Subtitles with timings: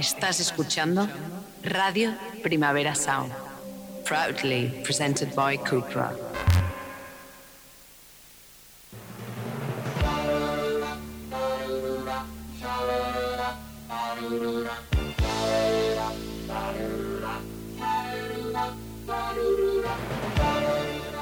[0.00, 1.06] Estás escuchando
[1.62, 3.30] Radio Primavera Sound,
[4.06, 6.10] proudly presented by Cupra.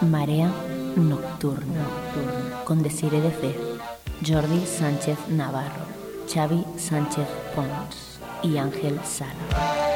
[0.03, 0.53] Marea
[0.95, 1.85] Nocturna,
[2.65, 3.57] con Desire de Fe,
[4.25, 5.85] Jordi Sánchez Navarro,
[6.33, 7.27] Xavi Sánchez
[7.57, 9.88] Pons y Ángel Sala.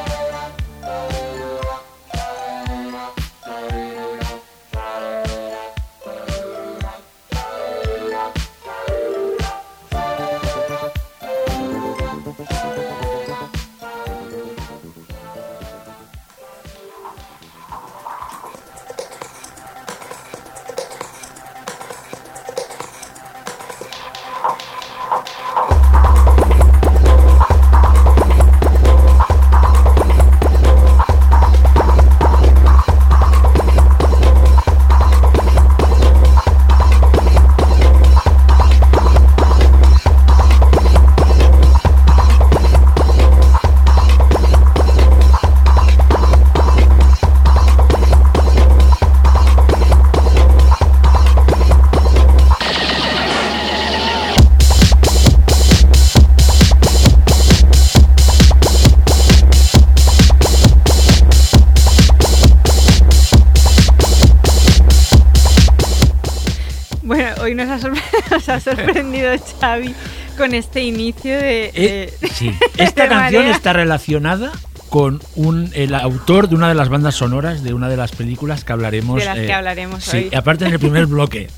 [69.73, 69.95] Xavi
[70.37, 71.71] con este inicio de...
[71.75, 73.57] Eh, sí, esta de canción Marea.
[73.57, 74.53] está relacionada
[74.89, 78.65] con un, el autor de una de las bandas sonoras de una de las películas
[78.65, 79.19] que hablaremos.
[79.21, 80.35] De las que eh, hablaremos sí, hoy.
[80.35, 81.49] aparte en el primer bloque.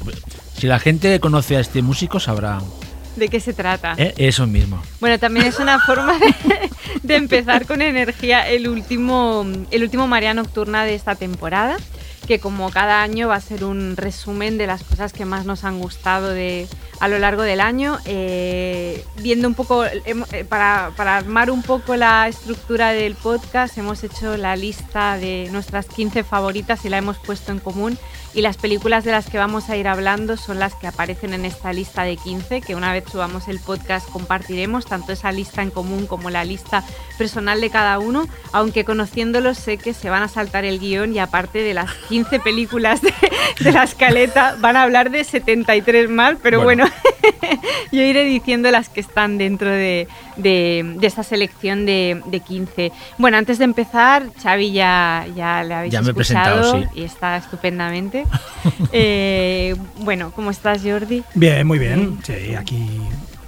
[0.57, 2.61] Si la gente conoce a este músico sabrá
[3.17, 3.95] ¿De qué se trata?
[3.97, 4.83] eh, eso mismo.
[5.01, 6.35] Bueno, también es una forma de,
[7.03, 11.77] de empezar con energía el último, el último Marea Nocturna de esta temporada,
[12.27, 15.65] que como cada año va a ser un resumen de las cosas que más nos
[15.65, 16.69] han gustado de,
[17.01, 21.97] a lo largo del año, eh, viendo un poco, eh, para, para armar un poco
[21.97, 27.19] la estructura del podcast, hemos hecho la lista de nuestras 15 favoritas y la hemos
[27.19, 27.99] puesto en común.
[28.35, 31.45] Y las películas de las que vamos a ir hablando son las que aparecen en
[31.45, 35.71] esta lista de 15, que una vez subamos el podcast compartiremos, tanto esa lista en
[35.71, 36.83] común como la lista
[37.17, 41.21] personal de cada uno, aunque conociéndolos sé que se van a saltar el guion y
[41.21, 43.15] aparte de las 15 películas de,
[43.61, 46.84] de la escaleta van a hablar de 73 más, pero bueno, Bueno.
[47.93, 52.93] yo iré diciendo las que están dentro de, de, de esta selección de, de 15.
[53.19, 56.87] Bueno, antes de empezar, Xavi ya, ya le habéis Ya me escuchado sí.
[56.95, 58.25] y está estupendamente.
[58.93, 61.23] Eh, bueno, ¿cómo estás, Jordi?
[61.35, 62.19] Bien, muy bien.
[62.25, 62.87] Sí, aquí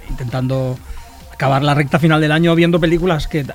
[0.09, 0.77] intentando
[1.33, 3.39] acabar la recta final del año viendo películas que.
[3.39, 3.45] eh,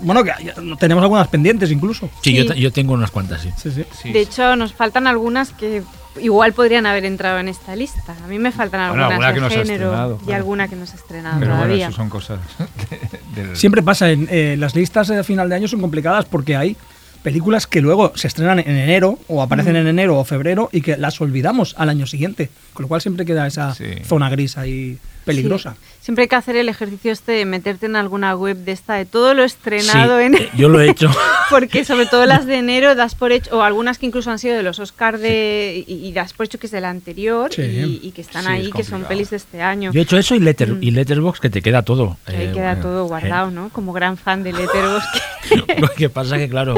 [0.00, 0.32] Bueno, que
[0.78, 2.08] tenemos algunas pendientes incluso.
[2.22, 2.44] Sí, Sí.
[2.46, 3.50] Yo, yo tengo unas cuantas, sí.
[3.56, 4.12] Sí, sí.
[4.12, 5.82] De hecho, nos faltan algunas que
[6.20, 8.14] igual podrían haber entrado en esta lista.
[8.24, 10.24] A mí me faltan Bueno, algunas alguna de que no se ha género estrenado, y
[10.24, 10.36] claro.
[10.36, 11.86] alguna que no se ha estrenado Pero bueno, todavía.
[11.88, 12.38] eso son cosas
[13.36, 16.56] de- del- Siempre pasa, en eh, las listas de final de año son complicadas porque
[16.56, 16.76] hay
[17.22, 20.96] películas que luego se estrenan en enero o aparecen en enero o febrero y que
[20.98, 22.50] las olvidamos al año siguiente.
[22.74, 23.84] Con lo cual siempre queda esa Sí.
[24.04, 25.72] zona gris ahí peligrosa.
[25.80, 25.86] Sí.
[26.04, 29.06] Siempre hay que hacer el ejercicio este de meterte en alguna web de esta de
[29.06, 31.10] todo lo estrenado Sí, en eh, yo lo he hecho.
[31.50, 34.54] porque sobre todo las de enero das por hecho o algunas que incluso han sido
[34.56, 38.10] de los Oscars de y, y das por hecho que es del anterior y, y
[38.12, 39.92] que están ahí es que son pelis de este año.
[39.92, 40.82] Yo he hecho eso y, letter, Mm.
[40.82, 42.16] y Letterbox que te queda todo.
[42.26, 43.08] Que Eh, queda bueno, todo eh.
[43.08, 43.68] guardado, ¿no?
[43.70, 45.22] Como gran fan de Letterboxd.
[45.80, 46.74] Lo que pasa que, claro,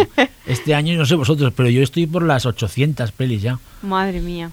[0.47, 4.51] este año, no sé vosotros, pero yo estoy por las 800 pelis ya Madre mía.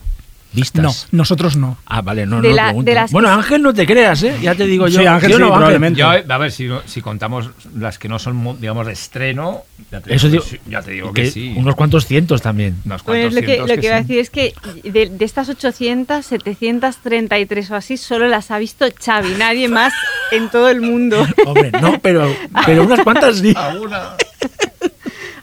[0.53, 1.07] Vistas.
[1.11, 1.77] No, nosotros no.
[1.85, 2.89] Ah, vale, no, De no la- pregunto.
[2.89, 4.37] de las Bueno, Ángel, no te creas, ¿eh?
[4.41, 4.99] Ya te digo yo.
[5.01, 5.57] Sí, Ángel ¿Sí o sí, no, Ángel?
[5.57, 5.99] probablemente.
[5.99, 10.01] Yo, a ver, si, si contamos las que no son, mo- digamos, de estreno, ya
[10.01, 11.53] te Eso digo, digo, que, sí, ya te digo que que, sí.
[11.57, 12.77] unos cuantos cientos también.
[12.85, 14.53] Unos Bueno, es cuantos lo que, cientos lo que iba a decir es que
[14.83, 19.93] de, de estas 800, 733 o así, solo las ha visto Xavi, nadie más
[20.31, 21.25] en todo el mundo.
[21.45, 22.33] Hombre, no, pero,
[22.65, 23.53] pero unas cuantas sí.
[23.55, 24.15] Alguna.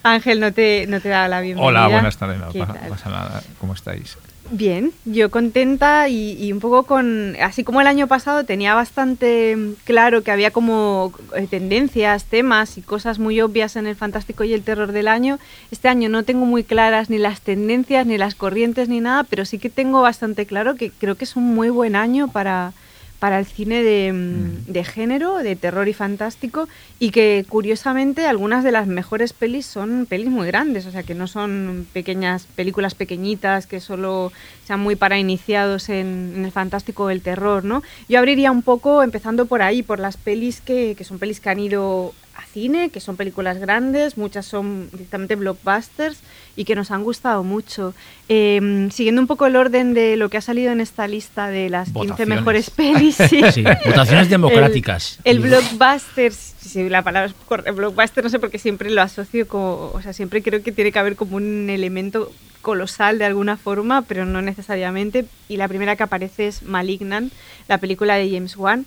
[0.02, 1.68] Ángel, no te, no te da la bienvenida.
[1.68, 2.38] Hola, buenas tardes.
[2.38, 2.52] No
[2.88, 3.42] pasa nada.
[3.58, 4.16] ¿Cómo estáis?
[4.52, 9.56] Bien, yo contenta y, y un poco con, así como el año pasado tenía bastante
[9.84, 14.52] claro que había como eh, tendencias, temas y cosas muy obvias en el fantástico y
[14.52, 15.38] el terror del año,
[15.70, 19.44] este año no tengo muy claras ni las tendencias, ni las corrientes, ni nada, pero
[19.44, 22.72] sí que tengo bastante claro que creo que es un muy buen año para,
[23.20, 26.68] para el cine de, mm, de género, de terror y fantástico,
[26.98, 31.14] y que curiosamente algunas de las mejores pelis son pelis muy grandes, o sea que
[31.14, 34.32] no son pequeñas películas pequeñitas que solo
[34.66, 37.82] sean muy para iniciados en, en el fantástico o el terror, ¿no?
[38.08, 41.50] Yo abriría un poco empezando por ahí, por las pelis que, que son pelis que
[41.50, 46.18] han ido a cine, que son películas grandes, muchas son directamente blockbusters
[46.60, 47.94] y que nos han gustado mucho.
[48.28, 51.70] Eh, siguiendo un poco el orden de lo que ha salido en esta lista de
[51.70, 52.38] las 15 Votaciones.
[52.38, 53.16] mejores pelis.
[53.16, 53.40] sí.
[53.50, 55.18] Sí, votaciones democráticas.
[55.24, 59.00] El, el blockbuster, si la palabra es correcta, blockbuster no sé por qué siempre lo
[59.00, 62.30] asocio como, o sea, siempre creo que tiene que haber como un elemento
[62.60, 65.24] colosal de alguna forma, pero no necesariamente.
[65.48, 67.32] Y la primera que aparece es Malignant,
[67.68, 68.84] la película de James Wan,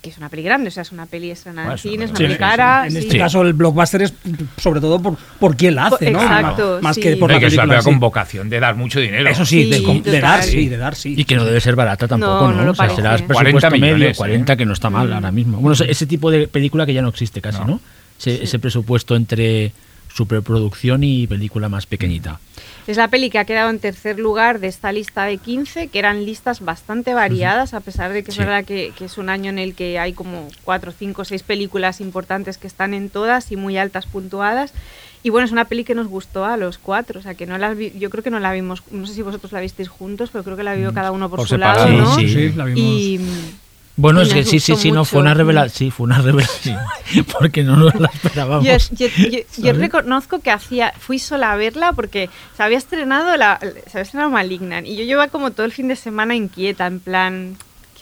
[0.00, 2.10] que es una peli grande, o sea, es una peli estrenada Bueno, en cine, es
[2.10, 2.84] una peli peli cara.
[2.86, 2.98] En sí.
[2.98, 4.14] este caso, el blockbuster es
[4.56, 6.20] sobre todo por, por quién la hace, ¿no?
[6.22, 7.02] Exacto, Más sí.
[7.02, 7.80] que por la que es película.
[7.82, 7.84] sí.
[7.90, 9.28] con vocación de dar mucho dinero.
[9.28, 11.14] Eso sí, de, Sí, dar sí, de dar sí.
[11.16, 12.56] Y que no debe ser barata tampoco, No, ¿no?
[12.58, 14.56] no lo o sea, será 40 presupuesto medio, millones, 40, ¿eh?
[14.56, 15.12] que no está mal Mm.
[15.12, 15.58] ahora mismo.
[15.58, 17.66] Bueno, ese, ese tipo de película que ya no existe casi, No.
[17.66, 17.80] ¿no?
[18.18, 19.72] Ese, ese presupuesto entre
[20.12, 22.40] superproducción y película más pequeñita.
[22.86, 25.98] Es la peli que ha quedado en tercer lugar de esta lista de 15, que
[25.98, 28.40] eran listas bastante variadas, a pesar de que es Sí.
[28.40, 32.00] verdad que, que es un año en el que hay como cuatro, cinco, seis películas
[32.00, 34.72] importantes que están en todas y muy altas puntuadas.
[35.22, 37.58] Y bueno, es una peli que nos gustó a los cuatro, o sea que no
[37.58, 40.30] la vi- yo creo que no la vimos, no sé si vosotros la visteis juntos,
[40.32, 42.28] pero creo que la vio cada uno por, por su separado, lado, Sí, ¿no?
[42.28, 42.48] sí.
[42.50, 42.78] Sí, la vimos.
[42.80, 43.20] Y
[44.00, 45.76] Bueno, es que sí, sí, sí, no, fue una revelación.
[45.76, 46.78] Sí, fue una revelación.
[47.38, 48.64] Porque no nos la esperábamos.
[48.64, 53.58] Yo, yo- yo- reconozco que hacía, fui sola a verla porque se había estrenado la,
[53.60, 57.00] se había estrenado Malignant y yo llevaba como todo el fin de semana inquieta, en
[57.00, 57.56] plan,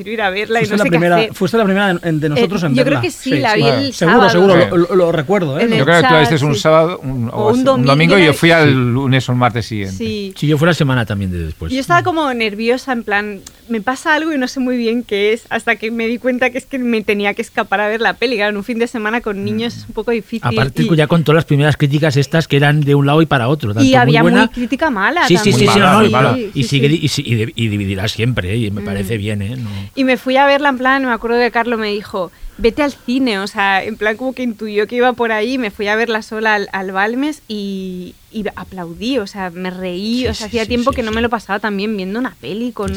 [0.05, 1.35] quiero ir a verla y no la sé primera, qué hacer.
[1.35, 3.01] fuiste la primera de nosotros Eh, en yo verla.
[3.01, 4.31] creo que sí, la vi el Seguro, sábado.
[4.31, 4.61] seguro, Sí.
[4.71, 5.63] lo, lo- lo recuerdo, ¿eh?
[5.69, 6.61] Yo creo que tú la viste chat, un sí.
[6.61, 9.97] sábado un, O un domingo, domingo y yo fui al lunes o el martes siguiente.
[9.97, 10.33] Sí.
[10.37, 11.73] Sí, yo fue la semana también de después.
[11.73, 15.33] Yo estaba como nerviosa, en plan, me pasa algo y no sé muy bien qué
[15.33, 18.01] es, hasta que me di cuenta que es que me tenía que escapar a ver
[18.01, 18.37] la peli.
[18.37, 20.41] Claro, en un fin de semana con niños es un poco difícil.
[20.49, 23.27] Aparte, y, ya con todas las primeras críticas estas que eran de un lado y
[23.27, 23.75] para otro.
[23.75, 25.27] tanto y había muy crítica mala.
[25.27, 27.69] Sí, sí, sí, sí, y, sí, sí.
[27.69, 28.57] dividirá siempre, ¿eh?
[28.57, 29.57] y me parece bien, ¿eh?
[29.95, 32.93] Y me fui a verla en plan, me acuerdo que Carlos me dijo, vete al
[32.93, 35.97] cine, o sea, en plan como que intuyó que iba por ahí, me fui a
[35.97, 40.47] verla sola al, al Balmes y, y aplaudí, o sea, me reí, Sí, o sea,
[40.47, 42.93] sí, hacía sí, tiempo que no me lo pasaba tan bien viendo una peli con,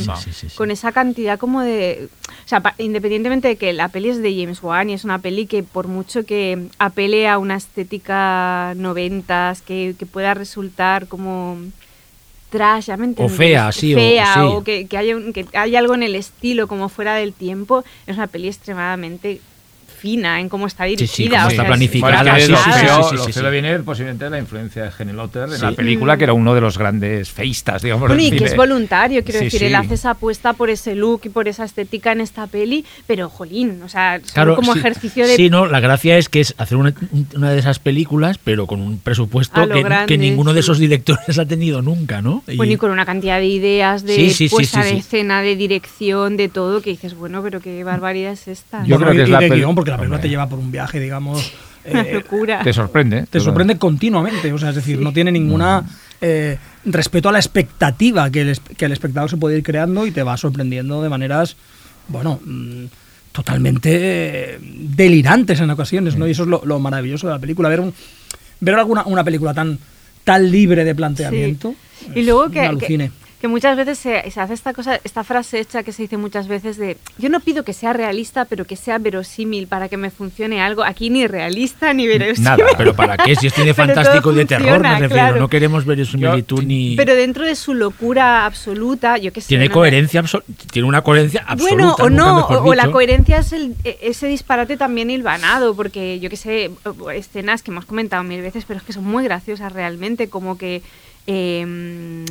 [0.56, 2.10] con esa cantidad como de...
[2.46, 5.20] O sea, pa- independientemente de que la peli es de James Wan y es una
[5.20, 7.56] peli que por mucho que apele a una
[8.02, 11.58] estética noventas, que, que pueda resultar como
[12.52, 14.40] trash, ya me entendéis, fea, sí, o- fea, sí.
[14.44, 17.84] o que, que haya, un- que haya algo en el estilo como fuera del tiempo,
[18.06, 19.42] es una peli extremadamente
[20.02, 21.38] fina en cómo está sí, dirigida.
[21.38, 23.22] cómo o está sea, planificada, es que sí, lo, sí, que sí, yo- sí, lo
[23.22, 23.42] sí, que sí.
[23.44, 25.62] le viene posiblemente de la influencia de Henry Lotter en Sí.
[25.62, 28.08] la película, que era uno de los grandes feistas, digamos.
[28.08, 29.66] Bueno, y que es voluntario, quiero Sí, decir, sí.
[29.68, 33.30] él hace esa apuesta por ese look y por esa estética en esta peli, pero
[33.30, 35.36] jolín, o sea, Claro, como sí, ejercicio de...
[35.36, 36.94] Sí, no, la gracia es que es hacer una,
[37.36, 41.38] una de esas películas, pero con un presupuesto que, grande, que ninguno de esos directores
[41.40, 42.44] ha tenido nunca, ¿no?
[42.48, 44.94] Y- Bueno, y con una cantidad de ideas, de Sí, sí, sí, puesta sí, de
[44.96, 45.00] sí.
[45.00, 48.84] escena, de dirección, de todo, que dices, bueno, pero qué barbaridad es esta.
[48.86, 50.28] Yo creo que es la peli- guion, porque la película Hombre.
[50.28, 51.54] te lleva por un viaje, digamos.
[51.92, 52.62] Una eh, locura.
[52.64, 53.26] Te sorprende.
[53.30, 55.84] te sorprende continuamente, o sea, es decir, no tiene ninguna
[56.22, 60.06] eh, respeto a la expectativa que el, es- que el espectador se puede ir creando
[60.06, 61.56] y te va sorprendiendo de maneras,
[62.08, 62.86] bueno, mm,
[63.32, 63.90] totalmente
[64.54, 66.28] eh, delirantes en ocasiones, ¿no?
[66.28, 67.94] Y eso es lo, lo maravilloso de la película, ver un,
[68.60, 69.80] ver alguna una película tan
[70.24, 71.74] tan libre de planteamiento.
[72.14, 73.08] Y es luego que, alucine.
[73.10, 73.12] que,
[73.42, 76.48] que muchas veces se, se hace esta cosa, esta frase hecha que se dice muchas
[76.48, 80.12] veces de yo no pido que sea realista, pero que sea verosímil para que me
[80.12, 80.84] funcione algo.
[80.84, 82.44] Aquí ni realista ni verosímil.
[82.44, 83.36] Nada, Pero ¿para qué?
[83.36, 85.10] Si es todo fantástico y de terror, me refiero.
[85.10, 85.40] claro.
[85.40, 86.96] No queremos ver similitud ni...
[86.96, 89.48] Pero dentro de su locura absoluta, yo qué sé.
[89.48, 89.74] tiene ¿no?
[89.74, 91.74] coherencia, absol- tiene una coherencia absoluta.
[91.76, 96.20] Bueno, o no, o, o la coherencia es el, e- ese disparate también hilvanado, porque
[96.20, 96.70] yo que sé,
[97.16, 100.84] escenas que hemos comentado mil veces, pero es que son muy graciosas realmente, como que
[101.26, 102.26] eh,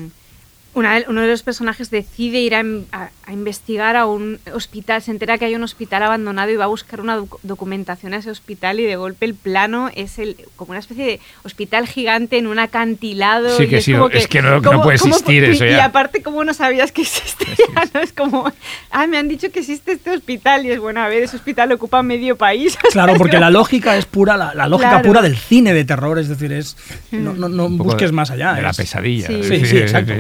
[0.73, 4.39] una de- uno de los personajes decide ir a, in- a- a investigar a un
[4.55, 8.15] hospital, se entera que hay un hospital abandonado y va a buscar una docu- documentación
[8.15, 11.89] a ese hospital y de golpe el plano es el como una especie de hospital
[11.89, 13.57] gigante en un acantilado.
[13.57, 15.65] Sí y que es sí, como es que no- no ¿cómo- puede existir y- eso
[15.65, 15.87] Y ya.
[15.87, 17.57] aparte, ¿cómo no sabías que existía?
[17.95, 18.00] ¿no?
[18.00, 18.50] Es como,
[18.91, 21.73] ah, me han dicho que existe este hospital y es bueno, a ver, ese hospital
[21.73, 22.79] ocupa medio país.
[22.93, 25.05] Claro, porque la lógica es pura, la, la lógica Claro.
[25.09, 26.77] pura del cine de terror, es decir, es
[27.11, 28.55] no, no, no busques de- más allá.
[28.55, 29.27] De la es- pesadilla.
[29.27, 29.35] Sí.
[29.50, 30.12] es Sí, exacto.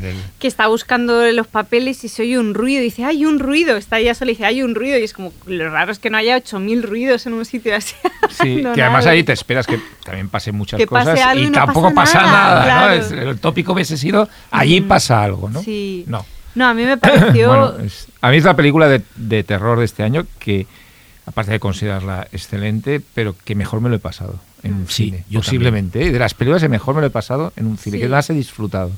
[0.00, 2.80] Del- que está buscando los papeles y se oye un ruido.
[2.80, 3.76] Y dice, hay un ruido.
[3.76, 4.98] Está ella sola y dice, hay un ruido.
[4.98, 7.94] Y es como, lo raro es que no haya 8.000 ruidos en un sitio así.
[8.30, 11.46] Sí, que además ahí te esperas que también pasen muchas Que pase cosas algo y
[11.46, 12.86] y no tampoco pasa pasa nada, claro.
[12.96, 13.00] ¿no?
[13.02, 15.62] Es- el tópico hubiese sido allí pasa algo, ¿no?
[15.62, 16.04] Sí.
[16.08, 16.24] No.
[16.54, 17.48] No, a mí me pareció...
[17.48, 20.66] Bueno, es- a mí es la película de, de terror de este año que,
[21.26, 25.24] aparte de considerarla excelente, pero que mejor me lo he pasado en un Sí, cine.
[25.28, 26.06] yo Posiblemente.
[26.06, 26.10] ¿eh?
[26.10, 28.02] De las películas que mejor me lo he pasado en un cine, Sí.
[28.02, 28.90] que más he disfrutado.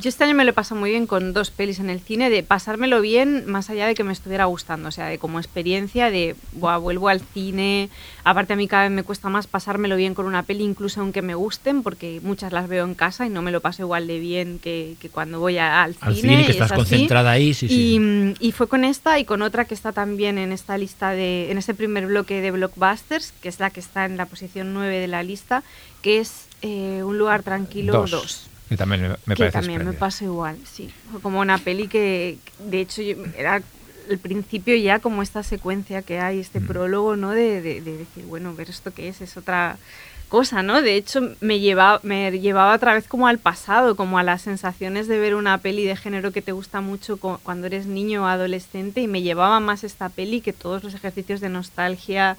[0.00, 2.30] Yo este año me lo he pasado muy bien con dos pelis en el cine,
[2.30, 6.08] de pasármelo bien más allá de que me estuviera gustando, o sea, de como experiencia
[6.08, 7.88] de, Buah, vuelvo al cine,
[8.22, 11.20] aparte a mí cada vez me cuesta más pasármelo bien con una peli, incluso aunque
[11.20, 14.20] me gusten, porque muchas las veo en casa y no me lo paso igual de
[14.20, 16.28] bien que, que cuando voy a- al, Al cine.
[16.28, 17.94] cine, que y estás es concentrada ahí, sí, sí.
[17.94, 21.10] Y, mm, y fue con esta y con otra que está también en esta lista
[21.10, 24.72] de, en este primer bloque de blockbusters, que es la que está en la posición
[24.74, 25.64] 9 de la lista,
[26.02, 28.10] que es eh, Un lugar tranquilo Dos.
[28.12, 30.90] 2 Que también me, que también me pasa igual, sí.
[31.22, 33.62] Como una peli que, de hecho, yo- era
[34.10, 36.66] el principio ya como esta secuencia que hay, este Mm.
[36.66, 37.30] prólogo, ¿no?
[37.30, 39.78] De, de- de decir, bueno, ver esto qué es, es otra
[40.28, 40.80] cosa, ¿no?
[40.82, 45.08] De hecho, me llevaba, me llevaba otra vez como al pasado, como a las sensaciones
[45.08, 48.26] de ver una peli de género que te gusta mucho cu- cuando eres niño o
[48.26, 52.36] adolescente y me llevaba más esta peli que todos los ejercicios de nostalgia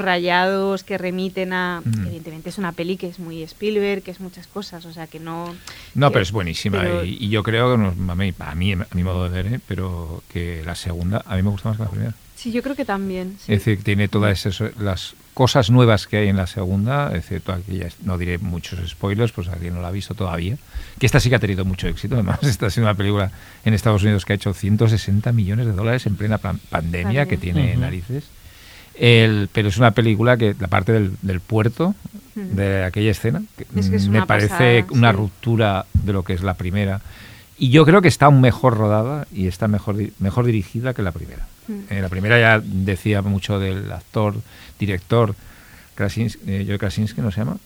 [0.00, 1.82] subrayados que remiten a...
[1.84, 2.06] Mm.
[2.06, 5.20] Evidentemente es una peli que es muy Spielberg, que es muchas cosas, o sea que
[5.20, 5.54] no...
[5.94, 7.76] No, que- pero es buenísima pero- y, y yo creo a,
[8.14, 9.60] mí, a mí, a mi modo de ver, ¿eh?
[9.66, 12.14] pero que la segunda a mí me gusta más que la primera.
[12.36, 13.36] Sí, yo creo que también.
[13.44, 13.52] sí.
[13.52, 17.94] Es decir, tiene todas esas, las cosas nuevas que hay en la segunda, excepto aquellas,
[18.04, 20.58] no diré muchos spoilers, pues alguien no la ha visto todavía,
[20.98, 23.30] que esta sí que ha tenido mucho éxito, además esta ha sido una película
[23.64, 27.38] en Estados Unidos que ha hecho 160 millones de dólares en plena pan- pandemia, que
[27.38, 27.80] tiene Ujú.
[27.80, 28.24] narices.
[28.94, 31.94] El, pero es una película que la parte del, del puerto,
[32.34, 35.16] de aquella escena, que Es que es me parece pasada, una sí.
[35.16, 37.00] ruptura de lo que es la primera.
[37.56, 41.46] Y yo creo que está mejor rodada y está mejor, mejor dirigida que la primera.
[41.70, 41.92] Mm.
[41.92, 44.34] Eh, la primera ya decía mucho del actor,
[44.78, 45.34] director,
[45.94, 47.56] Krasinski, eh, Joe Krasinski, ¿no se llama?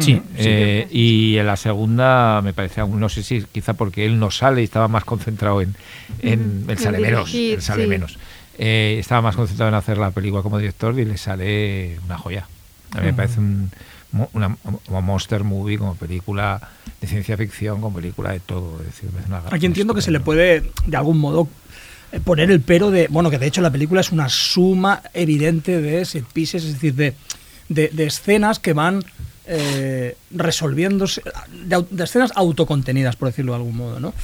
[0.00, 4.18] Sí, Eh, y en la segunda me parece aún, no sé si quizá porque él
[4.18, 5.74] no sale y estaba más concentrado en,
[6.20, 7.88] en en sale menos, él sale sí.
[7.88, 8.18] menos.
[8.58, 12.46] Eh, estaba más concentrado en hacer la película como director y le sale una joya.
[12.92, 13.70] A mí me parece un,
[14.10, 16.60] mo- una, como monster movie, como película
[17.00, 18.80] de ciencia ficción, como película de todo.
[18.80, 21.48] Es decir, me parece una- Aquí entiendo que se le puede, de algún modo,
[22.24, 23.08] poner el pero de.
[23.08, 26.94] Bueno, que de hecho la película es una suma evidente de set pieces, es decir,
[26.94, 27.14] de,
[27.68, 29.04] de, de escenas que van
[29.46, 31.22] eh, resolviéndose.
[31.64, 34.14] De, de escenas autocontenidas, por decirlo de algún modo, ¿no?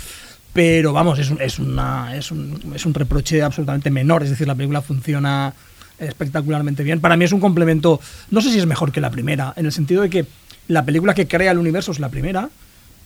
[0.52, 4.46] Pero vamos, es un, es, una, es, un, es un reproche absolutamente menor, es decir,
[4.46, 5.52] la película funciona
[5.98, 7.00] espectacularmente bien.
[7.00, 8.00] Para mí es un complemento,
[8.30, 10.26] no sé si es mejor que la primera, en el sentido de que
[10.68, 12.50] la película que crea el universo es la primera,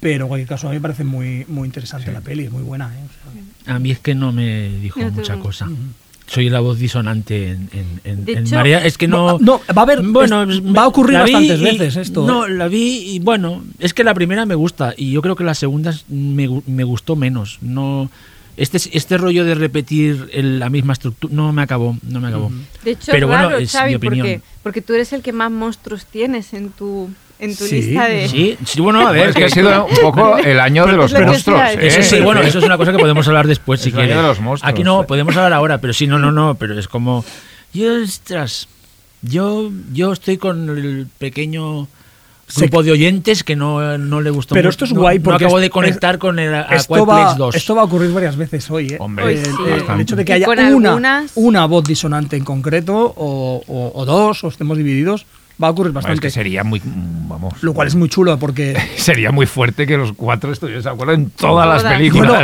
[0.01, 2.95] pero en cualquier caso a mí me parece muy, muy interesante la peli, muy buena.
[2.95, 3.01] ¿eh?
[3.05, 5.69] O sea, A mí es que no me dijo No mucha cosa.
[6.27, 8.85] Soy la voz disonante en, en, en- De en hecho- Marea.
[8.85, 9.39] Es que no.
[9.39, 12.51] No, va a haber- Bueno, es- va a ocurrir bastantes y- veces esto, No, ¿eh?
[12.51, 15.55] la vi y bueno, es que la primera me gusta y yo creo que la
[15.55, 17.59] segunda me, me gustó menos.
[17.63, 18.11] No.
[18.59, 22.51] Este, este rollo de repetir el- la misma estructura no me acabó, no me acabó.
[22.85, 24.27] De hecho, Pero es bueno, es Xavi, mi opinión.
[24.27, 27.09] porque, porque tú eres el que más monstruos tienes en tu,
[27.41, 28.29] en tu Sí, lista de...
[28.29, 30.93] Sí, sí, bueno, a Bueno, ver, es que ha sido un poco el año de
[30.95, 31.61] los Es lo que monstruos.
[31.61, 31.79] a ¿eh?
[31.87, 34.07] Eso sí, bueno, eso es una cosa que podemos hablar después si Es el año
[34.09, 34.23] quieres.
[34.25, 36.89] de los monstruos, Aquí no, podemos hablar ahora, pero sí, no, no, no, pero es
[36.89, 37.25] como...
[37.73, 38.67] Yo, ostras,
[39.23, 41.87] yo, yo estoy con el pequeño
[42.57, 44.71] grupo de oyentes que no, no le gustó Pero mucho.
[44.71, 47.09] esto es No- guay no porque acabo es- de conectar es- con el esto, Aquaplex
[47.29, 47.55] va, 2.
[47.55, 48.87] esto va a ocurrir varias veces hoy.
[48.95, 48.97] ¿eh?
[48.99, 49.51] Hombre, Hoy el, sí.
[49.67, 53.93] el- el hecho de que haya una, algunas- una voz disonante en concreto o, o-
[53.95, 55.27] o dos o estemos divididos
[55.63, 56.21] va a ocurrir Bueno, es bastante.
[56.21, 60.13] que sería muy, vamos, Lo cual es muy chulo porque sería muy fuerte que los
[60.13, 62.43] cuatro estuvieran de acuerdo en todas las películas.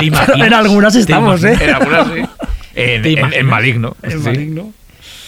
[0.00, 1.56] Bueno, en, algunas ¿Te estamos, ¿eh?
[1.60, 2.22] en algunas sí.
[2.78, 3.46] En.
[3.46, 3.96] Maligno.
[4.02, 4.18] En sí.
[4.18, 4.72] Maligno.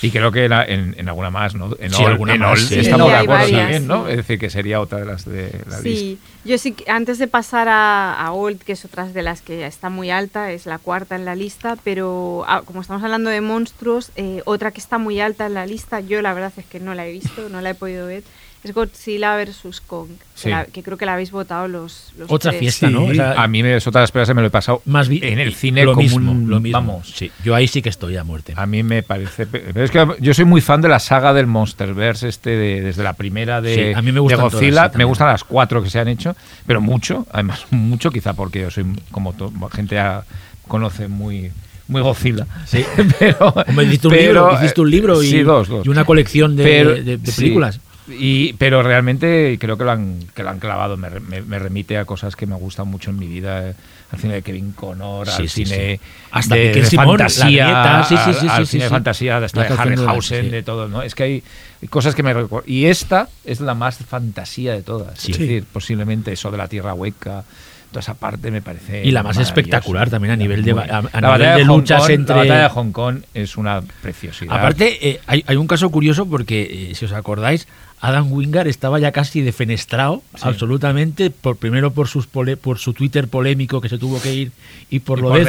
[0.00, 1.74] Y creo que era en, en alguna más, ¿no?
[1.80, 2.78] En Sí, All, alguna en más, All sí.
[2.78, 4.08] estamos Sí, de acuerdo varias, también, ¿no?
[4.08, 5.82] Es decir, que sería otra de las de la lista.
[5.82, 9.42] Sí, yo sí, que- antes de pasar a, a Old, que es otra de las
[9.42, 13.28] que está muy alta, es la cuarta en la lista, pero ah, como estamos hablando
[13.30, 16.64] de monstruos, eh, otra que está muy alta en la lista, yo la verdad es
[16.66, 18.22] que no la he visto, no la he podido ver,
[18.64, 19.80] es Godzilla vs.
[19.86, 20.44] Kong, Sí.
[20.44, 22.60] que, la- que creo que la habéis votado los, los Otra tres.
[22.60, 22.92] fiesta, Sí.
[22.92, 23.04] ¿no?
[23.04, 24.82] O sea, A mí me, es otra de las películas que me lo he pasado
[24.86, 26.78] más en el cine lo como mismo, un- lo mismo.
[26.78, 28.54] Vamos, Sí, yo ahí sí que estoy a muerte.
[28.56, 29.46] A mí me parece.
[29.46, 33.02] pero es que yo soy muy fan de la saga del Monsterverse, este de- desde
[33.02, 34.90] la primera de, Sí, a mí me de todas, Godzilla.
[34.90, 36.34] sí, me gustan las cuatro que se han hecho,
[36.66, 40.24] pero mucho, además mucho, quizá porque yo soy como to- gente ya
[40.66, 41.50] conoce muy
[41.86, 42.46] muy Godzilla.
[42.66, 42.84] Sí.
[43.18, 45.86] pero, Hombre, hiciste un pero, libro, hiciste un libro y, sí, dos, dos.
[45.86, 47.80] y una colección de, Pero- de- de sí, películas.
[48.08, 50.96] Y, pero realmente creo que lo han, que lo han clavado.
[50.96, 53.68] Me, me- me remite a cosas que me gustan mucho en mi vida.
[53.70, 53.74] eh,
[54.10, 56.00] Al cine de Kevin Connor, Sí, al sí, cine sí.
[56.30, 58.80] Hasta de, Simón, fantasía, al, cine de sí.
[58.80, 60.88] fantasía, de, La de Harryhausen, de todo.
[60.88, 61.02] ¿no?
[61.02, 61.42] Es que hay
[61.90, 62.70] cosas que me recuerdan.
[62.70, 65.28] Y esta es la más fantasía de todas.
[65.28, 67.44] Es decir, posiblemente eso de la tierra hueca,
[67.90, 69.04] toda esa parte me parece.
[69.04, 72.02] Y la más espectacular también a nivel de, Muy- a- a la nivel de luchas
[72.02, 72.34] Kong- entre.
[72.36, 74.56] La batalla de Hong Kong es una preciosidad.
[74.56, 77.66] Aparte, eh, hay, hay un caso curioso porque, eh, si os acordáis,
[78.00, 83.28] Adam Wingard estaba ya casi defenestrado, absolutamente, por primero por, sus pole- por su Twitter
[83.28, 84.52] polémico que se tuvo que ir
[84.90, 85.44] y por Y lo por de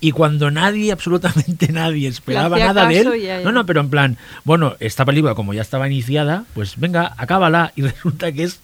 [0.00, 3.22] y cuando nadie, absolutamente nadie, esperaba nada de él.
[3.22, 7.14] ya- No, no, pero en plan, bueno, esta película como ya estaba iniciada, pues venga,
[7.16, 7.72] acábala.
[7.76, 8.60] Y resulta que es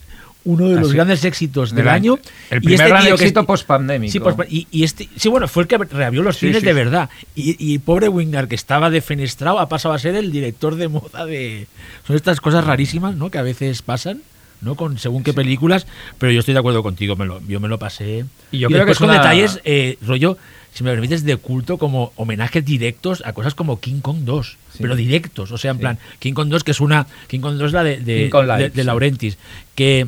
[0.48, 0.94] uno de los Así.
[0.96, 2.12] grandes éxitos del Del año.
[2.14, 2.22] año.
[2.50, 4.12] El Y primer gran tío que éxito pospandémico.
[4.12, 7.10] Sí, y, y este, sí, bueno, fue el que reabrió los cines sí, de verdad.
[7.34, 11.26] Y, y pobre Wingard, que estaba defenestrado, ha pasado a ser el director de moda
[11.26, 11.66] de.
[12.06, 13.30] Son estas cosas rarísimas, ¿no?
[13.30, 14.22] Que a veces pasan,
[14.62, 14.74] ¿no?
[14.74, 15.86] Con según qué películas.
[16.18, 18.24] Pero yo estoy de acuerdo contigo, me lo, yo me lo pasé.
[18.50, 20.38] Y yo creo que es con una- detalles, eh, rollo,
[20.72, 24.56] si me permites, de culto, como homenajes directos a cosas como King Kong 2.
[24.72, 24.78] Sí.
[24.80, 25.80] Pero directos, o sea, en Sí.
[25.80, 27.06] plan, King Kong 2, que es una.
[27.26, 28.84] King Kong 2 es la de, de, de- de.
[28.84, 29.36] Laurentis.
[29.74, 30.06] Que.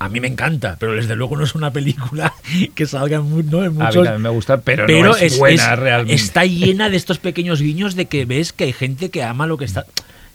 [0.00, 2.32] A mí me encanta, pero desde luego no es una película
[2.74, 3.58] que salga en, mu- ¿no?
[3.64, 6.14] en A mí muchos, también me gusta, pero, pero no es, buena realmente.
[6.14, 9.56] está llena de estos pequeños guiños de que ves que hay gente que ama lo
[9.58, 9.84] que está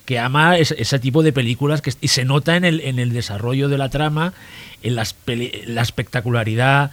[0.06, 3.14] que ama ese, ese tipo de películas que, y se nota en el, en el
[3.14, 4.34] desarrollo de la trama
[4.82, 5.16] en las
[5.66, 6.92] la espectacularidad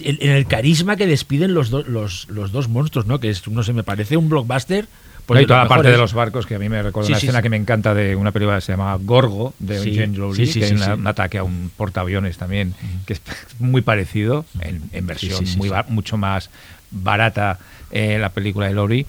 [0.00, 3.46] en, en el carisma que despiden los, do- los, los dos monstruos no que es
[3.48, 4.86] no sé me parece un blockbuster
[5.26, 7.12] pues No, y toda la parte de los barcos, que a mí me recuerda Sí,
[7.12, 7.42] una sí, escena sí.
[7.44, 10.72] que me encanta de una película que se llama Gorgo, de sí, sí, que hay
[10.72, 12.74] una- un ataque a un portaaviones también,
[13.06, 13.22] que es
[13.58, 16.50] muy parecido, en, en versión muy mucho más
[16.90, 17.58] barata
[17.90, 19.06] eh, la película de Lowry.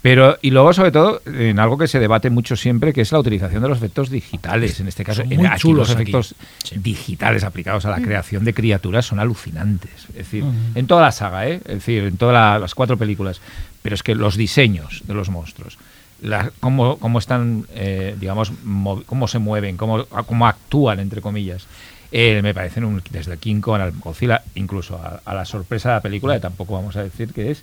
[0.00, 3.18] Pero, y luego, sobre todo, en algo que se debate mucho siempre, que es la
[3.18, 4.78] utilización de los efectos digitales.
[4.78, 6.02] En este caso, en- muy aquí chulos los aquí.
[6.02, 6.76] efectos Sí.
[6.78, 10.06] digitales aplicados a la creación de criaturas son alucinantes.
[10.10, 10.44] Es decir,
[10.76, 11.56] en toda la saga, ¿eh?
[11.64, 13.40] es decir, en todas la- las cuatro películas.
[13.82, 15.78] Pero es que los diseños de los monstruos,
[16.22, 21.66] la- cómo, cómo están, eh, digamos, mo- cómo se mueven, cómo, cómo actúan, entre comillas,
[22.12, 25.94] eh, me parecen un, desde King Kong al Godzilla, incluso a, a la sorpresa de
[25.96, 27.62] la película, que tampoco vamos a decir que es.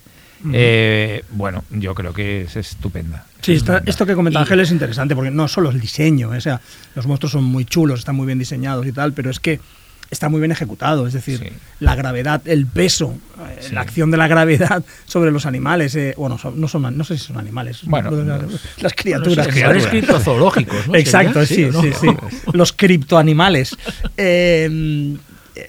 [0.54, 3.26] Eh, bueno, yo creo que es estupenda.
[3.42, 3.90] Sí, Es está- estupenda.
[3.92, 6.62] esto que comenta Y- Ángel es interesante, porque no solo el diseño, o sea,
[6.96, 9.60] los monstruos son muy chulos, están muy bien diseñados y tal, pero es que
[10.12, 11.50] está muy bien ejecutado, es decir, Sí.
[11.80, 13.74] la gravedad, el peso, eh, Sí.
[13.74, 17.18] la acción de la gravedad sobre los animales, eh, bueno, son- no, son, no sé
[17.18, 19.48] si son animales, Bueno, las, los- las criaturas.
[19.74, 20.96] Los criptozoológicos, ¿no?
[20.96, 21.94] Exacto, sí, ¿o sí, no?
[22.00, 22.08] sí.
[22.54, 23.76] Los criptoanimales.
[24.18, 25.16] Eh,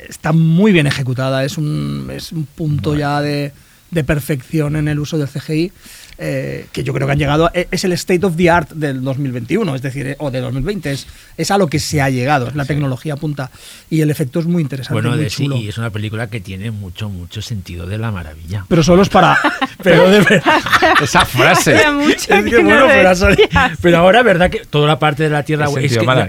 [0.08, 3.52] está muy bien ejecutada, es un, es un punto ya de,
[3.96, 5.72] de perfección en el uso del CGI.
[6.18, 9.02] eh, que yo creo que han llegado, a- es el state of the art del
[9.04, 11.06] 2021, es decir, eh, o de 2020, es,
[11.36, 13.50] es a lo que se ha llegado, es la tecnología punta
[13.90, 15.56] y el efecto es muy interesante, bueno muy de sí chulo.
[15.56, 19.36] es una película que tiene mucho mucho sentido de la maravilla Pero solo es para...
[19.82, 20.42] pero de verdad.
[21.02, 21.74] Esa frase.
[21.76, 23.36] Hacía mucho Es que que no bueno, lo
[23.82, 24.48] pero ahora, ¿verdad?
[24.50, 25.84] Que toda la parte de la Tierra que,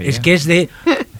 [0.06, 0.68] es que es de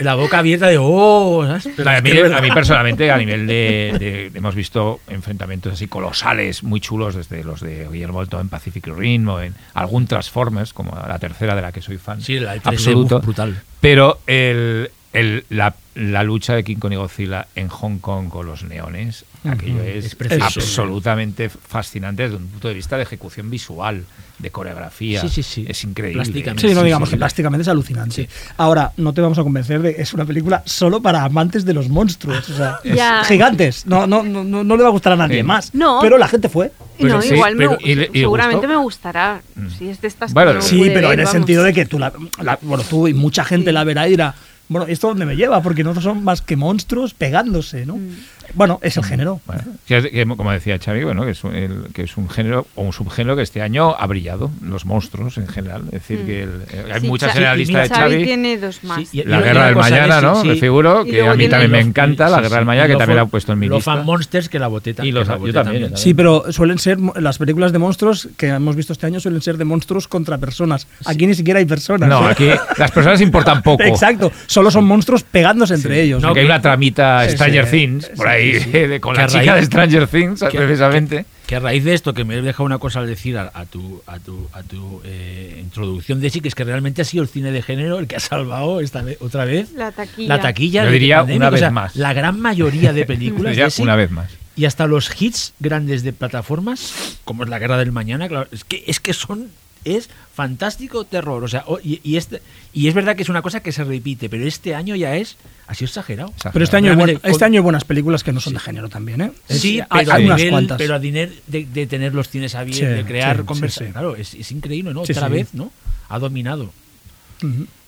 [0.01, 1.69] la boca abierta de oh, ¿sabes?
[1.77, 2.11] Pero A mí,
[2.51, 7.61] a personalmente, a nivel de, de- hemos visto enfrentamientos así colosales, muy chulos, desde los
[7.61, 11.73] de Guillermo Toro en Pacific Rim o en algún Transformers, como la tercera de la
[11.73, 12.21] que soy fan.
[12.21, 13.21] Sí, la de 3D, absoluto.
[13.21, 13.61] brutal.
[13.81, 18.47] Pero el, el- la, la lucha de King Kong y Godzilla en Hong Kong con
[18.47, 24.05] los neones, aquello es, absolutamente fascinante desde un punto de vista de ejecución visual,
[24.39, 25.21] de coreografía.
[25.23, 25.67] Sí, sí, sí.
[25.69, 26.23] Es increíble.
[26.23, 26.69] Plásticamente.
[26.69, 28.29] Sí, no digamos sí, que plásticamente es alucinante.
[28.57, 31.75] Ahora, no te vamos a convencer de que es una película solo para amantes de
[31.75, 32.49] los monstruos.
[32.49, 32.79] O sea,
[33.25, 33.87] gigantes.
[33.87, 35.75] No, no, no, no, no le va a gustar a nadie más.
[35.75, 35.99] No.
[36.01, 36.71] Pero la gente fue.
[36.99, 38.69] Pues no, sí, igual me, y seguramente gustó.
[38.69, 39.41] me gustará.
[39.55, 39.69] Mm.
[39.77, 41.99] Si es de estas Bueno, que no Sí, pero en el sentido de que tú,
[41.99, 44.35] la, la- bueno, tú y mucha gente la verá y dirá,
[44.69, 45.63] bueno, ¿esto dónde me lleva?
[45.63, 47.97] Porque no son más que monstruos pegándose, ¿no?
[47.97, 48.17] Mm.
[48.55, 49.41] Bueno, es el género.
[49.47, 52.29] Bueno, que es- que, como decía Xavi, bueno, que es, un, el- que es un
[52.29, 55.83] género o un subgénero que este año ha brillado, los monstruos en general.
[55.87, 56.27] Es decir, Mm.
[56.27, 58.25] que el- eh, hay Sí, muchas mira, de Xavi Xavi.
[58.25, 59.09] tiene dos más.
[59.09, 60.43] Sí, y- La y guerra del mañana, ¿no?
[60.43, 62.93] sí, Me figuro que a mí también me los- encanta la guerra del mañana, que
[62.95, 63.95] lo también la fan- he puesto en mi lista.
[63.97, 65.05] fan monsters que la boteta.
[65.05, 68.29] Y los- que la yo boteta también, Sí, pero suelen ser, las películas de monstruos
[68.37, 70.87] que hemos visto este año suelen ser de monstruos contra personas.
[71.05, 72.09] Aquí ni siquiera hay personas.
[72.09, 73.83] No, aquí las personas importan poco.
[73.83, 76.23] Exacto, solo son monstruos pegándose entre ellos.
[76.25, 77.69] Aunque hay una tramita Stranger.
[77.71, 78.38] Things por ahí
[78.89, 81.25] de- con Que la chica raíz- de Stranger Things, que- precisamente.
[81.47, 83.65] Que a raíz de esto, que me he dejado una cosa al decir a, a
[83.65, 87.23] tu, a tu, a tu eh, introducción de sí, que es que realmente ha sido
[87.23, 90.29] el cine de género el que ha salvado esta vez, otra vez La taquilla.
[90.37, 90.85] la taquilla.
[90.85, 91.49] Yo diría pandemia.
[91.49, 91.97] una O sea, vez más.
[91.97, 94.31] La gran mayoría de películas Diría de una vez más.
[94.57, 98.65] y hasta los hits grandes de plataformas, como es la Guerra del Mañana, claro, es
[98.65, 99.49] que es que son
[99.85, 102.41] es fantástico terror, o sea, o- y, y este
[102.73, 105.37] y es verdad que es una cosa que se repite, pero este año ya es
[105.67, 106.33] ha sido exagerado.
[106.53, 108.89] Pero este año, hay Realmente, este año hay buenas películas que no son de género
[108.89, 109.33] también, ¿eh?
[109.49, 110.79] Sí, Es- hay, pero, hay a unas nivel- cuantas.
[110.79, 113.87] pero a dinero de, de tener los cines abiertos, Sí, de crear sí, conversación.
[113.87, 113.93] sí, sí.
[113.93, 115.05] Claro, es, es increíble, ¿no?
[115.05, 115.33] Sí, Otra sí.
[115.35, 115.71] vez, ¿no?
[116.09, 116.71] Ha dominado.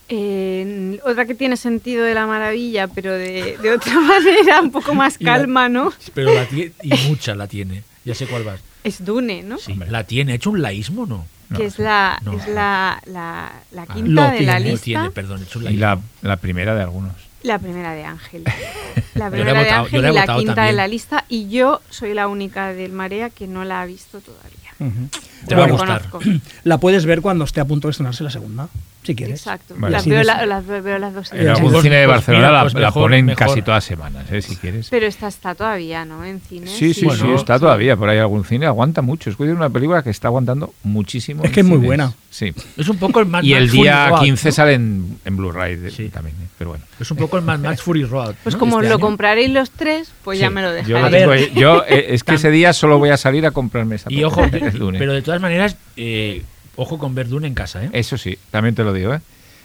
[0.09, 4.94] Eh, otra que tiene sentido de la maravilla, pero de, de otra manera, un poco
[4.94, 5.92] más calma, ¿no?
[6.14, 7.83] Pero la tiene, y mucha la tiene.
[8.05, 8.61] Ya sé cuál vas.
[8.83, 9.59] Es Dune, ¿no?
[9.59, 10.33] Sí, la tiene.
[10.33, 11.26] ¿Ha hecho un laísmo no?
[11.56, 12.32] Que es la, no.
[12.32, 14.84] es la, la, la Ah, quinta lo de la tiene, lista.
[14.84, 17.12] tiene, perdón, Y la, la primera de algunos.
[17.42, 18.44] La primera de Ángel.
[19.14, 21.24] La Yo la he primera de votado- yo Ángel y la quinta de la lista.
[21.28, 25.08] Y yo soy la única del Marea que no la ha visto todavía.
[25.46, 26.02] Te va a Lo gustar.
[26.64, 28.68] La puedes ver cuando esté a punto de estrenarse la segunda,
[29.02, 29.40] si quieres.
[29.40, 29.74] Exacto.
[29.78, 29.92] Vale.
[29.92, 31.32] Las, veo, la- las veo las dos.
[31.32, 33.46] En Eh, algún pues- cine de pues Barcelona mira, la, pues la mejor- ponen mejor.
[33.46, 34.42] casi todas las semanas, ¿eh?
[34.42, 34.88] si quieres.
[34.90, 36.24] Pero esta está todavía, ¿no?
[36.24, 36.70] En cines.
[36.70, 39.30] Sí, sí, y- sí, está todavía por ahí algún cine, aguanta mucho.
[39.30, 41.44] Es una película que está aguantando muchísimo.
[41.44, 41.86] Es que es muy cines.
[41.86, 42.12] buena.
[42.30, 42.52] Sí.
[42.76, 44.52] Es un poco el Mad Y el Fury día Road, 15 ¿no?
[44.52, 46.08] sale en, en Blu-ray de- Sí.
[46.10, 46.46] también, ¿eh?
[46.56, 46.84] pero bueno.
[47.00, 48.34] Es un poco el Mad Max Fury Road.
[48.44, 48.58] Pues ¿no?
[48.60, 49.00] como Este lo año.
[49.04, 51.52] compraréis los tres, pues ya me lo Yo, dejaréis.
[51.54, 54.42] Yo, eh, es que ese día solo voy a salir a comprarme esa Y ojo,
[54.42, 54.98] película, el lunes.
[55.00, 56.44] pero de todas maneras, eh,
[56.81, 57.90] ojo con Verdun en casa, ¿eh?
[57.93, 59.14] Eso sí, también te lo digo.
[59.14, 59.21] ¿eh?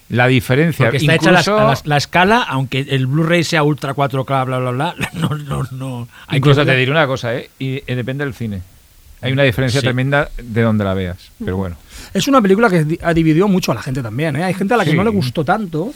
[0.09, 3.63] La diferencia, Porque está hecha la, incluso, a la- la escala, aunque el Blu-ray sea
[3.63, 6.07] Ultra 4K, bla, bla, bla, no, no, no.
[6.27, 7.49] Hay incluso que- te diré una cosa, ¿eh?
[7.57, 8.61] y eh, depende del cine.
[9.21, 9.85] Hay una diferencia Sí.
[9.87, 11.77] tremenda de donde la veas, pero bueno.
[12.15, 14.37] Es una película que ha dividido mucho a la gente también.
[14.37, 14.43] ¿eh?
[14.45, 14.95] Hay gente a la que Sí.
[14.97, 15.93] no le gustó tanto,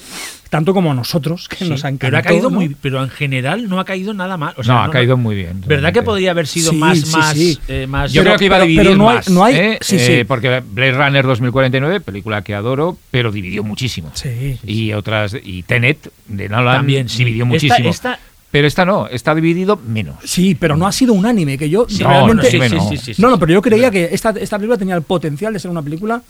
[0.49, 2.57] tanto como a nosotros, que Sí, nos ha pero ha caído ¿no?
[2.57, 4.53] muy, pero en general no ha caído nada mal.
[4.57, 5.63] O sea, no, ha caído muy bien.
[5.65, 7.57] ¿Verdad que podría haber sido Sí, más, sí, más, sí.
[7.69, 8.11] eh, más?
[8.11, 9.77] Yo Pero- creo que iba a dividir pero no hay- más, no hay- ¿eh?
[9.79, 10.23] sí, Eh, sí.
[10.25, 14.11] porque Blade Runner 2049, película que adoro, pero dividió muchísimo.
[14.13, 14.59] Sí.
[14.65, 17.19] Y otras y Tenet de Nolan También, sí.
[17.19, 17.89] dividió Esta- muchísimo.
[17.89, 18.19] esta-
[18.51, 20.15] Pero esta no, está dividido menos.
[20.23, 22.43] Sí, pero no ha sido unánime, que yo Sí, realmente...
[22.43, 22.89] no, sí, sí, no.
[22.89, 25.53] sí, sí, sí, No, no, pero yo creía que esta, esta película tenía el potencial
[25.53, 26.21] de ser una película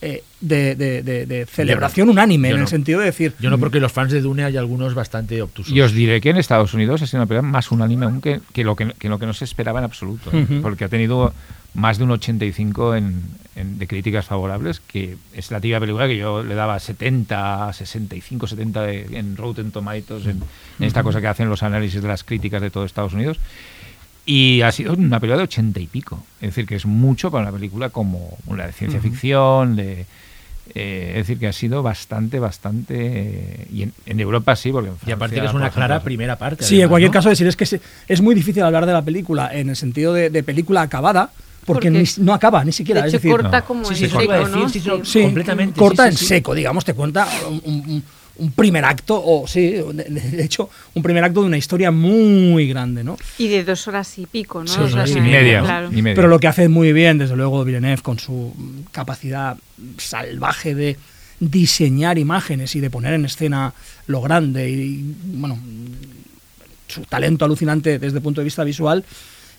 [0.00, 2.64] eh, de, de- de- de celebración unánime, yo en no.
[2.66, 3.34] el sentido de decir...
[3.40, 5.72] Yo no, porque los fans de Dune hay algunos bastante obtusos.
[5.72, 8.40] Y os diré que en Estados Unidos ha sido una película más unánime aún que,
[8.52, 10.30] que lo, que, que lo que no se esperaba en absoluto.
[10.62, 11.32] Porque ha tenido
[11.74, 13.22] más de un 85 en,
[13.60, 18.46] en- de críticas favorables, que es la típica película que yo le daba 70, 65,
[18.46, 20.40] 70 de- en Rotten Tomatoes, en,
[20.78, 23.38] en esta cosa que hacen los análisis de las críticas de todo Estados Unidos.
[24.26, 26.22] Y ha sido una película de 80 y pico.
[26.40, 30.04] Es decir, que es mucho para una película como una de ciencia ficción, de...
[30.74, 32.94] eh, es decir, que ha sido bastante, bastante...
[32.98, 36.02] eh, y en, en Europa sí, porque en y aparte Francia, que es una clara
[36.02, 36.62] primera parte.
[36.62, 37.12] Sí, en además, cualquier ¿no?
[37.14, 40.12] caso decir es que se- es muy difícil hablar de la película en el sentido
[40.12, 41.30] de, de película acabada,
[41.68, 43.02] porque, Porque ni- no acaba ni siquiera.
[43.02, 44.68] de es hecho, decir, corta como Sí, en sí, seco, decir, ¿no?
[44.68, 48.04] sí, sí, Sí, completamente, corta sí, en seco, digamos, te cuenta un, un-
[48.40, 52.68] un primer acto, o sí, de, de hecho, un primer acto de una historia muy
[52.68, 53.16] grande, ¿no?
[53.36, 54.72] Y de dos horas y pico, ¿no?
[54.72, 55.88] Sí, Dos horas y media, Claro.
[55.92, 56.14] y media.
[56.14, 58.54] Pero lo que hace muy bien, desde luego, Villeneuve, con su
[58.92, 59.56] capacidad
[59.98, 60.96] salvaje de
[61.40, 63.74] diseñar imágenes y de poner en escena
[64.06, 65.58] lo grande y, bueno,
[66.88, 69.04] su talento alucinante desde el punto de vista visual,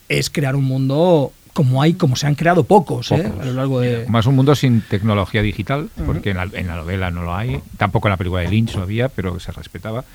[0.08, 3.18] es crear un mundo como hay, como se han creado pocos, ¿eh?
[3.24, 3.42] Pocos.
[3.42, 4.06] a lo largo de...
[4.08, 7.60] Más un mundo sin tecnología digital, porque en la, en la novela no lo hay,
[7.76, 10.06] tampoco en la película de Lynch lo había, pero se respetaba,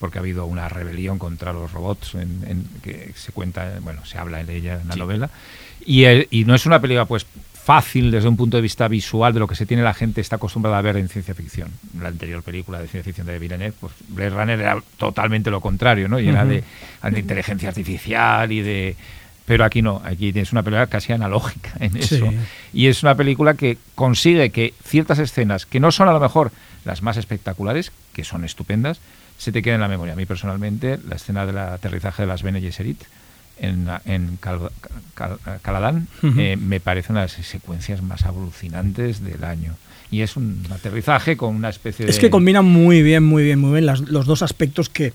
[0.00, 4.16] porque ha habido una rebelión contra los robots en, en- que se cuenta, bueno, se
[4.16, 5.28] habla en ella en la novela.
[5.84, 9.34] Y, eh, y no es una película pues fácil desde un punto de vista visual
[9.34, 11.68] de lo que se tiene la gente está acostumbrada a ver en ciencia ficción.
[12.00, 16.08] La anterior película de ciencia ficción de Villeneuve, pues Blade Runner era totalmente lo contrario,
[16.08, 16.18] ¿no?
[16.20, 16.62] Llena de,
[17.02, 18.96] de inteligencia artificial y de
[19.46, 22.16] pero aquí no, aquí tienes una película casi analógica en Sí.
[22.16, 22.28] eso.
[22.74, 26.50] Y es una película que consigue que ciertas escenas, que no son a lo mejor
[26.84, 28.98] las más espectaculares, que son estupendas,
[29.38, 30.12] se te queden en la memoria.
[30.14, 33.02] A mí personalmente, la escena del aterrizaje de las Bene Gesserit
[33.58, 34.70] en, en Cal-
[35.14, 39.74] Cal- Caladán eh, me parece una de las secuencias más alucinantes del año.
[40.10, 42.10] Y es un aterrizaje con una especie de...
[42.12, 45.12] Es que combina muy bien, muy bien, muy bien las- los dos aspectos que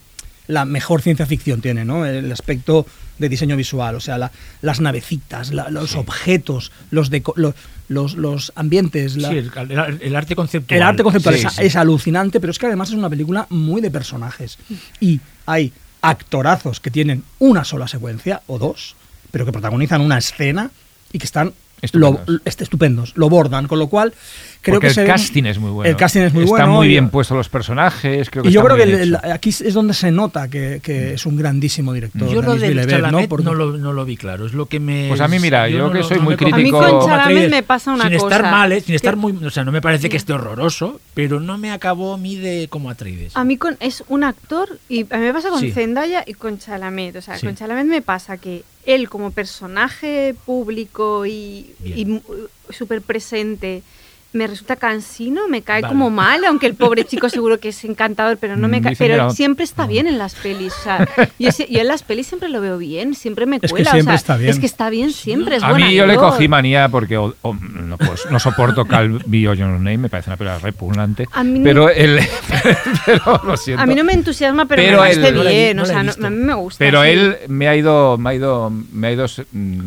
[0.47, 2.06] la mejor ciencia ficción tiene, ¿no?
[2.06, 2.86] El aspecto
[3.19, 7.54] de diseño visual, o sea, la- las navecitas, la- los objetos, los, deco- lo-
[7.88, 10.77] los, los ambientes, la- Sí, el, el- el arte conceptual.
[10.77, 11.62] el arte conceptual Sí, es, sí.
[11.63, 14.58] es alucinante, pero es que además es una película muy de personajes.
[14.99, 18.95] Y hay actorazos que tienen una sola secuencia o dos,
[19.30, 20.71] pero que protagonizan una escena
[21.13, 22.21] y que están Estupendos.
[22.27, 24.13] Lo, est- estupendos, lo bordan, con lo cual
[24.62, 25.89] creo Porque que se el ven- casting es muy bueno.
[25.89, 26.74] El casting es muy Está bueno.
[26.74, 28.30] muy y- bien puesto los personajes.
[28.30, 31.13] Creo que y yo creo que muy el- aquí es donde se nota que, que
[31.15, 32.30] es un grandísimo director.
[32.30, 33.28] Yo lo del Chalamet ¿no?
[33.30, 34.45] Porque- no, lo, no lo vi claro.
[34.45, 35.08] Es lo que me.
[35.10, 36.82] Pues a mí, mira, yo no que lo- soy no muy crítico- A mí con
[37.02, 38.36] Chalamet Atreides, me pasa una sin cosa.
[38.36, 38.82] estar mal, ¿eh?
[38.82, 39.32] sin estar que- muy.
[39.45, 42.67] O sea, no me parece que esté horroroso, pero no me acabó a mí de
[42.69, 43.36] como Atreides.
[43.36, 45.71] A mí con, es un actor y a mí me pasa con Sí.
[45.71, 47.15] Zendaya y con Chalamet.
[47.15, 47.45] O sea, Sí.
[47.45, 52.21] con Chalamet me pasa que él como personaje público y, y mu-
[52.69, 53.84] súper presente
[54.33, 55.91] me resulta cansino, me cae Vale.
[55.93, 58.91] como mal, aunque el pobre chico seguro que es encantador, pero no me Mm, cae.
[58.93, 59.31] que Pero no.
[59.31, 60.73] siempre está bien en las pelis.
[60.79, 63.91] O sea, yo, yo en las pelis siempre lo veo bien, siempre me que cuela.
[63.91, 64.49] siempre o sea, está bien.
[64.51, 67.35] Es que está bien siempre, es A buena mí yo le cogí manía porque o-
[67.41, 71.27] o- no, pues, no soporto Cal Bio Your Name, me parece una película repugnante.
[71.33, 72.19] A mí no- pero el,
[73.05, 73.83] pero lo siento.
[73.83, 75.77] A mí no me entusiasma, pero, Pero me parece no bien.
[75.77, 76.77] no o sea, no- a mí me gusta.
[76.79, 77.09] Pero sí.
[77.09, 79.79] él me ha ido, me ha ido, me ha ido mm,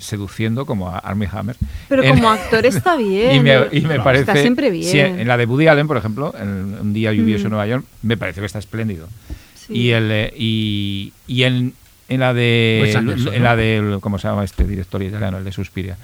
[0.00, 1.56] seduciendo como a Armie Hammer.
[1.88, 3.32] Pero En- como actor está bien.
[3.36, 3.68] y me, eh.
[3.72, 5.18] y me Está parece siempre bien.
[5.20, 7.46] en la de Woody Allen, por ejemplo, en un día lluvioso Mm.
[7.46, 9.08] en Nueva York, me pareció que está espléndido.
[9.54, 9.72] Sí.
[9.74, 11.72] Y el eh, y, y en,
[12.08, 13.44] en la de Anderson, en ¿no?
[13.48, 15.96] la de cómo se llama este director italiano, el de Suspiria.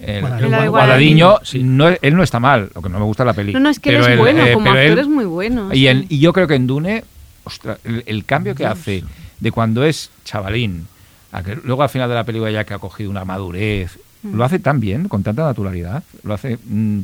[0.00, 1.62] El, el sí.
[1.62, 3.58] no, él no está mal, lo que no me gusta es la película.
[3.60, 5.88] No, no, es que él es bueno, como actor es muy bueno, Y, sí.
[5.88, 7.04] en- y yo creo que en Dune,
[7.44, 9.04] ostras, el, el cambio que hace
[9.40, 10.86] de cuando es chavalín
[11.32, 14.36] a que luego al final de la película ya que ha cogido una madurez, Mm.
[14.36, 16.58] lo hace tan bien, con tanta naturalidad, lo hace...
[16.64, 17.00] mm,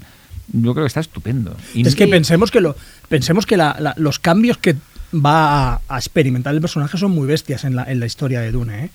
[0.52, 1.54] yo creo que está estupendo.
[1.74, 2.74] Y- Es que pensemos que, lo,
[3.09, 4.76] pensemos que la- la- los cambios que
[5.14, 8.52] va a, a experimentar el personaje son muy bestias en la, en la historia de
[8.52, 8.85] Dune.
[8.87, 8.90] ¿eh?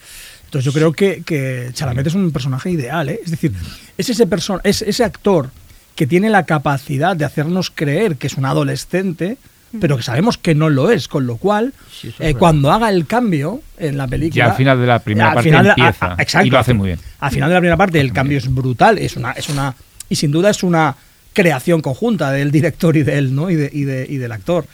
[0.45, 3.09] Entonces yo creo que, que Chalamet es un personaje ideal.
[3.09, 3.19] ¿eh?
[3.23, 3.51] Es decir,
[3.97, 5.49] es ese, perso- es ese actor
[5.95, 9.37] que tiene la capacidad de hacernos creer que es un adolescente,
[9.79, 12.71] pero que sabemos que no lo es, con lo cual, Sí, eso es eh, cuando
[12.71, 14.45] haga el cambio en la película...
[14.45, 16.49] Ya al final de la primera al parte final de- a- empieza, a- exacto, y
[16.49, 16.99] lo hace al- muy bien.
[17.19, 19.75] Al final de la primera parte el cambio es brutal, es una, es una
[20.09, 20.95] y sin duda es una
[21.33, 23.49] creación conjunta del director y de él, ¿no?
[23.49, 24.65] Y, de, y, de- y del actor.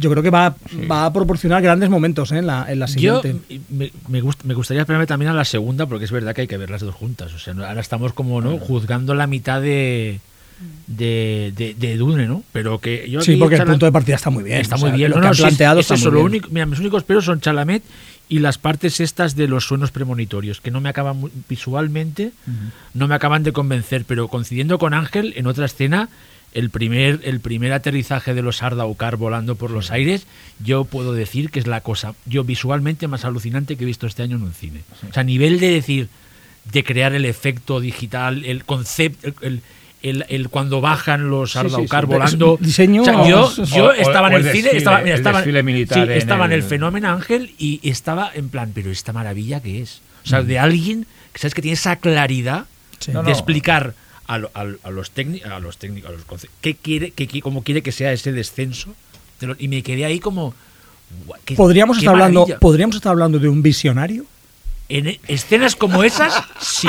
[0.00, 0.54] Yo creo que va,
[0.88, 2.38] va a proporcionar grandes momentos ¿eh?
[2.38, 3.36] en, la, en la Yo siguiente.
[3.68, 6.46] me, me gust- me gustaría esperarme también a la segunda, porque es verdad que hay
[6.46, 7.32] que ver las dos juntas.
[7.34, 10.20] O sea, ahora estamos como no juzgando la mitad de,
[10.86, 12.42] de, de, de Dune, ¿no?
[12.52, 14.60] Pero que yo sí, porque el punto de partida está muy bien.
[14.60, 15.10] Está o muy sea, bien.
[15.10, 16.26] Lo No, que no, planteado es está eso, muy lo bien.
[16.32, 17.82] único, mira, mis únicos peros son Chalamet
[18.28, 22.32] y las partes estas de los sueños premonitorios, que no me acaban visualmente,
[22.94, 26.08] no me acaban de convencer, pero coincidiendo con Ángel, en otra escena,
[26.54, 30.26] el primer, el primer aterrizaje de los Ardaukar volando por los aires,
[30.62, 34.22] yo puedo decir que es la cosa, yo visualmente más alucinante que he visto este
[34.22, 34.80] año en un cine.
[35.08, 36.08] O sea, a nivel de decir,
[36.72, 39.62] de crear el efecto digital, el concepto, el, el-
[40.28, 42.06] el cuando bajan los sí, sí.
[42.06, 42.56] volando.
[42.60, 45.18] Diseño- O sea, yo, yo estaba o en el el cine, desfile, estaba, mira, el
[45.18, 48.70] estaba- desfile militar sí, en estaba en el- el fenómeno Ángel y estaba en plan,
[48.74, 50.00] pero esta maravilla que es.
[50.24, 52.66] O sea, de alguien que sabes que tiene esa claridad.
[53.12, 53.30] No, de no.
[53.30, 53.94] explicar
[54.26, 57.40] a, lo- a- a los técnicos, a los técnicos, a los conce- qué quiere, qué,
[57.40, 58.94] cómo quiere que sea ese descenso.
[59.40, 60.52] de lo- y me quedé ahí como.
[61.26, 62.58] "Guau, qué- ¿Podríamos qué estar, hablando, maravilla".
[62.58, 64.26] ¿Podríamos estar hablando de un visionario?
[64.90, 66.88] En escenas como esas, sí.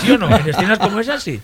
[0.00, 0.34] ¿Sí o no?
[0.36, 1.40] En escenas como esas, sí.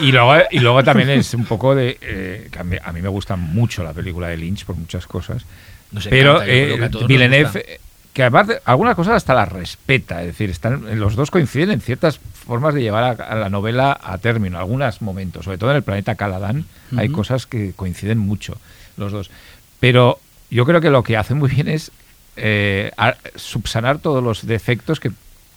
[0.00, 1.98] Y luego, y luego también es un poco de...
[2.00, 5.06] eh, que a, mí, a mí me gusta mucho la película de Lynch por muchas
[5.06, 5.44] cosas.
[5.92, 7.80] Nos pero encanta, que eh, Villeneuve, eh,
[8.14, 11.80] que además de- algunas cosas hasta las respeta, es decir, están, los dos coinciden en
[11.82, 15.76] ciertas formas de llevar a, a la novela a término, algunos momentos, sobre todo en
[15.76, 16.64] el planeta Caladan,
[16.96, 18.56] hay cosas que coinciden mucho,
[18.96, 19.30] los dos.
[19.78, 20.18] Pero
[20.50, 21.90] yo creo que lo que hace muy bien es
[22.36, 25.10] eh, a- subsanar todos los defectos que,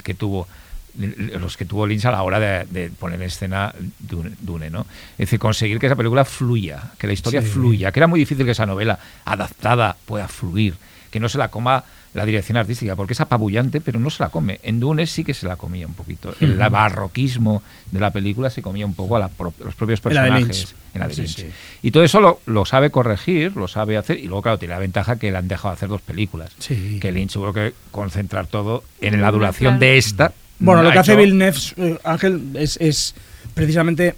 [0.08, 0.48] que tuvo
[0.96, 4.82] los que tuvo Lynch a la hora de, de poner en escena Dune, Dune, ¿no?
[5.12, 7.50] Es decir, conseguir que esa película fluya, que la historia Sí.
[7.50, 10.74] fluya, que era muy difícil que esa novela adaptada pueda fluir,
[11.12, 11.84] que no se la coma
[12.18, 14.60] la dirección artística, porque es apabullante, pero no se la come.
[14.64, 16.34] En Dune sí que se la comía un poquito.
[16.42, 20.14] El barroquismo de la película se comía un poco a la pro- los propios En
[20.16, 20.76] la de personajes.
[20.96, 21.36] En la de Sí, Lynch.
[21.38, 21.46] sí.
[21.84, 24.80] Y todo eso lo, lo sabe corregir, lo sabe hacer, y luego, claro, tiene la
[24.80, 26.52] ventaja que le han dejado hacer dos películas.
[26.60, 26.98] Sí.
[27.00, 30.34] Que Lynch tuvo que concentrar todo en la duración de esta.
[30.60, 33.14] Bueno, lo que hace hecho- Villeneuve, eh, Ángel, es, es
[33.54, 34.16] precisamente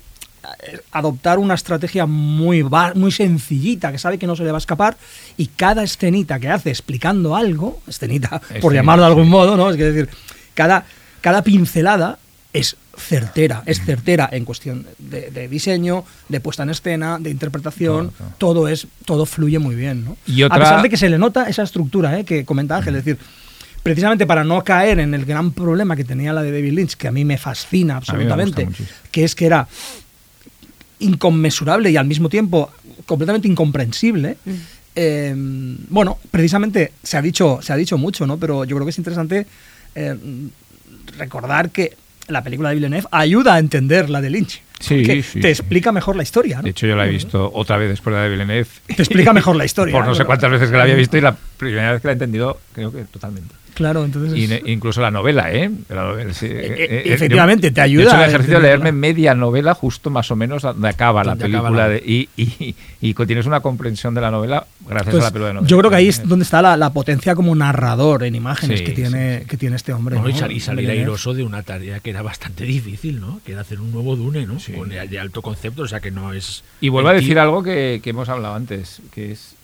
[0.92, 2.64] adoptar una estrategia muy,
[2.96, 4.98] muy sencillita, que sabe que no se le va a escapar,
[5.38, 9.70] y cada escenita que hace explicando algo, escenita, por llamarlo de algún modo, ¿no?
[9.70, 10.10] Es decir,
[10.54, 10.86] cada,
[11.22, 12.20] cada pincelada
[12.54, 18.12] es certera, es certera en cuestión de, de diseño, de puesta en escena, de interpretación,
[18.38, 20.18] Todo, es, todo fluye muy bien, ¿no?
[20.26, 22.26] Y A pesar de que se le nota esa estructura ¿eh?
[22.26, 23.22] que comenta Ángel, es decir,
[23.84, 27.08] precisamente para no caer en el gran problema que tenía la de David Lynch, que
[27.08, 28.68] a mí me fascina absolutamente,
[29.12, 29.68] que es que era
[31.00, 32.72] inconmensurable y al mismo tiempo
[33.06, 34.38] completamente incomprensible.
[34.96, 35.34] eh,
[35.90, 38.38] bueno, precisamente se ha dicho, se ha dicho mucho, ¿no?
[38.38, 39.48] Pero yo creo que es interesante
[39.96, 40.16] eh,
[41.18, 41.96] recordar que
[42.28, 44.62] la película de Villeneuve ayuda a entender la de Lynch.
[44.80, 46.64] Sí, sí, te explica mejor la historia, ¿no?
[46.64, 48.68] De hecho, yo la he visto otra vez después de la de Villeneuve.
[48.88, 49.92] Te explica mejor la historia.
[49.98, 52.12] Por no sé cuántas veces que la había visto y la primera vez que la
[52.12, 53.54] he entendido, creo que totalmente.
[53.80, 54.38] Claro, entonces.
[54.38, 55.72] Y incluso la novela, ¿eh?
[55.90, 56.46] La novela, sí.
[56.50, 60.36] e- efectivamente, te ayuda He hecho el ejercicio de leerme media novela justo más o
[60.36, 61.60] menos donde acaba Donde la película.
[61.70, 65.28] acaba la- de- y, y, y tienes una comprensión de la novela gracias Pues, a
[65.28, 65.68] la película de novela.
[65.70, 68.86] yo creo que ahí es donde está la, la potencia como narrador en imágenes Sí,
[68.86, 69.50] que, tiene, sí, sí.
[69.50, 70.16] que tiene este hombre.
[70.18, 70.40] Bueno, y, ¿no?
[70.40, 73.40] sal- y salir airoso de una tarea que era bastante difícil, ¿no?
[73.46, 74.60] Que era hacer un nuevo Dune, ¿no?
[74.60, 74.74] Sí.
[74.74, 76.64] Con- de alto concepto, o sea que no es.
[76.82, 79.56] Y vuelvo a decir algo que, que hemos hablado antes, que es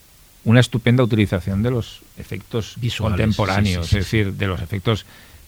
[0.46, 4.62] una estupenda utilización de los efectos Visuales, contemporáneos, sí, sí, sí, es decir, de los
[4.62, 5.06] efectos,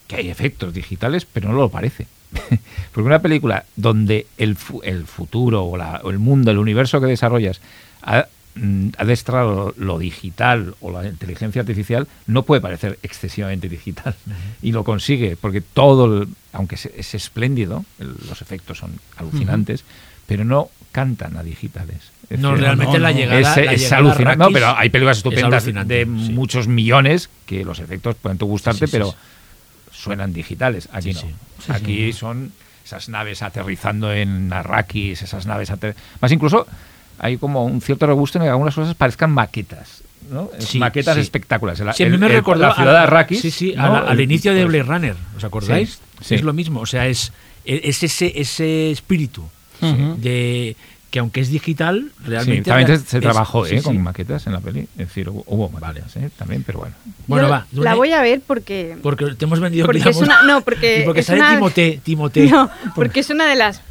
[0.08, 2.08] que hay efectos digitales, pero no lo parece.
[2.92, 7.00] Porque una película donde el, fu- el futuro o, la- o el mundo, el universo
[7.00, 7.62] que desarrollas
[8.02, 14.16] ha, mm, ha destrado lo digital o la inteligencia artificial, no puede parecer excesivamente digital.
[14.62, 19.84] Y lo consigue, porque todo, el- aunque es, es espléndido, el- los efectos son alucinantes,
[20.26, 22.12] pero no cantan a digitales.
[22.30, 23.40] Es No, decir, realmente no, la llegada.
[23.40, 24.38] es, la llegada alucinante.
[24.44, 26.10] No, pero hay películas es estupendas de sí.
[26.34, 29.16] muchos millones que los efectos pueden gustarte, Sí, sí, pero
[29.92, 30.90] suenan digitales.
[30.92, 31.22] Aquí no.
[31.74, 32.52] Aquí son
[32.86, 35.72] esas naves aterrizando en Arrakis, esas naves
[36.22, 36.68] Más incluso
[37.20, 40.04] hay como un cierto regusto en que algunas cosas parezcan maquetas.
[40.32, 40.50] ¿no?
[40.60, 41.22] Sí, maquetas sí.
[41.22, 41.80] espectaculares.
[41.80, 43.40] El- Sí, a mí me el- recordó la ciudad a- de Arrakis.
[43.42, 43.86] Sí, sí, ¿no?
[43.86, 46.00] a la- al inicio de pues, Blade Runner, ¿os acordáis?
[46.30, 47.32] Es lo mismo, o sea, es,
[47.63, 49.44] es ese, ese espíritu
[50.18, 50.76] de
[51.10, 52.70] que aunque es digital, Sí, realmente...
[52.70, 53.80] también se, es- trabajó sí, ¿eh?
[53.80, 53.84] sí.
[53.86, 54.82] con maquetas en la peli.
[54.98, 56.30] Es decir, hubo, hubo maquetas ¿eh?
[56.38, 56.96] también, pero bueno.
[57.28, 57.67] Bueno, Yo va.
[57.72, 58.98] La voy a ver porque.
[59.02, 61.54] Porque te hemos vendido Porque es una- hemos- no, porque y porque es sale una-
[61.56, 62.46] Timote, Timote.
[62.50, 63.82] No, porque es una de las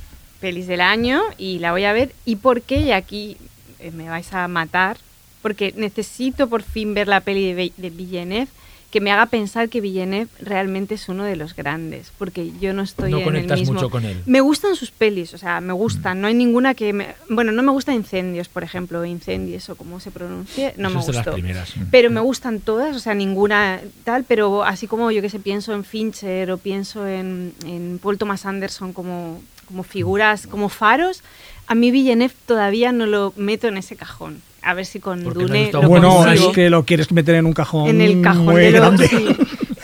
[0.40, 2.12] pelis del año y la voy a ver.
[2.24, 2.80] ¿Y por qué?
[2.80, 3.36] Y aquí
[3.80, 4.98] eh, me vais a matar.
[5.42, 8.48] Porque necesito por fin ver la peli de, de Villeneuve
[8.96, 12.12] que me haga pensar que Villeneuve realmente es uno de los grandes.
[12.16, 13.74] Porque yo no estoy No en conectas el mismo.
[13.74, 14.22] mucho con él.
[14.24, 16.22] Me gustan sus pelis, o sea, me gustan.
[16.22, 16.94] No hay ninguna que.
[16.94, 20.72] me- Bueno, no me gusta Incendios, por ejemplo, Incendios o como se pronuncie.
[20.78, 21.32] No Esa me es de las gustó.
[21.34, 21.74] primeras.
[21.90, 25.74] Pero me gustan todas, o sea, ninguna tal, pero así como yo que sé, pienso
[25.74, 31.22] en Fincher o pienso en, en Paul Thomas Anderson como, como figuras, como faros,
[31.66, 34.40] a mí Villeneuve todavía no lo meto en ese cajón.
[34.62, 36.48] A ver si con Porque no Dune lo Bueno, consigo.
[36.50, 37.88] es que lo quieres meter en un cajón.
[37.88, 38.80] en el cajón muy de los...
[38.80, 39.08] grande.
[39.08, 39.26] sí.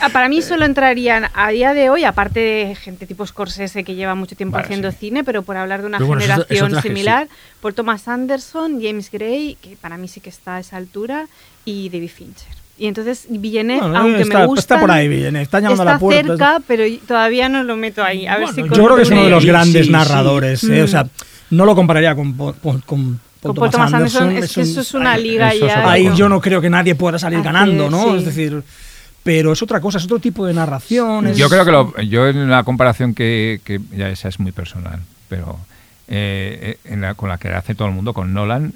[0.00, 3.94] Ah, Para mí solo entrarían a día de hoy, aparte de gente tipo Scorsese que
[3.94, 4.96] lleva mucho tiempo Vale, haciendo sí.
[4.98, 7.28] cine, pero por hablar de una bueno, generación similar,
[7.60, 11.28] Paul Thomas Anderson, James Gray, que para mí sí que está a esa altura,
[11.64, 12.48] y David Fincher.
[12.76, 15.90] Y entonces Villeneuve, Bueno, aunque está, me gusta, está por ahí, Villeneuve, está llamando está
[15.92, 16.26] a la puerta.
[16.26, 18.26] cerca, pero todavía no lo meto ahí.
[18.26, 20.58] A ver si yo creo que es uno de los grandes sí, narradores.
[20.60, 20.72] sí.
[20.72, 20.84] eh, Mm.
[20.84, 21.06] O sea,
[21.52, 22.80] no lo compararía con, con, con Paul,
[23.40, 25.90] con Paul Thomas Anderson, es que un- eso es una ahí- liga ya.
[25.90, 26.16] Ahí cosa.
[26.16, 28.04] yo no creo que nadie pueda salir ganando, ¿no?
[28.12, 28.16] sí.
[28.18, 28.62] Es decir,
[29.22, 31.28] pero es otra cosa, es otro tipo de narración.
[31.28, 34.52] es- Yo creo que lo, yo en una comparación que, que ya esa es muy
[34.52, 35.58] personal, pero
[36.08, 38.74] eh, en la- con la que hace todo el mundo, con Nolan,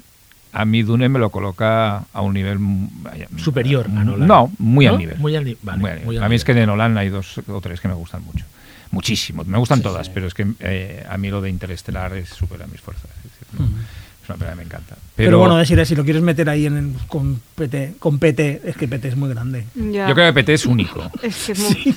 [0.53, 4.27] a mí Dune me lo coloca a un nivel mm, vaya, Superior a Nolan.
[4.27, 4.93] No, muy ¿No?
[4.93, 5.17] al nivel.
[5.17, 6.05] Muy al vale, Muy al nivel.
[6.05, 8.23] muy al a mí es que de Nolan hay dos o tres que me gustan
[8.23, 8.45] mucho.
[8.91, 9.43] Muchísimo.
[9.45, 12.81] Me gustan todas, pero es que eh, a mí lo de Interestelar es supera mis
[12.81, 13.09] fuerzas.
[13.17, 14.95] Es, decir, no, es una pena que me encanta.
[15.15, 18.61] Pero, Pero, bueno, decir, si lo quieres meter ahí en, el- con, PT, con PT,
[18.65, 19.65] es que PT es muy grande.
[19.75, 20.07] Ya.
[20.07, 21.09] yo creo que PT es único.
[21.23, 21.95] Es que es muy-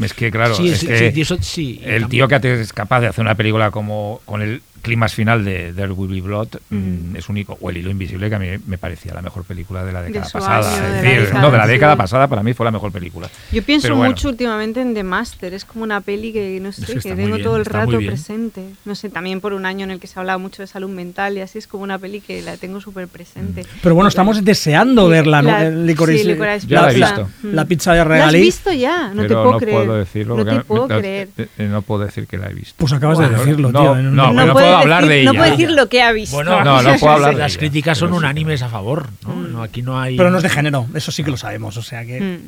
[0.00, 3.00] Es que, claro, Sí, es sí, que sí, eso sí, el tío que es capaz
[3.00, 7.16] de hacer una película como con el clímax final de There Will Be Blood mm,
[7.16, 7.58] es único.
[7.60, 10.26] O El hilo invisible, que a mí me parecía la mejor película de la década
[10.26, 10.58] su pasada.
[10.58, 11.70] año, Es de la década, no, de la sí.
[11.72, 13.28] década pasada para mí fue la mejor película.
[13.50, 14.10] Yo pienso bueno.
[14.10, 17.14] mucho últimamente en The Master, es como una peli que no sé, Es que que,
[17.16, 18.62] tengo bien, todo el rato presente.
[18.84, 20.90] No sé, también por un año en el que se ha hablado mucho de salud
[20.90, 23.64] mental y así es como una peli que la tengo súper presente.
[23.82, 25.50] Pero bueno, estamos deseando verla, ¿no?
[25.50, 27.06] La- licorice- sí, Licorice Ya la he Pizza.
[27.16, 27.28] visto.
[27.42, 27.54] Mm.
[27.54, 28.40] La pizza de ¿La has regalí.
[28.40, 29.08] visto ya?
[29.14, 29.76] No Pero te puedo no creer.
[29.76, 30.36] puedo decirlo.
[30.36, 31.28] no porque te puedo creer.
[31.38, 32.74] eh, eh, no puedo decir que la he visto.
[32.78, 33.94] Pues acabas de decirlo, no, tío.
[33.96, 35.32] no, no puedo hablar decir, de ella.
[35.32, 36.36] No puede decir lo que ha visto.
[36.36, 37.58] Bueno, No, no puedo hablar de Las ella.
[37.60, 39.34] críticas son unánimes a favor, ¿no?
[39.34, 40.16] No, Aquí no hay...
[40.16, 41.76] Pero no es de género, eso sí que lo sabemos.
[41.76, 42.20] O sea que.
[42.20, 42.38] Mm,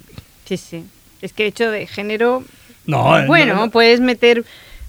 [0.47, 0.85] Sí, sí.
[1.23, 2.45] Es que hecho de género.
[2.87, 3.71] No, eh, bueno, no, no.
[3.71, 4.45] puedes meter.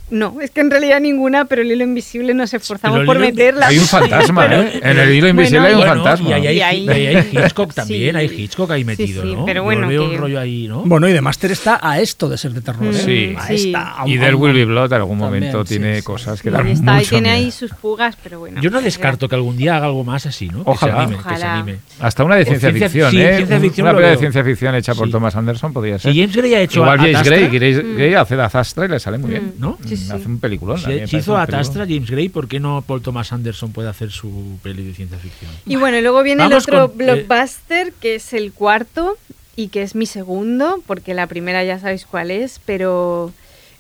[0.09, 3.67] No, es que en realidad ninguna, pero el hilo invisible nos esforzamos por meterla.
[3.67, 4.79] Hay un fantasma, Pero- ¿eh?
[4.81, 6.29] En el hilo invisible Bueno, hay un Bueno, fantasma.
[6.29, 8.17] Y ahí hay, Y ahí- y ahí hay Hitchcock también, Sí.
[8.17, 9.45] hay Hitchcock ahí Sí, metido, sí, ¿no?
[9.45, 10.83] pero bueno, veo que- un rollo ahí, ¿no?
[10.85, 12.87] Bueno, y The Master está a esto de ser de terror.
[12.87, 12.93] ¿eh?
[12.93, 13.35] Sí.
[13.37, 13.53] A Sí.
[13.67, 16.03] esta, a un- Y un- Will Be Blood en algún También, momento sí, tiene sí,
[16.03, 16.43] cosas sí.
[16.43, 18.61] que Y dan está, y mucho tiene ahí sus fugas, pero bueno.
[18.61, 20.63] Yo no descarto que algún día haga algo más así, ¿no?
[20.63, 20.93] Que Ojalá.
[20.93, 21.53] se anime, que se Ojalá.
[21.55, 21.77] anime.
[21.99, 23.35] Hasta una de O ciencia, ciencia- ficción, sí, ¿eh?
[23.35, 25.11] ciencia Un- ficción una película de ciencia ficción hecha por Sí.
[25.11, 26.13] Thomas Anderson podría ser.
[26.13, 29.17] Si James Gray ha hecho Igual James Gray, Gray, hace de Azastra y le sale
[29.17, 29.53] muy bien.
[29.57, 29.61] Mm.
[29.61, 29.77] ¿no?
[29.97, 30.12] Sí.
[30.12, 30.77] Hace un peliculón.
[30.77, 31.47] Si, si hizo un a peliculón.
[31.47, 35.17] Tastra James Gray, ¿por qué no Paul Thomas Anderson puede hacer su peli de ciencia
[35.17, 35.51] ficción?
[35.65, 39.17] Y bueno, y luego viene Vamos el otro con, eh, blockbuster, que es el cuarto
[39.55, 43.33] y que es mi segundo, porque la primera ya sabéis cuál es, pero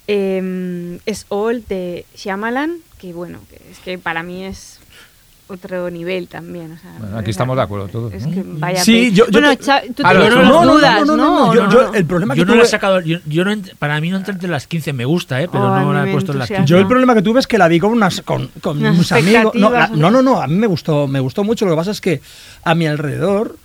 [0.07, 4.79] eh, es All de Shyamalan, que bueno, que es que para mí es
[5.47, 6.73] otro nivel también.
[6.73, 8.33] o sea, Bueno, aquí estamos de acuerdo todos, Es ¿no?
[8.33, 10.99] que vaya Sí, yo- yo bueno, te- Cha- tú tienes no, no, no, no, dudas,
[10.99, 11.45] no, no, ¿no?
[11.47, 13.45] no, yo- ¿O yo- el problema Yo que no la he tuve- sacado, yo, yo
[13.45, 15.47] no ent- para mí no entra entre las 15, me gusta, ¿eh?
[15.51, 16.65] pero Oh, no la he puesto en las entusiasma.
[16.65, 16.71] 15.
[16.73, 19.11] Yo el problema que tuve es que la vi con unas con, con Unas unos
[19.11, 19.53] amigos.
[19.55, 19.69] ¿no?
[20.11, 21.65] no, no, a mí me gustó, me gustó mucho.
[21.65, 22.21] Lo que pasa es que
[22.63, 23.55] a mi alrededor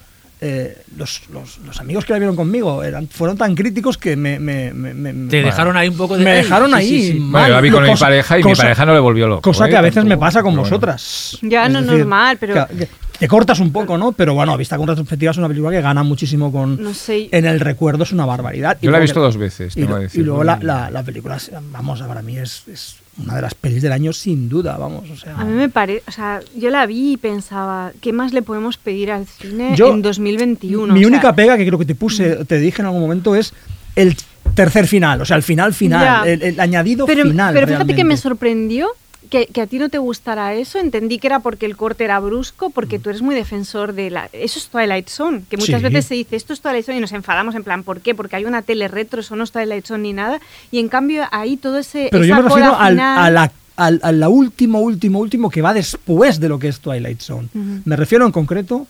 [0.45, 4.41] eh, los, los- los amigos que la vieron conmigo eran, fueron tan críticos que me,
[4.41, 6.25] me, me- me- Te dejaron ahí un poco de.
[6.25, 6.89] me "Ay, dejaron sí, ahí.
[6.89, 7.19] sí, sí".
[7.19, 7.49] Bueno, mal.
[7.49, 9.43] yo la vi con mi Cosa- pareja y mi pareja no le volvió loco.
[9.43, 9.71] Cosa ¿eh?
[9.71, 10.71] que a veces me pasa con pero bueno.
[10.77, 11.39] vosotras.
[11.43, 12.89] Ya, no, normal, pero- que- que
[13.21, 14.11] te cortas un poco, ¿no?
[14.11, 16.83] Pero bueno, a vista con retrospectiva es una película que gana muchísimo con.
[16.83, 17.29] No sé.
[17.31, 18.79] En el recuerdo es una barbaridad.
[18.81, 20.59] Y Yo la he visto que- dos veces, Y, tengo lo- que y luego la,
[20.61, 21.39] la- la película,
[21.71, 25.09] vamos, para mí es, es una de las pelis del año sin duda, vamos.
[25.11, 28.33] O sea, A mí me parece, o sea, yo la vi y pensaba, ¿qué más
[28.33, 30.93] le podemos pedir al cine Yo- en 2021?
[30.95, 33.35] Mi O sea, única pega que creo que te puse, te dije en algún momento
[33.37, 33.53] es
[33.97, 34.17] el
[34.55, 37.53] tercer final, o sea, el final final, el, el añadido pero, final.
[37.55, 38.89] pero fíjate que me sorprendió
[39.33, 40.79] que, que a ti no te gustara eso.
[40.79, 44.29] Entendí que era porque el corte era brusco, porque tú eres muy defensor de la...
[44.33, 45.85] Eso es Twilight Zone, que muchas Sí.
[45.89, 48.15] veces se dice, esto es Twilight Zone y nos enfadamos en plan, ¿por qué?
[48.15, 50.39] Porque hay una tele retro, eso no es Twilight Zone ni nada.
[50.71, 52.09] Y en cambio ahí todo ese...
[52.11, 55.63] Pero yo me refiero al, final- a la al, a la último, último, último que
[55.63, 57.49] va después de lo que es Twilight Zone.
[57.87, 58.87] Me refiero en concreto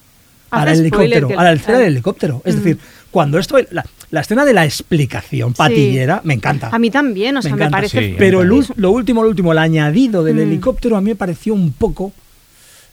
[0.51, 2.43] al helicóptero, a la del helicóptero.
[2.45, 2.78] Es decir,
[3.12, 6.70] cuando esto, la, la escena de la explicación patillera, me encanta.
[6.72, 8.00] A mí también, o sea, me, encanta, parece...
[8.00, 8.14] sí.
[8.18, 10.40] Pero el me ul- lo último, lo último, el añadido del Mm.
[10.40, 12.12] helicóptero a mí me pareció un poco...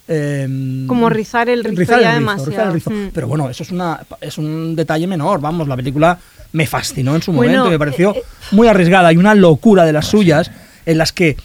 [0.07, 2.49] em, Como rizar el rizo rizar ya el rizo, demasiado.
[2.51, 2.89] rizar el rizo.
[2.91, 3.09] Mm.
[3.13, 5.39] Pero bueno, eso es, una, es un detalle menor.
[5.39, 6.20] Vamos, la película
[6.51, 9.86] me fascinó en su Bueno, momento, me pareció eh, eh, muy arriesgada y una locura
[9.86, 10.51] de las suyas
[10.86, 11.38] en las que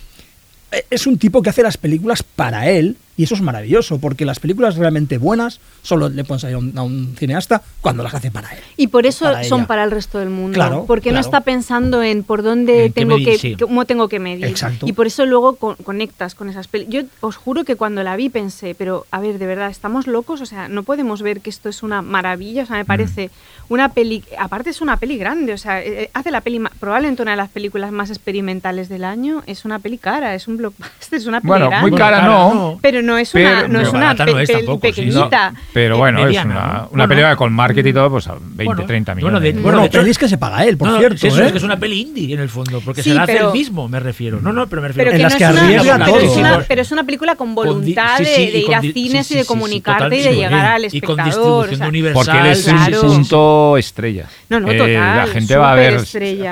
[0.72, 4.24] eh, es un tipo que hace las películas para él y eso es maravilloso porque
[4.24, 8.30] las películas realmente buenas solo le salir a un, a un cineasta cuando las hace
[8.30, 8.58] para él.
[8.76, 9.66] Y por eso para son ella.
[9.68, 10.54] para el resto del mundo.
[10.54, 13.56] Claro, porque no está pensando en por dónde En tengo medir, que, sí.
[13.56, 14.44] cómo tengo que medir.
[14.46, 14.86] Exacto.
[14.88, 16.88] Y por eso luego con- conectas con esas pelis.
[16.88, 20.40] Yo os juro que cuando la vi pensé, pero a ver, de verdad, ¿estamos locos?
[20.40, 22.64] O sea, no podemos ver que esto es una maravilla.
[22.64, 23.30] O sea, me parece
[23.68, 24.24] una peli.
[24.38, 25.52] Aparte, es una peli grande.
[25.52, 29.42] O sea, eh, hace la peli, probablemente una de las películas más experimentales del año.
[29.46, 31.90] Es una peli cara, es un blockbuster, es una peli Bueno, grande.
[31.90, 32.48] muy cara Bueno, no.
[32.48, 32.78] cara no.
[32.82, 34.92] Pero no es Pero- una, no es una no es tampoco, sí.
[34.92, 35.52] pequeñita.
[35.72, 37.08] Pero Eh, bueno, es una, una Bueno.
[37.08, 39.42] película con marketing y todo, pues a 20, Bueno, 30 bueno, millones.
[39.42, 41.26] de- Bueno, Bueno, de hecho- pelis que se paga él, por cierto.
[41.26, 41.46] eso ¿eh?
[41.46, 43.48] es que es una peli indie en el fondo, porque Sí, se la hace pero-
[43.48, 44.40] el mismo, me refiero.
[44.40, 46.18] No, no, pero me refiero pero En que las no que es una, arriesga pero
[46.20, 48.80] es una- pero es una película con Con di- voluntad sí, de, de ir a
[48.80, 51.66] cines y de comunicarte y de llegar al Y con espectador.
[51.66, 52.24] distribución universal.
[52.24, 54.26] Porque él es un punto estrella.
[54.48, 56.00] No, no, Eh, total, La gente va a ver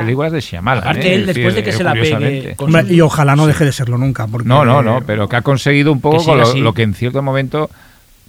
[0.01, 0.83] películas de Shyamalan.
[0.83, 1.15] Aparte, ¿eh?
[1.15, 2.57] él, Es después de que se la pegue
[2.89, 4.27] y ojalá no deje de serlo nunca.
[4.45, 6.61] No, no, no, pero que ha conseguido un poco con lo, así.
[6.61, 7.71] lo que en cierto momento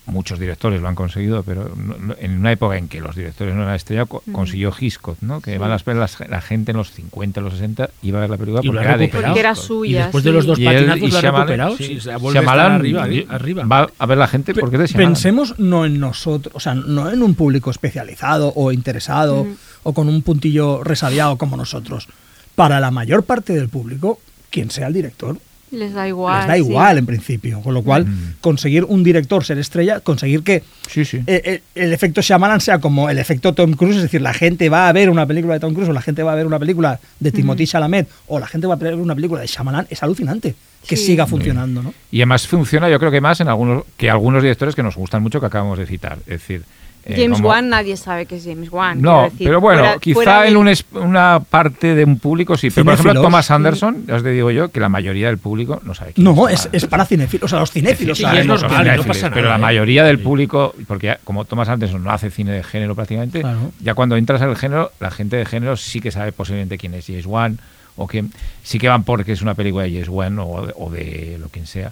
[0.05, 3.55] muchos directores lo han conseguido, pero no- no- en una época en que los directores
[3.55, 5.39] no eran estrella, co- consiguió Hitchcock, ¿no?
[5.39, 8.29] Que van a ver las- la gente en los 50, los 60 iba a ver
[8.29, 9.07] la película Y porque era de.
[9.07, 10.33] Porque era suya, Y después de sí.
[10.35, 11.77] los dos Y él patinazos y lo ha Shyamalan- recuperado.
[11.77, 13.63] sí, Sí, Shyamalan arriba, y- arriba.
[13.63, 15.13] va a ver la gente porque es de Shyamalan.
[15.13, 19.47] Pensemos no en nosotros, o sea, no en un público especializado o interesado
[19.83, 22.09] o con un puntillo resabiado como nosotros.
[22.55, 25.37] Para la mayor parte del público, quien sea el director,
[25.73, 26.39] Les da igual.
[26.39, 26.59] les da sí.
[26.61, 27.61] igual en principio.
[27.61, 28.35] Con lo cual, Mm.
[28.41, 31.17] conseguir un director ser estrella, conseguir que Sí, sí.
[31.27, 34.69] eh, eh, el efecto Shyamalan sea como el efecto Tom Cruise, es decir, la gente
[34.69, 36.59] va a ver una película de Tom Cruise o la gente va a ver una
[36.59, 40.01] película de Timothy Chalamet o la gente va a ver una película de Shyamalan, es
[40.03, 40.55] alucinante
[40.87, 41.05] que Sí.
[41.07, 41.93] siga funcionando, ¿no?
[42.11, 45.23] Y además funciona, yo creo que más en algunos que algunos directores que nos gustan
[45.23, 46.17] mucho que acabamos de citar.
[46.27, 46.63] Es decir,
[47.05, 49.01] eh, James como- Wan, nadie sabe que es James Wan.
[49.01, 52.17] No, decir, pero bueno, fuera- quizá fuera en de- un es- una parte de un
[52.19, 52.69] público sí.
[52.69, 53.21] Pero por ejemplo.
[53.21, 56.23] Thomas Anderson, ya os te digo yo, que la mayoría del público no sabe quién
[56.23, 58.17] No, es es, Thomas es para cinéfilos, o sea, los cinéfilos.
[58.17, 59.59] Sí, saben los no pasa Pero nada, la ¿eh?
[59.59, 63.71] mayoría del público, porque ya- como Thomas Anderson no hace cine de género prácticamente, Claro.
[63.81, 66.93] ya cuando entras en el género, la gente de género sí que sabe posiblemente quién
[66.93, 67.59] es James Wan,
[67.95, 68.23] o que
[68.63, 71.49] sí que van porque es una película de James Wan o de, o de lo
[71.49, 71.91] quien sea.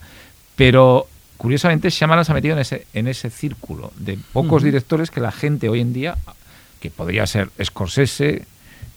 [0.56, 1.08] Pero
[1.42, 5.32] curiosamente Shyamalan se ha metido en ese, en ese círculo de pocos directores que la
[5.32, 6.16] gente hoy en día,
[6.80, 8.46] que podría ser Scorsese,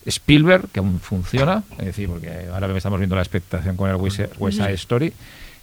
[0.05, 4.21] Spielberg, que aún funciona, es decir, porque ahora estamos viendo la expectación con el West
[4.39, 5.15] West Side Story,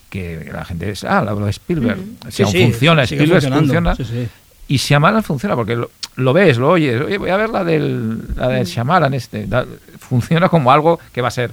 [0.10, 3.96] que la gente es, ah, la de Spielberg, si Sí, aún sí, funciona, Spielberg funciona,
[3.96, 4.28] sí,
[4.68, 8.36] y Shyamalan funciona porque lo, lo ves, lo oyes, oye, voy a ver la del,
[8.36, 9.68] la del Shyamalan este, da-
[10.00, 11.52] funciona como algo que va a ser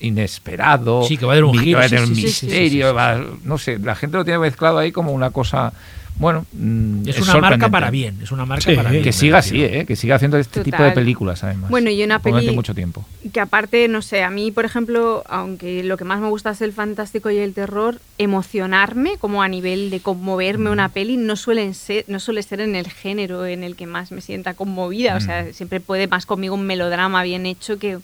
[0.00, 2.28] inesperado, Sí, que va a haber un giro, va a sí, tener un sí, sí,
[2.28, 2.94] sí, sí, misterio, sí, sí.
[2.96, 5.72] va- no sé, la gente lo tiene mezclado ahí como una cosa,
[6.16, 9.02] bueno, mm, Es una marca para bien, es una marca Sí, para bien.
[9.02, 9.62] Que siga así.
[9.64, 9.84] ¿eh?
[9.86, 11.70] que siga haciendo este tipo de películas además.
[11.70, 13.04] Bueno, y una peli- mucho tiempo.
[13.32, 16.60] que aparte, no sé, a mí, por ejemplo, aunque lo que más me gusta es
[16.60, 20.72] el fantástico y el terror, emocionarme, como a nivel de conmoverme Mm.
[20.72, 24.10] una peli, no, suelen ser, no suele ser en el género en el que más
[24.12, 25.14] me sienta conmovida.
[25.16, 25.22] O Mm.
[25.22, 27.98] sea, siempre puede más conmigo un melodrama bien hecho que,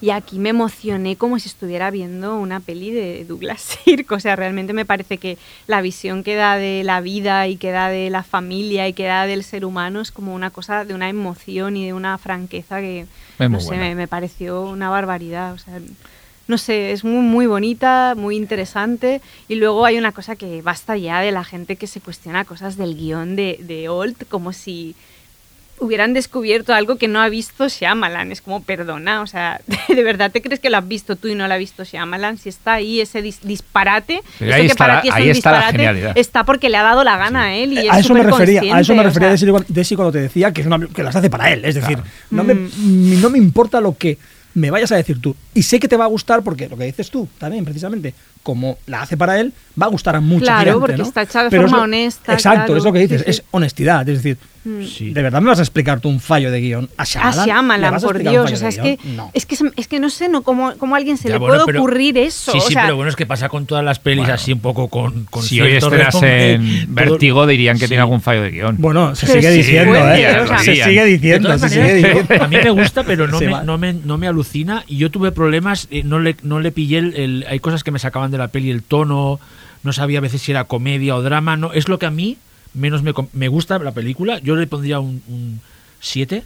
[0.00, 4.10] y aquí me emocioné como si estuviera viendo una peli de Douglas Sirk.
[4.12, 7.70] O sea, realmente me parece que la visión que da de la vida y que
[7.70, 10.94] da de la familia y que da del ser humano es como una cosa de
[10.94, 13.06] una emoción y de una franqueza que
[13.38, 15.52] no sé, me, me pareció una barbaridad.
[15.54, 15.80] O sea,
[16.46, 19.20] no sé, es muy, muy bonita, muy interesante.
[19.48, 22.76] Y luego hay una cosa que basta ya de la gente que se cuestiona cosas
[22.76, 24.94] del guion de, de Old, como si
[25.80, 28.32] hubieran descubierto algo que no ha visto Shyamalan.
[28.32, 31.34] Es como, perdona, o sea, ¿de verdad te crees que lo has visto tú y
[31.34, 32.38] no lo ha visto Shyamalan?
[32.38, 35.30] Si está ahí ese dis- disparate, ahí que está para la- ti es ahí un
[35.30, 36.12] está disparate, genialidad.
[36.16, 38.60] está porque le ha dado la gana a él y es a eso me refería,
[38.60, 40.86] a eso me superconsciente, o refería sea, Desi, Desi cuando te decía que, es una-
[40.86, 41.64] que las hace para él.
[41.64, 41.98] Es decir,
[42.30, 43.20] no, me, Mm.
[43.20, 44.18] no me importa lo que
[44.54, 45.34] me vayas a decir tú.
[45.52, 48.14] Y sé que te va a gustar porque lo que dices tú también, precisamente,
[48.44, 50.80] como la hace para él, va a gustar a mucha Claro, gente.
[50.80, 51.02] porque ¿no?
[51.02, 53.24] está hecha de Pero forma es lo- honesta, Exacto, claro, es lo que dices, sí,
[53.24, 53.30] sí.
[53.30, 54.08] es honestidad.
[54.08, 54.38] Es decir,
[54.88, 55.12] Sí.
[55.12, 57.36] ¿de verdad me vas a explicar tú un fallo de guion a Shyamalan?
[57.36, 58.50] ¿Le Shyamalan, vas a por Dios.
[58.50, 58.98] O sea, es que?
[59.14, 59.30] No.
[59.34, 61.54] es que es que no sé no cómo, cómo a alguien se Ya, le bueno,
[61.56, 62.52] puede pero- ocurrir eso.
[62.52, 64.60] Sí, o sí, sea, pero bueno, es que pasa con todas las pelis así un
[64.60, 67.88] poco con, con Si hoy estrenas en todo- Vértigo dirían que Sí.
[67.88, 68.76] tiene algún fallo de guion.
[68.78, 70.46] Bueno, se sigue diciendo, ¿eh?
[70.64, 72.44] se sigue diciendo, todas se sigue maneras, diciendo.
[72.44, 73.62] a mí me gusta, pero no, me, va.
[73.64, 74.82] no, me, no me alucina.
[74.88, 78.30] Y yo tuve problemas, eh, no, le, no le pillé Hay cosas que me sacaban
[78.34, 79.40] de la peli, el tono,
[79.82, 81.56] no sabía a veces si era comedia o drama.
[81.56, 82.36] no Es lo que a mí
[82.74, 84.38] menos me, me gusta la película.
[84.40, 85.60] Yo le pondría un
[86.00, 86.42] 7.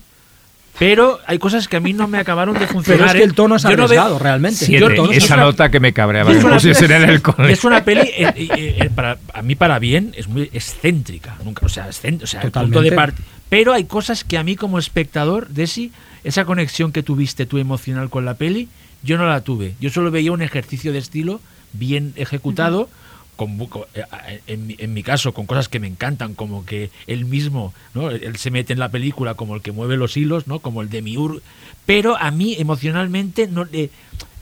[0.78, 2.98] Pero hay cosas que a mí no me acabaron de funcionar.
[3.08, 4.64] Pero es que el tono es Yo no arriesgado, realmente.
[4.64, 4.80] Siete.
[4.80, 7.20] Yo tono es Esa una- nota que me cabreaba es que una- pusiesen en el
[7.20, 7.52] cole.
[7.52, 11.36] Es una peli, eh, eh, eh, para, a mí para bien, es muy excéntrica.
[11.44, 13.22] Nunca, o sea, excén- o sea el punto de Totalmente.
[13.22, 15.90] part- Pero hay cosas que a mí como espectador, Desi,
[16.22, 18.68] esa conexión que tuviste tú emocional con la peli,
[19.02, 19.74] yo no la tuve.
[19.80, 21.40] Yo solo veía un ejercicio de estilo
[21.72, 22.88] bien ejecutado.
[23.36, 26.34] con bu- co- eh, eh, en, mi- en mi caso, con cosas que me encantan,
[26.34, 28.10] como que él mismo, ¿no?
[28.10, 30.58] Él se mete en la película como el que mueve los hilos, ¿no?
[30.58, 31.40] Como el de Miur.
[31.86, 33.90] Pero a mí, emocionalmente, no le-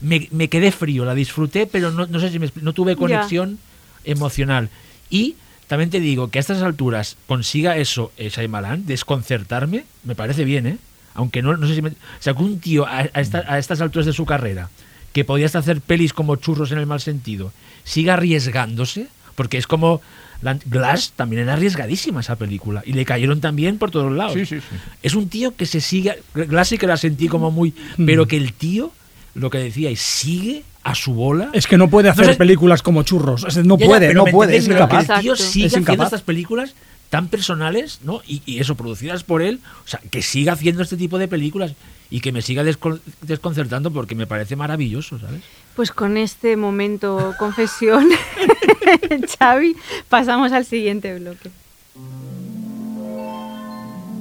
[0.01, 3.59] me, me quedé frío, la disfruté, pero no, no sé si me no tuve conexión
[4.03, 4.69] emocional.
[5.11, 5.35] Y
[5.67, 10.65] también te digo que a estas alturas consiga eso eh, Shyamalan, desconcertarme, me parece bien,
[10.65, 10.77] ¿eh?
[11.13, 11.89] Aunque no, no sé si me...
[11.89, 14.69] O sea, que un tío a, a esta- a estas alturas de su carrera,
[15.13, 17.51] que podía hasta hacer pelis como churros en el mal sentido,
[17.83, 20.01] siga arriesgándose, porque es como...
[20.41, 24.33] la- Glass también era arriesgadísima esa película y le cayeron también por todos lados.
[24.33, 24.75] Sí, sí, sí.
[25.03, 26.21] Es un tío que se sigue.
[26.35, 27.73] Glass sí que la sentí como muy.
[28.05, 28.91] Pero que el tío,
[29.35, 31.49] lo que decíais, sigue a su bola.
[31.53, 33.43] Es que no puede hacer No sé- películas como churros.
[33.47, 34.75] Es- no Ya, ya, puede, no ¿me puede, es el
[35.21, 36.75] tío sigue Es haciendo estas películas
[37.09, 38.21] tan personales, ¿no?
[38.27, 39.59] Y, y eso, producidas por él.
[39.85, 41.73] O sea, que siga haciendo este tipo de películas
[42.09, 45.41] y que me siga descon- desconcertando porque me parece maravilloso, ¿sabes?
[45.75, 48.07] Pues con este momento confesión,
[49.39, 49.75] Xavi,
[50.09, 51.49] pasamos al siguiente bloque.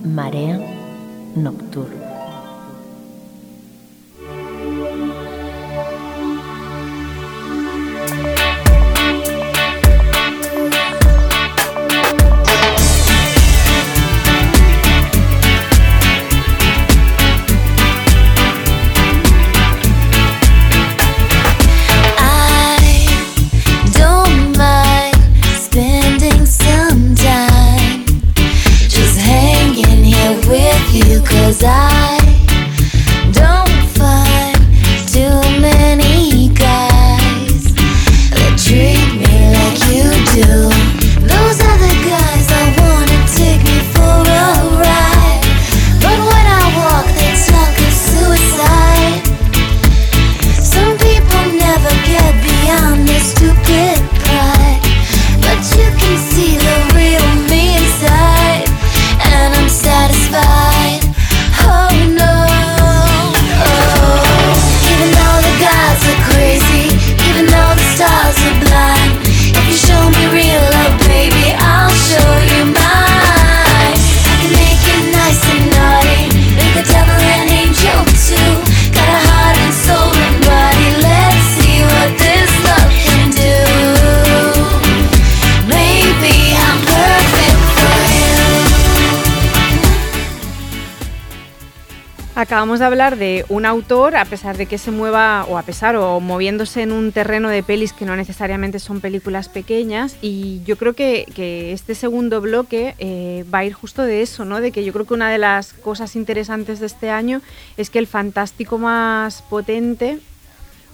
[0.04, 0.58] Marea
[1.34, 2.05] nocturna.
[31.04, 32.25] You, 'cause I
[92.36, 95.96] Acabamos de hablar de un autor, a pesar de que se mueva, o a pesar,
[95.96, 100.76] o moviéndose en un terreno de pelis que no necesariamente son películas pequeñas, y yo
[100.76, 101.24] creo que,
[101.72, 104.60] este segundo bloque eh, va a ir justo de eso, ¿no?
[104.60, 107.40] De que yo creo que una de las cosas interesantes de este año
[107.78, 110.18] es que el fantástico más potente,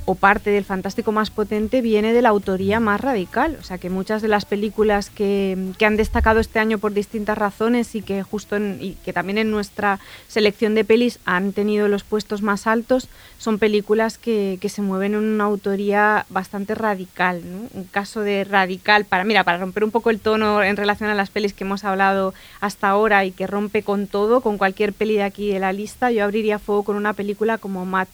[0.04, 3.56] o parte del fantástico más potente viene de la autoría más radical.
[3.60, 7.38] O sea que muchas de las películas que, que han destacado este año por distintas
[7.38, 11.88] razones y que justo en- y que también en nuestra selección de pelis han tenido
[11.88, 17.42] los puestos más altos son películas que, que se mueven en una autoría bastante radical.
[17.72, 21.14] Un caso de radical para, mira, para romper un poco el tono en relación a
[21.14, 25.14] las pelis que hemos hablado hasta ahora y que rompe con todo, con cualquier peli
[25.14, 28.08] de aquí de la lista, yo abriría fuego con una película como Mad,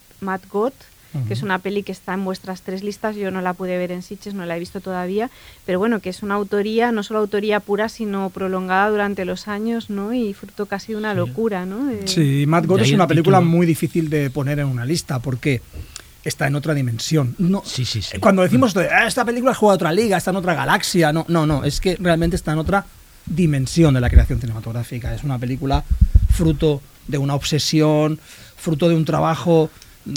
[1.26, 3.92] Que es una peli que está en vuestras tres listas, yo no la pude ver
[3.92, 5.30] en Sitges, no la he visto todavía,
[5.64, 9.88] pero bueno, que es una autoría, no solo autoría pura, sino prolongada durante los años,
[9.88, 10.12] ¿no?
[10.12, 11.86] Y fruto casi de una locura, ¿no?
[11.86, 13.56] De- Sí, Mad God es una película título.
[13.56, 15.62] muy difícil de poner en una lista porque
[16.24, 17.34] está en otra dimensión.
[17.38, 18.18] No, Sí, sí, sí.
[18.18, 21.46] Cuando decimos "Ah, esta película juega a otra liga, está en otra galaxia, no, no,
[21.46, 22.84] no, es que realmente está en otra
[23.24, 25.14] dimensión de la creación cinematográfica.
[25.14, 25.84] Es una película
[26.30, 28.18] fruto de una obsesión,
[28.56, 29.70] fruto de un trabajo
[30.04, 30.12] mm,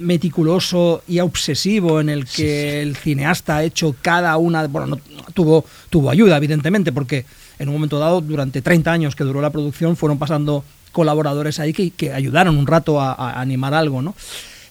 [0.00, 4.98] meticuloso y obsesivo en el que el cineasta ha hecho cada una, bueno, no,
[5.34, 7.24] tuvo, tuvo ayuda evidentemente porque
[7.58, 11.72] en un momento dado, durante 30 años que duró la producción, fueron pasando colaboradores ahí
[11.72, 14.14] que, que ayudaron un rato a, a animar algo, ¿no?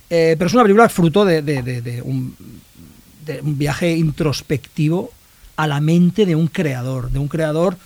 [0.09, 2.35] Eh, pero es una película fruto de, de- de- de un,
[3.25, 5.11] de un viaje introspectivo
[5.55, 7.77] a la mente de un creador, de un creador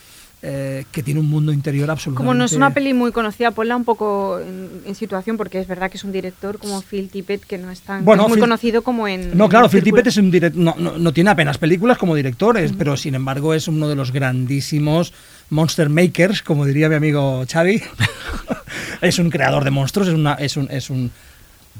[0.46, 2.18] eh, que tiene un mundo interior absolutamente...
[2.28, 5.68] Como no es una peli muy conocida, ponla un poco en, en situación, porque es
[5.68, 8.30] verdad que es un director como Phil Tippett que no es tan Bueno, que es
[8.32, 9.38] muy Phil- conocido como en.
[9.38, 9.82] No, en claro, Phil.
[9.84, 13.16] Tippett es un direct- no, no- no tiene apenas películas como director, es- pero sin
[13.16, 15.14] embargo es uno de los grandísimos
[15.50, 17.82] monster makers, como diría mi amigo Xavi.
[19.02, 20.68] es un creador de monstruos, es, una, es un...
[20.72, 21.12] Es un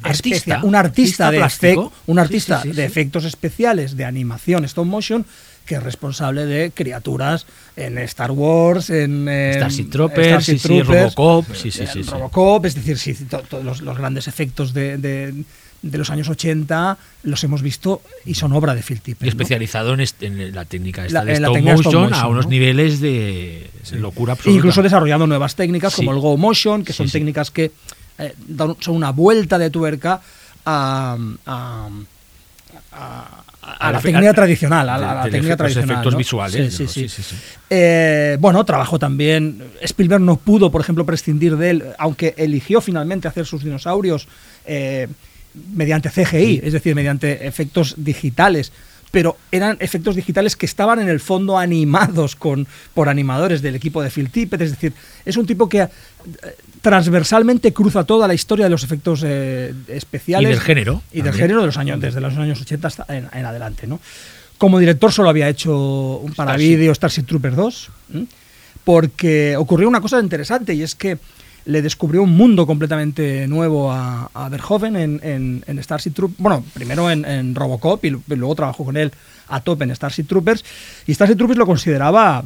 [0.02, 0.60] Artista.
[0.64, 2.88] un artista, Artista de un artista sí, sí, de sí.
[2.88, 5.24] efectos especiales de animación stop motion
[5.66, 7.46] que es responsable de criaturas
[7.76, 12.04] en Star Wars, en, en Starship Troopers, Starship sí, sí, Troopers, Robocop, sí, sí, sí,
[12.04, 12.10] sí.
[12.10, 15.44] Robocop, es decir, sí, to- todos los, los grandes efectos de, de-
[15.82, 19.26] de los años 80 los hemos visto y son obra de Phil Tippett.
[19.26, 22.28] Y especializado en, la técnica esta La- de la stop técnica motion, stop motion, a
[22.28, 22.52] unos ¿no?
[22.52, 24.58] niveles de locura E absoluta.
[24.58, 26.16] incluso desarrollando nuevas técnicas como Sí.
[26.16, 27.18] el Go Motion, que son Sí, sí.
[27.18, 27.72] técnicas que
[28.18, 30.22] eh, dan- son una vuelta de tuerca
[30.66, 31.90] a, a-
[32.94, 35.90] a- a la técnica al- tradicional, a la, técnica tradicional.
[35.92, 36.18] efectos ¿no?
[36.18, 36.90] visuales, Sí, ¿no?
[36.90, 37.10] sí, sí.
[37.10, 37.36] Sí, sí, sí.
[37.70, 39.64] Eh, bueno, trabajó también.
[39.82, 44.28] Spielberg no pudo, por ejemplo, prescindir de él, aunque eligió finalmente hacer sus dinosaurios
[44.66, 45.08] eh,
[45.76, 48.72] mediante CGI, es decir, mediante efectos digitales.
[49.14, 54.02] Pero eran efectos digitales que estaban en el fondo animados con, por animadores del equipo
[54.02, 54.60] de Phil Tippett.
[54.62, 54.92] Es decir,
[55.24, 55.90] es un tipo que eh,
[56.82, 60.50] transversalmente cruza toda la historia de los efectos eh, especiales.
[60.50, 61.44] Y del género, Y del también.
[61.44, 63.86] género de los años, desde los años 80 hasta en, en adelante.
[63.86, 64.00] ¿no?
[64.58, 68.26] Como director solo había hecho un para vídeo Starship Troopers 2, ¿m?
[68.84, 71.20] porque ocurrió una cosa interesante y es que
[71.66, 76.40] le descubrió un mundo completamente nuevo a, a Verhoeven en, en, en Starship Troopers.
[76.40, 79.12] Bueno, primero en, Robocop y luego trabajó con él
[79.48, 80.64] a tope en Starship Troopers.
[81.08, 82.44] Y Starship Troopers lo consideraba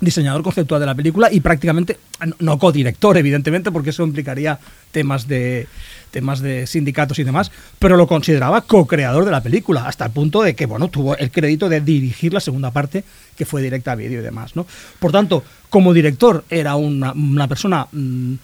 [0.00, 1.98] diseñador conceptual de la película y prácticamente
[2.38, 4.58] no- codirector evidentemente porque eso implicaría
[4.92, 5.66] temas de
[6.10, 10.42] temas de sindicatos y demás pero lo consideraba co-creador de la película hasta el punto
[10.42, 13.04] de que bueno tuvo el crédito de dirigir la segunda parte
[13.36, 14.66] que fue directa a vídeo y demás no
[15.00, 18.34] por tanto como director era una, una persona mm,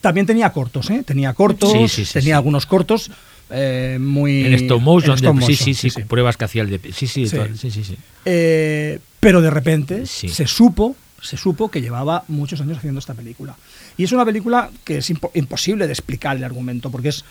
[0.00, 1.02] también tenía cortos ¿eh?
[1.06, 3.10] tenía cortos Sí, sí, sí, tenía algunos cortos
[3.50, 6.44] eh, muy En stop motion, en stop de- sí, motion, sí, sí, con pruebas que
[6.44, 6.78] hacía el de.
[6.92, 7.36] Sí, sí, Sí.
[7.56, 7.96] sí, sí, sí.
[8.24, 10.28] Eh, pero de repente Sí.
[10.28, 13.56] se supo se supo que llevaba muchos años haciendo esta película.
[13.96, 17.24] Y es una película que es impo- imposible de explicar el argumento, porque es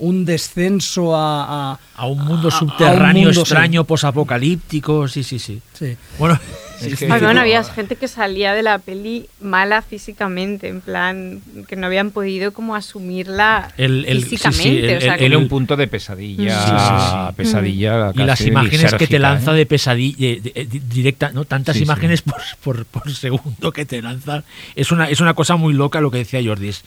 [0.00, 1.72] un descenso a...
[1.72, 3.40] a- A un mundo a- a un subterráneo mundo, sí.
[3.40, 5.60] extraño, posapocalíptico, sí, sí, sí.
[5.74, 5.96] Sí.
[6.18, 6.38] Bueno,
[6.80, 10.80] Es es que- Ay, bueno, había gente que salía de la peli mala físicamente, en
[10.80, 14.92] plan, que no habían podido como asumirla El- el- sí, sí, físicamente.
[14.92, 17.34] el- o sea, el- un punto de pesadilla, Sí, sí, sí.
[17.36, 18.12] pesadilla.
[18.14, 19.56] y las casi imágenes que te lanza ¿eh?
[19.56, 21.44] de pesadilla de- de- de- directa, ¿no?
[21.44, 21.84] Tantas Sí, sí.
[21.84, 24.42] imágenes por, por- por segundo que te lanza.
[24.74, 26.68] Es una, es una cosa muy loca lo que decía Jordi.
[26.68, 26.84] Es-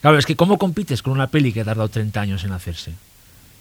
[0.00, 2.92] claro, es que ¿cómo compites con una peli que ha tardado 30 años en hacerse?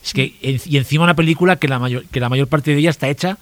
[0.04, 2.90] Es que, y encima una película que la mayor, que la mayor parte de ella
[2.90, 3.38] está hecha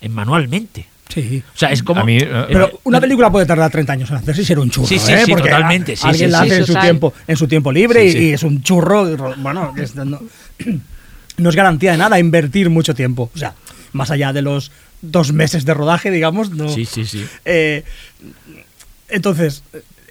[0.00, 0.86] en manualmente.
[1.08, 1.42] Sí.
[1.54, 2.02] O sea, es como.
[2.02, 4.70] A mí, eh, Pero una película puede tardar 30 años en hacerse y ser un
[4.70, 5.22] churro, Sí, sí, ¿eh?
[5.24, 7.72] sí, Porque totalmente, a- alguien sí, la sí, hace en su tiempo, en su tiempo
[7.72, 8.28] libre Sí, y, sí.
[8.28, 9.10] y es un churro.
[9.10, 10.20] y Bueno, es- no,
[11.38, 13.30] no es garantía de nada invertir mucho tiempo.
[13.34, 13.54] O sea,
[13.92, 14.70] más allá de los
[15.00, 16.68] dos meses de rodaje, digamos, no.
[16.68, 17.26] Sí, sí, sí.
[17.46, 17.84] Eh,
[19.08, 19.62] entonces,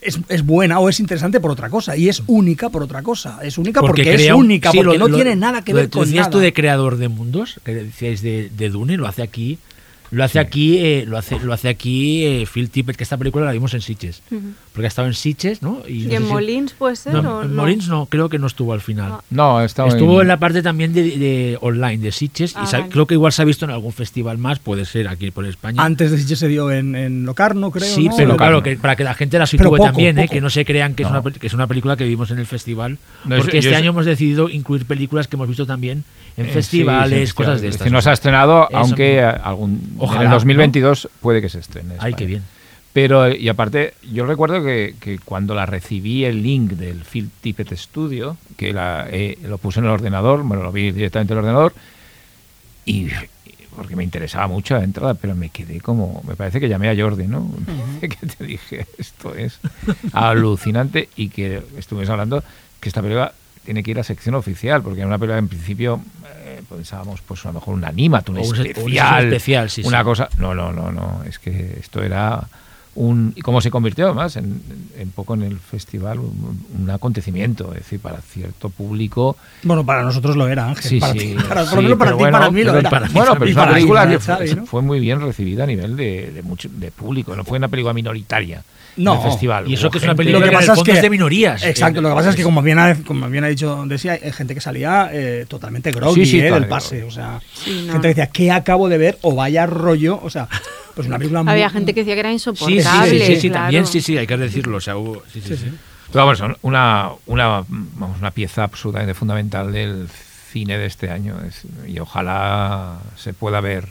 [0.08, 3.39] es, es buena o es interesante por otra cosa y es única por otra cosa.
[3.43, 5.78] Es única porque, es crea única, sí, porque lo- no lo- tiene nada que lo
[5.80, 6.30] ver con nada.
[6.32, 9.58] tú de creador de mundos, que decíais de, de Dune, lo hace aquí.
[10.10, 13.43] Lo hace aquí, eh, lo hace, lo hace aquí eh, Phil Tippett, que esta película
[13.45, 14.22] la vimos en Sitges.
[14.78, 15.82] Porque ha estado en Sitges, ¿no?
[15.88, 17.11] ¿Y no en si- Molins puede ser?
[17.15, 17.63] No, o en no?
[17.63, 19.13] Molins no, creo que no estuvo al final.
[19.15, 19.21] Ah.
[19.32, 22.89] No, estaba Estuvo en la parte también de, de online, de Sitges, Ah, y vale.
[22.89, 25.84] creo que igual se ha visto en algún festival más, puede ser aquí por España.
[25.84, 27.88] Antes de Sitges se dio en, en Locarno, creo.
[27.88, 28.15] sí, ¿no?
[28.15, 28.61] pero Locarno.
[28.61, 30.28] claro, que para que la gente la sitúe poco, también, ¿eh?
[30.30, 32.38] que no se crean que, es una, pel- que es una película que vimos en
[32.38, 36.03] el festival, porque yo este año hemos decidido incluir películas que hemos visto también
[36.38, 37.86] en Eh, festivales, sí, sí, cosas de es estas.
[37.86, 41.57] decir, no se ha estrenado, Eso aunque algún, Ojalá, en el 2022 puede que se
[41.57, 41.95] estrene.
[41.95, 42.43] en Ay, qué bien.
[42.98, 47.76] Pero, y aparte, yo recuerdo que, que cuando la recibí el link del Film Tippet
[47.76, 51.45] Studio, que la, eh, lo puse en el ordenador, bueno, lo vi directamente en el
[51.45, 51.76] ordenador,
[52.86, 53.10] y,
[53.76, 56.95] porque me interesaba mucho la entrada, pero me quedé como, me parece que llamé a
[57.00, 57.48] Jordi, ¿no?
[58.02, 59.60] que te dije, esto es
[60.12, 62.43] alucinante, y que estuvimos hablando
[62.80, 63.32] que esta película
[63.64, 66.02] tiene que ir a sección oficial, porque era una película en principio
[66.45, 70.00] eh, pensábamos, pues a lo mejor un animat, un O un especial, especial, sí, una
[70.00, 70.04] sí.
[70.04, 70.30] cosa.
[70.39, 71.22] No, no, no, no.
[71.26, 72.48] Es que esto era
[72.98, 73.34] un.
[73.36, 74.36] ¿Y cómo se convirtió además?
[74.36, 74.62] En,
[74.98, 77.70] en poco en el festival, un, un acontecimiento.
[77.74, 79.38] Es decir, para cierto público.
[79.64, 80.84] Bueno, para nosotros lo era, Ángel.
[80.89, 81.20] Sí, para sí.
[81.20, 82.89] ti, para, sí, por lo menos para pero ti para mí lo era.
[82.89, 84.20] para- bueno, pero es una película que
[84.66, 87.36] fue, muy bien recibida a nivel de, de, mucho, de público.
[87.36, 88.64] No fue una película minoritaria.
[88.98, 89.14] No.
[89.14, 89.70] En el festival.
[89.70, 91.02] Y eso que es una película Lo que que en el pasa es que- es
[91.02, 91.64] de minorías.
[91.64, 94.32] Exacto, lo que pasa es que como bien ha, como bien ha dicho Desi, hay
[94.32, 97.04] gente que salía eh, totalmente groggy Sí, sí, eh, del pase.
[97.04, 97.93] O sea, Sí, no.
[97.93, 99.18] gente que decía, ¿qué acabo de ver?
[99.22, 100.20] O vaya rollo.
[100.24, 100.48] O sea,
[100.95, 103.10] pues una película muy- Había gente que decía que era Sí, insoportable.
[103.12, 103.64] sí, sí, sí, sí, claro.
[103.66, 104.78] también sí, sí, hay que decirlo.
[104.78, 105.72] O sea, hubo- sí, sí, sí.
[106.12, 110.08] Pero vamos, son una, una, vamos, una pieza absolutamente fundamental del
[110.52, 111.36] cine de este año.
[111.48, 113.89] Es- y ojalá se pueda ver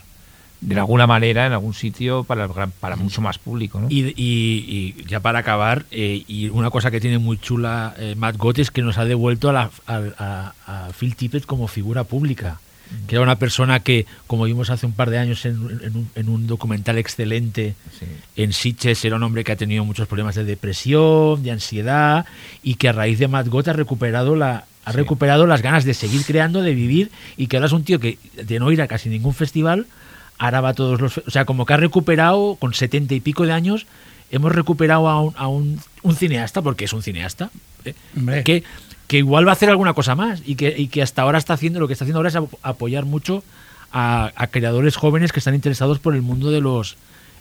[0.75, 3.81] de alguna manera en algún sitio para, el gran- para mucho más público.
[3.81, 3.87] ¿no?
[3.89, 8.15] Y, y- y ya para acabar, eh, y una cosa que tiene muy chula eh,
[8.17, 10.03] Matt Gott es que nos ha devuelto a, la- a-
[10.67, 12.61] a- a Phil Tippett como figura pública.
[13.09, 16.09] Que era una persona que, como vimos hace un par de años en, en un,
[16.15, 18.07] en un documental excelente Sí.
[18.37, 22.27] en Sitges, era un hombre que ha tenido muchos problemas de depresión, de ansiedad,
[22.63, 24.99] y que a raíz de Matt Gott ha recuperado la ha Sí.
[24.99, 28.19] recuperado las ganas de seguir creando, de vivir, y que ahora es un tío que
[28.41, 29.87] de no ir a casi ningún festival,
[30.39, 31.19] ahora va todos los...
[31.19, 33.87] O sea, como que ha recuperado, con setenta y pico de años,
[34.31, 37.51] hemos recuperado a un, a un, un cineasta, porque es un cineasta,
[37.85, 37.95] eh,
[38.45, 38.65] que,
[39.07, 41.55] que igual va a hacer alguna cosa más, y que, y que hasta ahora está
[41.55, 43.45] haciendo, lo que está haciendo ahora es ap- apoyar mucho
[43.93, 46.97] a, a creadores jóvenes que están interesados por el mundo de los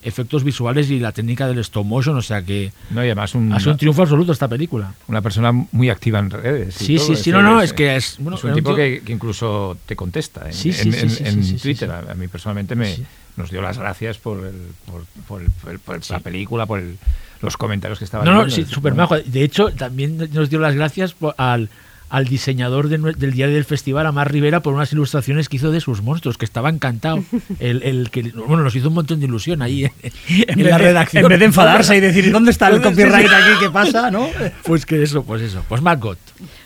[0.06, 3.52] efectos visuales y la técnica del stop motion, o sea que No, y además un-
[3.52, 4.94] ha sido un triunfo absoluto esta película.
[5.08, 6.76] una persona muy activa en redes.
[6.76, 9.02] Sí, todo, sí, es sí, no, no, es que es- bueno, es un tipo que,
[9.04, 11.92] que incluso te contesta en, Sí, sí, sí, Twitter.
[11.92, 12.96] A, mí personalmente me
[13.38, 14.54] nos dio las gracias por, el,
[14.86, 16.98] por, por el- por el- por la película, por el-
[17.42, 19.18] los comentarios que estaban No, no, sí, súper majo.
[19.20, 21.70] De hecho, también nos dio las gracias por- al,
[22.10, 25.82] al diseñador de del diario del festival, Amar Rivera, por unas ilustraciones que hizo de
[25.82, 27.24] sus monstruos, que estaba encantado.
[27.60, 30.84] El, el que, bueno, nos hizo un montón de ilusión ahí en, en la de-
[30.84, 31.24] redacción.
[31.24, 33.60] En vez de enfadarse y decir, ¿dónde está el copyright aquí?
[33.60, 34.12] ¿Qué pasa?
[34.12, 34.28] ¿no?
[34.64, 35.64] Pues que eso, pues eso.
[35.68, 36.20] Pues Matt Gott.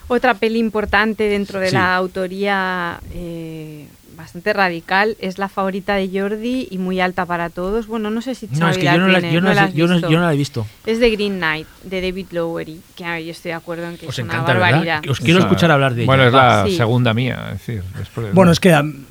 [0.07, 1.73] Otra peli importante dentro de Sí.
[1.75, 3.87] la autoría eh,
[4.19, 7.87] bastante radical es la favorita de Jordi y muy alta para todos.
[7.87, 9.53] Bueno, no sé si Xavi No, es que la yo no la, yo no ¿no
[9.55, 10.09] la yo no- visto?
[10.09, 10.67] yo no la he visto.
[10.85, 14.19] Es de Green Knight, de David Lowery, que yo estoy de acuerdo en que Os
[14.19, 14.99] es una barbaridad.
[15.01, 15.09] ¿verdad?
[15.09, 16.05] Os quiero escuchar hablar de ella.
[16.07, 16.75] Bueno, es la Sí.
[16.75, 19.05] segunda mía, es decir, después de- Bueno, es que am,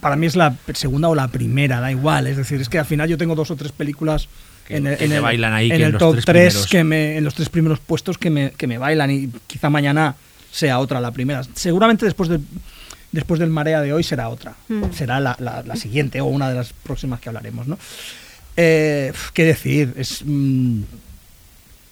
[0.00, 2.26] para mí es la segunda o la primera, da igual.
[2.28, 4.28] Es decir, es que al final yo tengo dos o tres películas
[4.66, 6.70] Que- en el, en bailan ahí, en que el los top tres 3 primeros.
[6.70, 10.14] que me, en los tres primeros puestos que me, que me bailan y quizá mañana
[10.52, 11.42] sea otra la primera.
[11.54, 12.40] Seguramente después del
[13.12, 14.54] después del marea de hoy será otra.
[14.68, 14.84] Mm.
[14.92, 17.78] Será la, la- la siguiente o una de las próximas que hablaremos, ¿no?
[18.56, 19.94] Eh, ¿Qué decir?
[19.96, 20.82] Es mm,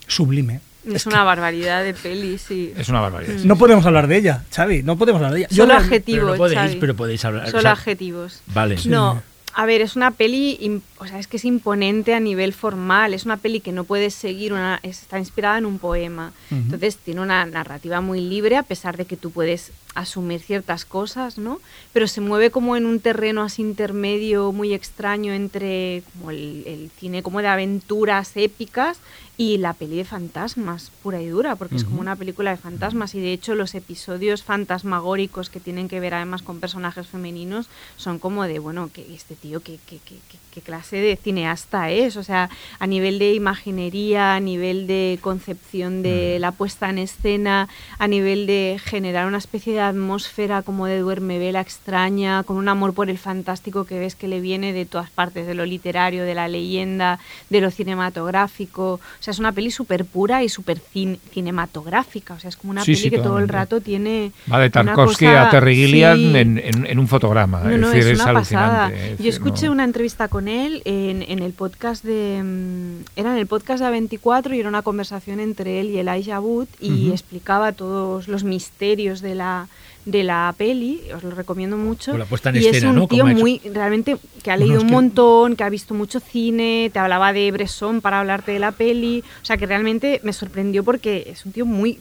[0.07, 0.61] sublime.
[0.93, 2.73] Es una barbaridad de peli, sí.
[2.77, 3.35] Es una barbaridad.
[3.45, 5.49] No podemos hablar de ella, Xavi, no podemos hablar de ella.
[5.51, 6.77] Yo Solo adjetivos, Pero no podéis, Xavi.
[6.81, 7.47] pero podéis hablar.
[7.47, 8.41] Solo o sea, adjetivos.
[8.47, 8.77] Vale.
[8.87, 9.23] No,
[9.55, 13.25] a ver, es una peli, o sea, es que es imponente a nivel formal, es
[13.27, 17.45] una peli que no puedes seguir, una, está inspirada en un poema, entonces tiene una
[17.45, 21.61] narrativa muy libre a pesar de que tú puedes asumir ciertas cosas, ¿no?
[21.93, 26.91] Pero se mueve como en un terreno así intermedio muy extraño entre como el, el
[26.99, 28.99] cine como de aventuras épicas
[29.37, 33.15] y la peli de fantasmas, pura y dura, porque es como una película de fantasmas
[33.15, 38.19] y de hecho los episodios fantasmagóricos que tienen que ver además con personajes femeninos son
[38.19, 42.17] como de, bueno, que este tío, ¿qué, qué, qué, qué- qué clase de cineasta es?
[42.17, 47.69] O sea, a nivel de imaginería, a nivel de concepción de la puesta en escena,
[47.99, 52.69] a nivel de generar una especie de atmósfera como de duerme vela extraña, con un
[52.69, 56.25] amor por el fantástico que ves que le viene de todas partes, de lo literario,
[56.25, 57.19] de la leyenda,
[57.51, 58.95] de lo cinematográfico.
[58.95, 62.35] O sea, es una peli súper pura y súper cin- cinematográfica.
[62.35, 64.33] O sea, es como una Sí, peli sí, que todo el rato tiene.
[64.53, 66.37] Va de Tarkovsky cosa- a Terry Gilliam sí.
[66.37, 67.61] en, en- en un fotograma.
[67.61, 68.93] No, es no, decir, es es, una pasada.
[68.93, 72.43] es Yo escuché no- una entrevista con él en, en el podcast de.
[72.43, 76.41] mm, Era en el podcast de A24 y era una conversación entre él y Elijah
[76.41, 79.69] Wood y explicaba todos los misterios de la
[80.11, 82.17] de la peli, os lo recomiendo mucho.
[82.17, 83.09] La puesta en y es escena, un ¿no?
[83.09, 86.91] tío muy, realmente, que ha leído es un que- montón, que ha visto mucho cine,
[86.93, 90.83] te hablaba de Bresson para hablarte de la peli, o sea que realmente me sorprendió
[90.85, 91.99] porque es un tío muy...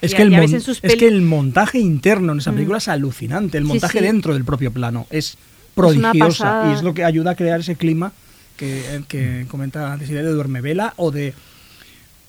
[0.00, 2.54] Es que, el mon- es que el montaje interno en esa Mm.
[2.54, 3.58] película es alucinante.
[3.58, 4.04] El montaje sí.
[4.04, 5.36] dentro del propio plano es
[5.74, 8.12] prodigiosa y es lo que ayuda a crear ese clima
[8.56, 11.34] que, eh, que comenta Desiderio de Duermevela o de.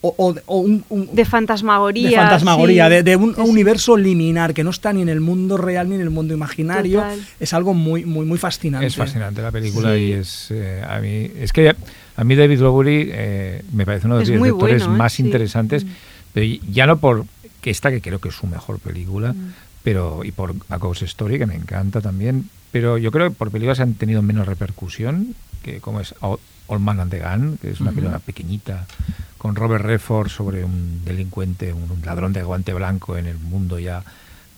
[0.03, 2.09] O, o de- o un, un- de fantasmagoría.
[2.09, 2.93] de fantasmagoría, sí.
[2.95, 5.95] de, de un Sí, universo liminar que no está ni en el mundo real ni
[5.95, 7.01] en el mundo imaginario.
[7.01, 7.19] Total.
[7.39, 8.87] Es algo muy, muy, muy fascinante.
[8.87, 9.99] Es fascinante la película Sí.
[10.01, 11.75] y es eh, a mí es que
[12.15, 14.97] a mí David Lowery eh, me parece uno de los directores bueno, ¿eh?
[14.97, 15.21] más Sí.
[15.23, 15.89] interesantes, Mm.
[16.33, 17.25] pero ya no por
[17.61, 19.53] que esta que creo que es su mejor película, Mm.
[19.83, 23.51] pero y por A Ghost Story que me encanta también, pero yo creo que por
[23.51, 27.69] películas han tenido menos repercusión que como es All Old Man and the Gun, que
[27.71, 28.87] es una película pequeñita
[29.41, 33.79] con Robert Redford sobre un delincuente, un, un ladrón de guante blanco en el mundo
[33.79, 34.03] ya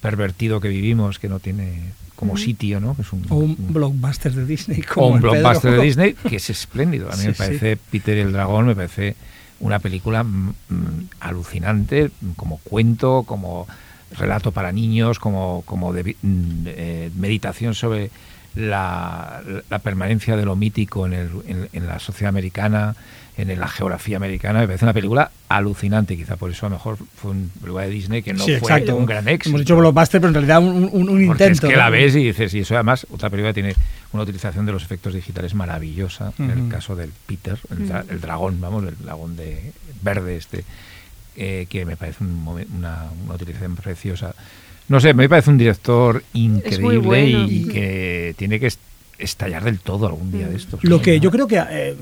[0.02, 2.94] pervertido que vivimos, que no tiene como sitio, ¿no?
[2.94, 4.82] Que es un, O un un- blockbuster de Disney.
[4.82, 5.32] o Como un el Pedro.
[5.36, 7.08] blockbuster de Disney que es espléndido.
[7.10, 7.38] A mí Sí, me sí.
[7.38, 9.16] parece Peter y el dragón, me parece
[9.62, 13.66] una película mm, mm, alucinante, como cuento, como
[14.18, 18.12] relato para niños, como, como de, mm, eh, meditación sobre
[18.56, 22.96] la, la permanencia de lo mítico en, el- en- en la sociedad americana,
[23.36, 24.60] en la geografía americana.
[24.60, 27.90] Me parece una película alucinante, quizá por eso a lo mejor fue una película de
[27.90, 28.96] Disney que no Sí, fue exacto.
[28.96, 29.50] un gran éxito.
[29.50, 31.52] Hemos dicho blockbuster, pero en realidad un, un- un intento.
[31.68, 31.84] es que ¿no?
[31.84, 33.76] la ves y dices, y eso además, otra película tiene
[34.12, 36.32] una utilización de los efectos digitales maravillosa.
[36.38, 39.72] En el caso del Peter, el, dra- el dragón, vamos, el dragón de
[40.04, 40.64] verde este,
[41.36, 42.46] eh, que me parece un
[42.78, 44.36] una, una utilización preciosa.
[44.90, 47.48] No sé, me parece un director increíble bueno.
[47.48, 48.68] y, y que tiene que
[49.18, 50.84] estallar del todo algún día de estos.
[50.84, 51.96] Lo que yo creo que eh,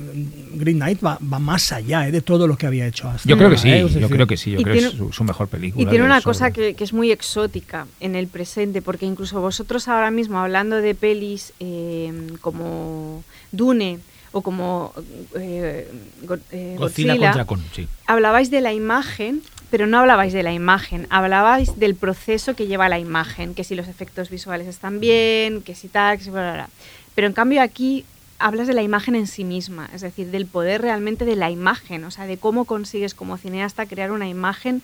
[0.54, 3.36] Green Knight va, va más allá eh, de todo lo que había hecho hasta Yo
[3.36, 5.24] creo que sí, eh, yo creo que sí, yo Y creo que es su, su
[5.24, 5.82] mejor película.
[5.82, 9.40] Y tiene una sobre- cosa que, que es muy exótica en el presente, porque incluso
[9.40, 13.98] vosotros ahora mismo hablando de pelis eh, como Dune
[14.32, 14.92] o como
[15.36, 15.86] eh,
[16.22, 17.86] Go- eh, Godzilla Godzilla, contra sí.
[18.06, 22.88] hablabais de la imagen, pero no hablabais de la imagen, hablabais del proceso que lleva
[22.88, 26.40] la imagen, que si los efectos visuales están bien, que si tal, que si bla,
[26.42, 26.68] bla, bla.
[27.14, 28.04] Pero en cambio aquí
[28.38, 32.04] hablas de la imagen en sí misma, es decir, del poder realmente de la imagen,
[32.04, 34.82] o sea, de cómo consigues como cineasta crear una imagen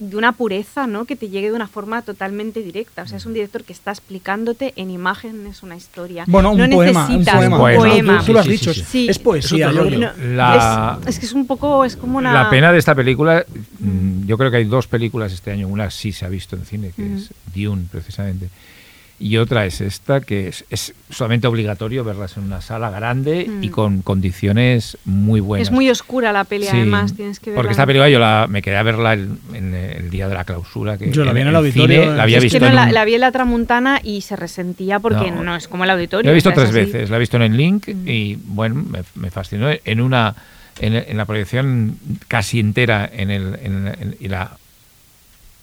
[0.00, 1.04] de una pureza, ¿no?
[1.04, 3.02] Que te llegue de una forma totalmente directa.
[3.04, 6.24] O sea, es un director que está explicándote en imágenes una historia.
[6.26, 7.56] Bueno, un no poema, un necesitas poema.
[7.56, 8.18] un poema.
[8.18, 9.06] Tú, tú lo has Sí, sí, dicho, sí, es- sí.
[9.08, 9.68] es poesía.
[9.70, 9.74] Es.
[9.76, 12.32] No, La- es, es que es un poco, es como una...
[12.32, 13.44] La pena de esta película,
[13.78, 15.68] mm, yo creo que hay dos películas este año.
[15.68, 18.48] Una sí se ha visto en cine, que es Dune, precisamente.
[19.20, 23.68] Y otra es esta, que es, es solamente obligatorio verlas en una sala grande y
[23.68, 23.70] Mm.
[23.70, 25.68] con condiciones muy buenas.
[25.68, 27.58] Es muy oscura la peli, Sí, además, tienes que verla.
[27.60, 30.42] Porque esta película yo la, me quedé a verla el, en el día de la
[30.44, 30.98] clausura.
[30.98, 32.16] Que Yo la vi en el auditorio, cine eh.
[32.16, 34.20] la había es visto que no, en la, un- la vi en la Tramuntana y
[34.22, 35.44] se resentía porque No.
[35.44, 36.24] no, es como el auditorio.
[36.26, 36.74] La he visto tres así.
[36.80, 38.08] veces, la he visto en el Link Mm.
[38.08, 40.34] y bueno, me, me fascinó en una
[40.80, 41.96] en, en la proyección
[42.26, 44.56] casi entera en el en, en- y la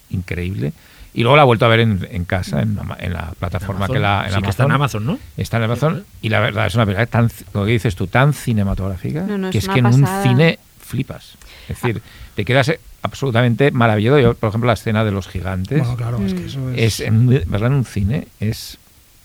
[0.10, 0.74] increíble
[1.14, 3.86] y luego la he vuelto a ver en, en casa en, la- en la plataforma
[3.86, 3.94] Amazon.
[3.96, 5.20] que la en sí, que está en Amazon, ¿no?
[5.38, 9.22] Está en Amazon y la verdad es una película tan que dices tú tan cinematográfica
[9.24, 11.34] No, no, que es que en un cine flipas.
[11.70, 12.02] Es decir,
[12.36, 14.20] te quedas eh, absolutamente maravilloso.
[14.20, 17.00] Yo, por ejemplo, la escena de los gigantes Bueno, claro, es que eso es.
[17.00, 18.78] es en, verla en un cine es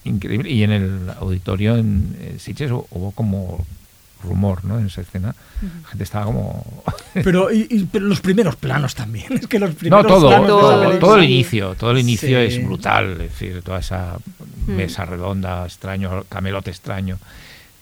[0.04, 3.64] increíble y en el auditorio en, eh, Sitges hu- hubo como
[4.22, 5.34] rumor no en esa escena
[5.82, 6.64] la gente estaba como
[7.14, 9.26] Pero, y- y- pero los primeros planos también.
[9.32, 11.98] Es que los no primeros todo planos esa todo, película- todo el inicio todo el
[11.98, 12.46] inicio Sí.
[12.56, 14.16] es brutal es decir toda esa
[14.66, 14.72] Mm.
[14.72, 17.18] mesa redonda extraño camelote extraño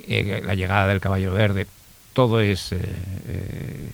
[0.07, 1.67] eh, la llegada del caballo verde
[2.13, 2.79] todo es eh,
[3.29, 3.89] eh,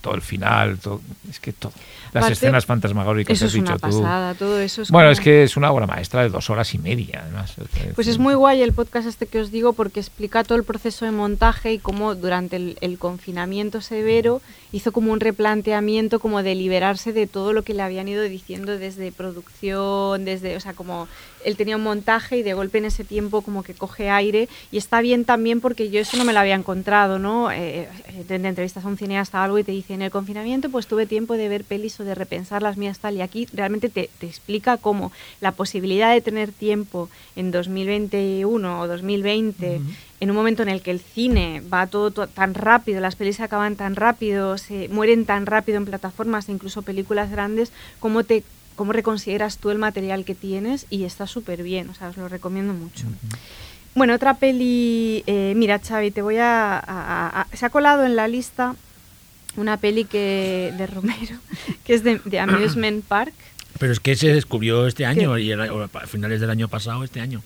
[0.00, 1.72] todo el final todo, es que todo
[2.14, 4.02] las escenas fantasmagóricas Eso que has es una dicho tú.
[4.02, 6.72] pasada, todo eso es bueno como- es que es una obra maestra de dos horas
[6.74, 7.54] y media además.
[7.94, 11.04] Pues es muy guay el podcast este que os digo porque explica todo el proceso
[11.04, 14.40] de montaje y cómo durante el, el confinamiento severo
[14.72, 18.76] hizo como un replanteamiento como de liberarse de todo lo que le habían ido diciendo
[18.78, 21.06] desde producción, desde, o sea, como
[21.44, 24.48] él tenía un montaje y de golpe en ese tiempo como que coge aire.
[24.72, 27.50] Y está bien también porque yo eso no me lo había encontrado, ¿no?
[27.50, 30.86] Eh, eh, en entrevistas a un cineasta algo y te dicen en el confinamiento pues
[30.86, 34.10] tuve tiempo de ver pelis o de repensar las mías tal y aquí realmente te,
[34.18, 39.80] te explica cómo la posibilidad de tener tiempo en 2021 o 2020
[40.20, 43.36] en un momento en el que el cine va todo, to- tan rápido, las pelis
[43.36, 48.42] se acaban tan rápido, se mueren tan rápido en plataformas, incluso películas grandes, cómo te
[48.76, 52.28] cómo reconsideras tú el material que tienes y está súper bien, o sea, os lo
[52.28, 53.06] recomiendo mucho.
[53.94, 58.16] Bueno, otra peli, eh, mira Xavi, te voy a, a- a- Se ha colado en
[58.16, 58.74] la lista
[59.56, 61.36] una peli que de Romero,
[61.84, 63.34] que es de, de Amusement Park.
[63.78, 67.02] Pero es que se descubrió este año y el- o a finales del año pasado,
[67.04, 67.42] este año.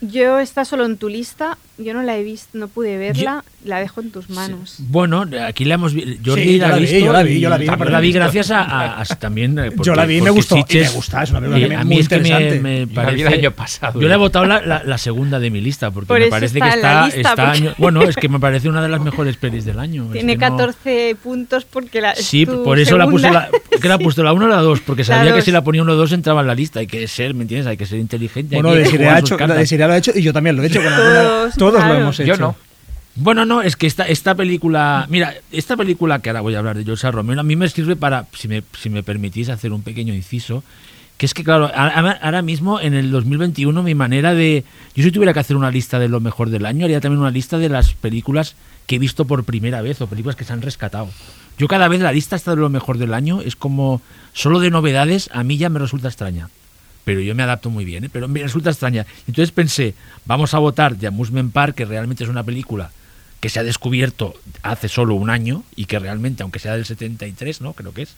[0.00, 3.78] Yo está solo en tu lista, yo no la he visto, no pude verla, la
[3.80, 4.76] dejo en tus manos.
[4.78, 6.10] Bueno, aquí la hemos visto.
[6.24, 7.86] Jordi Sí, yo la, la ha vi, visto yo la vi, yo la vi, también
[7.86, 8.20] la la vi visto.
[8.20, 9.58] gracias a, a- a- también.
[9.58, 11.64] eh, Yo la vi y me porque gustó, y me gusta, es una película que
[11.66, 13.22] eh, me- a muy mí es que me, me Yo la vi parece.
[13.26, 14.16] el año pasado, Yo le he ya.
[14.16, 16.76] votado la, la- la segunda de mi lista porque Por me parece está que la
[16.76, 19.64] está, lista, está porque- año- bueno, es que me parece una de las mejores pelis
[19.64, 20.06] del año.
[20.06, 23.50] es Tiene que no- 14 puntos porque la Sí, por eso la puse segunda.
[23.52, 25.50] la, que la ha puesto la 1 o la 2, porque La sabía que si
[25.52, 26.80] la ponía 1 o 2 entraba en la lista.
[26.80, 27.66] Hay que ser, ¿me entiendes?
[27.66, 28.56] Hay que ser inteligente.
[28.56, 28.72] Bueno.
[28.72, 29.06] Desiree
[29.86, 30.80] lo ha hecho y yo también lo he hecho.
[31.72, 32.34] Todos, lo hemos hecho.
[32.34, 32.56] Yo no.
[33.20, 36.76] Bueno, no, es que esta, esta película, mira, esta película que ahora voy a hablar
[36.76, 39.82] de José Romero, a mí me sirve para, si me, si me permitís hacer un
[39.82, 40.62] pequeño inciso,
[41.16, 44.64] que es que, claro, ahora mismo en el 2021 mi manera de...
[44.94, 47.32] Yo si tuviera que hacer una lista de lo mejor del año, haría también una
[47.32, 48.54] lista de las películas
[48.86, 51.08] que he visto por primera vez o películas que se han rescatado.
[51.58, 54.00] Yo cada vez la lista esta de lo mejor del año es como
[54.32, 56.50] solo de novedades, a mí ya me resulta extraña.
[57.08, 58.10] Pero yo me adapto muy bien, ¿eh?
[58.12, 59.06] pero me resulta extraña.
[59.26, 59.94] Entonces pensé,
[60.26, 62.90] vamos a votar de Amusement Park, que realmente es una película
[63.40, 67.62] que se ha descubierto hace solo un año y que realmente, aunque sea del 73,
[67.62, 67.72] ¿no?
[67.72, 68.14] Creo que es,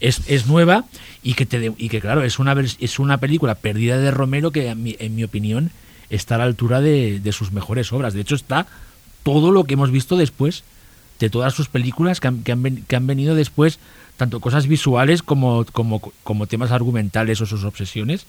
[0.00, 0.84] es, es nueva
[1.22, 4.66] y que, te y que claro, es una, es una película perdida de Romero que,
[4.66, 4.82] en
[5.14, 5.70] mi, opinión,
[6.10, 8.14] está a la altura de, de sus mejores obras.
[8.14, 8.66] De hecho, está
[9.22, 10.64] todo lo que hemos visto después
[11.20, 13.78] de todas sus películas que han, que han, que han venido después,
[14.16, 18.26] tanto cosas visuales como, como, como temas argumentales o sus obsesiones,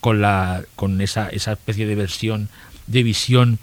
[0.00, 2.48] con, la, con esa, esa especie de versión,
[2.86, 3.58] de visión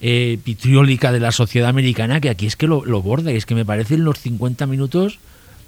[0.00, 3.54] eh, vitriólica de la sociedad americana, que aquí es que lo, borda, y es que
[3.54, 5.18] me parecen los 50 minutos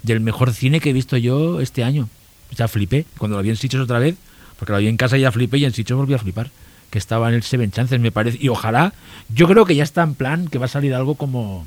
[0.03, 2.09] del mejor cine que he visto yo este año.
[2.55, 3.05] Sea, flipé.
[3.18, 4.16] Cuando lo vi en Sitges otra vez,
[4.59, 6.51] porque lo vi en casa y ya flipé y en Sitges volví a flipar.
[6.90, 8.38] Que estaba en el Seven Chances, me parece.
[8.40, 8.94] Y ojalá,
[9.28, 11.66] yo creo que ya está en plan que va a salir algo como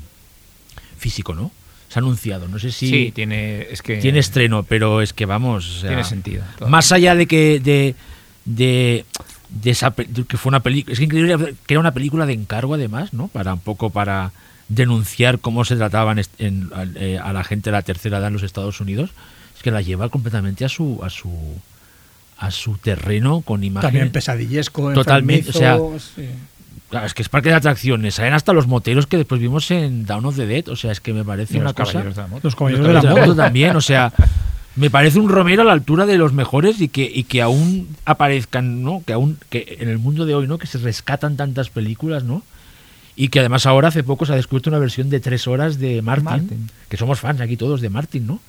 [0.98, 1.52] físico, ¿no?
[1.92, 2.48] Se ha anunciado.
[2.48, 5.68] No sé si Sí, tiene, es que tiene estreno, pero es que vamos.
[5.76, 6.68] o sea, Tiene sentido, todo.
[6.70, 7.94] Más allá de que de,
[8.46, 9.04] de,
[9.50, 12.74] de esa que fue una película, es que increíble que era una película de encargo
[12.74, 13.28] además, ¿no?
[13.28, 14.32] Para un poco para
[14.68, 18.42] denunciar cómo se trataban en- eh, a la gente de la tercera edad en los
[18.42, 19.10] Estados Unidos,
[19.54, 21.30] es que la lleva completamente a su a su
[22.38, 23.92] a su terreno con imágenes.
[23.92, 25.78] También pesadillesco, Totalmente, o sea,
[26.16, 26.26] sí.
[26.92, 30.04] Claro, es que es parque de atracciones, salen hasta los moteros que después vimos en
[30.04, 32.16] Down of the Dead, o sea, es que me parece y una los cosa caballeros
[32.16, 32.40] de la moto.
[32.44, 33.34] Los caballeros los de la moto.
[33.34, 34.12] también, o sea,
[34.76, 37.96] me parece un Romero a la altura de los mejores y que, y que aún
[38.04, 39.02] aparezcan, ¿no?
[39.06, 40.58] Que aún, que en el mundo de hoy, ¿no?
[40.58, 42.42] Que se rescatan tantas películas, ¿no?
[43.16, 46.02] Y que además ahora hace poco se ha descubierto una versión de tres horas de
[46.02, 46.70] Martin, Martin.
[46.90, 48.40] que somos fans aquí todos de Martin, ¿no?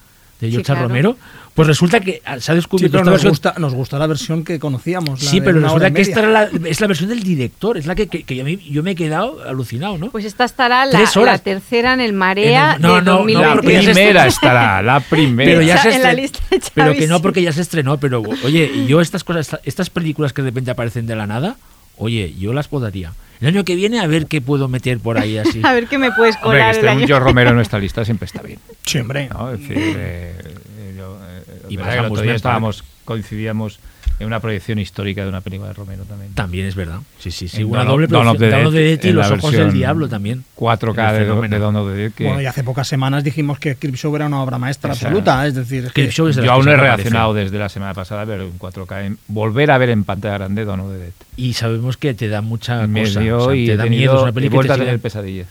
[0.43, 0.87] De Sí, George claro.
[0.87, 1.17] Romero.
[1.53, 4.07] Pues resulta que se ha Sí, descubierto pero esta nos versión- gusta, nos gusta la
[4.07, 5.23] versión que conocíamos.
[5.23, 7.93] la Sí, pero resulta que esta era la, es la versión del director, es la
[7.93, 10.09] que, que- que a mí- yo me he quedado alucinado, ¿no?
[10.09, 11.35] Pues esta estará la, Tres horas.
[11.39, 13.55] la tercera en el Marea En el- no, de no, no, 2021.
[13.55, 13.61] La
[13.93, 15.51] primera estará, la primera.
[15.51, 17.21] pero ya Cha- se en la lista de pero que no sí.
[17.21, 20.71] porque ya se estrenó pero oye yo estas cosas esta- estas películas que de repente
[20.71, 21.55] aparecen de la nada
[21.97, 23.13] oye yo las podaría
[23.43, 25.97] el año que viene a ver qué puedo meter por ahí así A ver qué
[25.97, 27.07] me puedes Hombre, que colar esté un.
[27.07, 28.59] George Romero en nuestra lista siempre está bien.
[28.85, 29.27] Sí, hombre.
[29.29, 29.51] ¿no?
[29.51, 30.35] Es decir, eh,
[30.77, 33.79] eh, yo, eh, Y más que el otro día estábamos, coincidíamos
[34.19, 36.33] en una proyección histórica de una película de Romero también.
[36.33, 39.11] también es verdad sí sí sí En una doble Dawn of the Dead, Dead y
[39.11, 41.55] los ojos del diablo también 4K El de, fenómeno.
[41.55, 44.27] de Dawn of the Dead que Bueno, y hace pocas semanas dijimos que Creepshow era
[44.27, 45.45] una obra maestra absoluta.
[45.47, 47.69] Es decir, es que- Creepshow es de las yo aún no he reaccionado desde la
[47.69, 50.91] semana pasada a ver en 4K, en- volver a ver en pantalla grande Dawn of
[50.91, 51.11] the Dead.
[51.37, 53.99] y sabemos que te da mucha Me cosa dio o sea, y te da tenido-
[53.99, 55.47] miedo es una película a te tener sigue- pesadillas.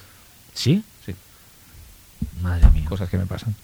[0.55, 1.15] sí Sí,
[2.43, 3.55] madre mía cosas que me pasan.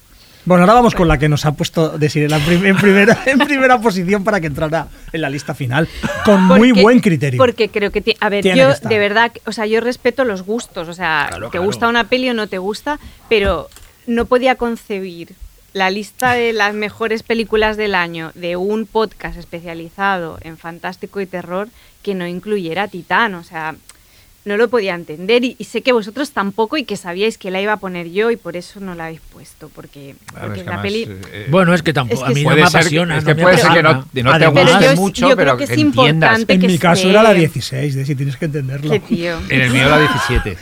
[0.49, 4.25] Bueno, ahora vamos con la que nos ha puesto prim- en, primera, en primera posición
[4.25, 5.87] para que entrara en la lista final.
[6.25, 7.37] Con muy Porque- buen criterio.
[7.37, 10.89] Porque creo que, a ver, Tiene yo de verdad, o sea, yo respeto los gustos,
[10.89, 11.67] o sea, Claro, te claro.
[11.67, 13.69] gusta una peli o no te gusta, pero
[14.07, 15.35] no podía concebir
[15.75, 21.27] la lista de las mejores películas del año de un podcast especializado en fantástico y
[21.27, 21.69] terror
[22.03, 23.75] que no incluyera Titán, o sea,
[24.49, 27.61] no lo podía entender y, y sé que vosotros tampoco y que sabíais que la
[27.61, 30.65] iba a poner yo y por eso no la habéis puesto, porque, ver, porque es
[30.65, 31.03] que la además, peli...
[31.33, 33.25] eh, bueno es que tampoco Es que a mí puede no me ser- apasiona es
[33.25, 34.03] no que me puede ser que no, no
[34.39, 36.09] te guste yo- mucho, yo creo pero que es entiendas.
[36.09, 38.91] importante en que mi caso era la 16, de si tienes que entenderlo.
[38.91, 39.39] Qué tío.
[39.49, 40.57] En el mío la 17.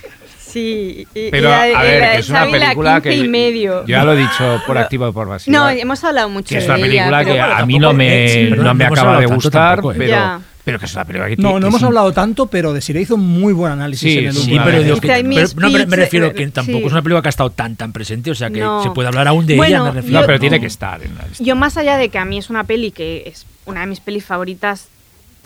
[0.57, 3.24] Sí, y- Pero, y la- a ver, la que es una película 15 que.
[3.24, 3.80] y medio.
[3.82, 5.59] Yo ya lo he dicho por activa y por pasiva.
[5.59, 7.92] No, hemos hablado mucho que es de una ella, película pero que a mí no
[7.92, 9.96] me, eh, no me acaba de gustar, tampoco, eh.
[9.98, 10.40] pero, Ya.
[10.64, 12.80] pero que es una película que No, que no hemos sí- hablado tanto, pero de
[12.80, 15.22] Sire hizo un muy buen análisis Sí, en el sí, Sí, pero, digo que- pero
[15.57, 16.84] no, me, me refiero que tampoco sí.
[16.86, 18.82] es una película que ha estado tan tan presente, o sea que No.
[18.82, 20.20] se puede hablar aún de Bueno, ella, me refiero.
[20.20, 21.44] No, pero Yo- tiene que estar en la lista.
[21.44, 24.00] Yo más allá de que a mí es una peli que es una de mis
[24.00, 24.88] pelis favoritas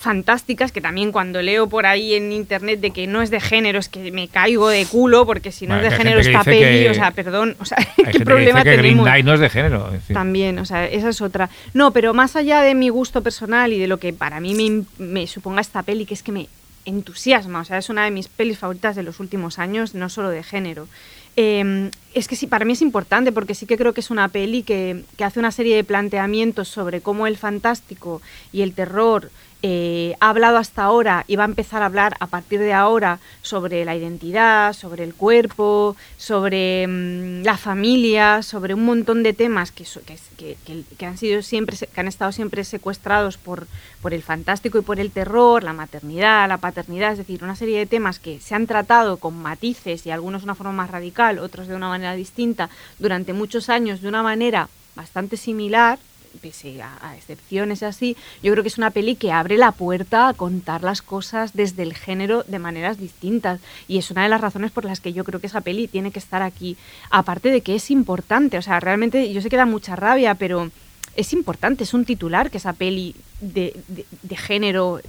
[0.00, 3.78] fantásticas, que también cuando leo por ahí en internet de que no es de género,
[3.78, 6.58] es que me caigo de culo, porque si no Bueno, es de género dice peli,
[6.84, 9.24] que- o sea, perdón, o sea, Hay ¿qué gente que problema dice que Green tenemos?
[9.24, 9.90] No es de género.
[10.12, 11.50] También, o sea, esa es otra.
[11.74, 14.84] No, pero más allá de mi gusto personal y de lo que para mí me,
[15.04, 16.48] me suponga esta peli, que es que me
[16.86, 20.30] entusiasma, o sea, es una de mis pelis favoritas de los últimos años, no solo
[20.30, 20.88] de género.
[21.36, 24.28] Eh, es que sí, para mí es importante porque sí que creo que es una
[24.28, 28.20] peli que, que hace una serie de planteamientos sobre cómo el fantástico
[28.52, 29.30] y el terror
[29.62, 33.18] eh, ha hablado hasta ahora y va a empezar a hablar a partir de ahora
[33.42, 39.70] sobre la identidad, sobre el cuerpo, sobre mm, la familia, sobre un montón de temas
[39.70, 39.84] que,
[41.04, 43.66] han sido siempre que han estado siempre secuestrados por,
[44.00, 47.78] por el fantástico y por el terror, la maternidad, la paternidad, es decir, una serie
[47.78, 51.38] de temas que se han tratado con matices y algunos de una forma más radical,
[51.38, 55.98] otros de una manera distinta, durante muchos años de una manera bastante similar,
[56.40, 59.72] pese a, a excepciones y así, yo creo que es una peli que abre la
[59.72, 63.60] puerta a contar las cosas desde el género de maneras distintas.
[63.88, 66.10] Y es una de las razones por las que yo creo que esa peli tiene
[66.10, 66.76] que estar aquí.
[67.10, 70.70] Aparte de que es importante, o sea, realmente yo sé que da mucha rabia, pero
[71.16, 75.00] es importante, es un titular que esa peli de, de- de género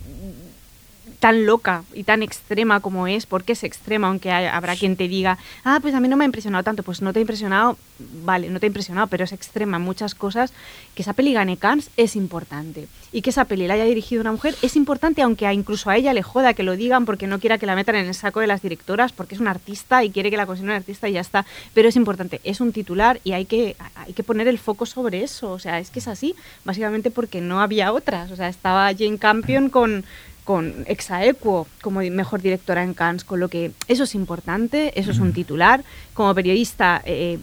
[1.21, 5.07] tan loca y tan extrema como es, porque es extrema, aunque hay- habrá quien te
[5.07, 7.77] diga, ah, pues a mí no me ha impresionado tanto, pues no te ha impresionado,
[8.25, 10.51] vale, no te ha impresionado, pero es extrema en muchas cosas,
[10.95, 12.87] que esa peli gane Cannes es importante.
[13.13, 15.95] Y que esa peli la haya dirigido una mujer es importante, aunque a- incluso a
[15.97, 18.39] ella le joda que lo digan porque no quiera que la metan en el saco
[18.39, 21.21] de las directoras, porque es una artista y quiere que la consideren artista y ya
[21.21, 21.45] está.
[21.75, 25.23] Pero es importante, es un titular y hay que, hay que poner el foco sobre
[25.23, 25.51] eso.
[25.51, 26.33] O sea, es que es así,
[26.65, 28.31] básicamente porque no había otras.
[28.31, 30.03] O sea, estaba Jane Campion con
[30.51, 35.19] con Exaequo como mejor directora en Cannes, con lo que eso es importante, eso es
[35.19, 35.81] un titular.
[36.13, 37.39] Como periodista eh,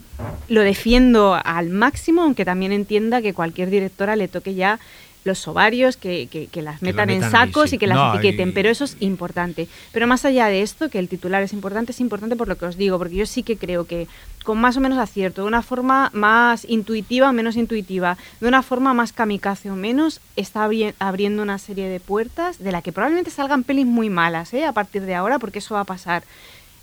[0.51, 4.79] lo defiendo al máximo, aunque también entienda que cualquier directora le toque ya
[5.25, 7.77] los ovarios, que, que- que las Que metan en sacos sí.
[7.77, 9.69] y que las No, etiqueten, y- pero eso es importante.
[9.93, 12.65] Pero más allá de esto, que el titular es importante, es importante por lo que
[12.67, 14.07] os digo, porque yo sí que creo que
[14.45, 18.63] con más o menos acierto, de una forma más intuitiva o menos intuitiva, de una
[18.63, 22.93] forma más kamikaze o menos, está abri- abriendo una serie de puertas de la que
[22.93, 24.65] probablemente salgan pelis muy malas ¿eh?
[24.65, 26.23] a partir de ahora, porque eso va a pasar.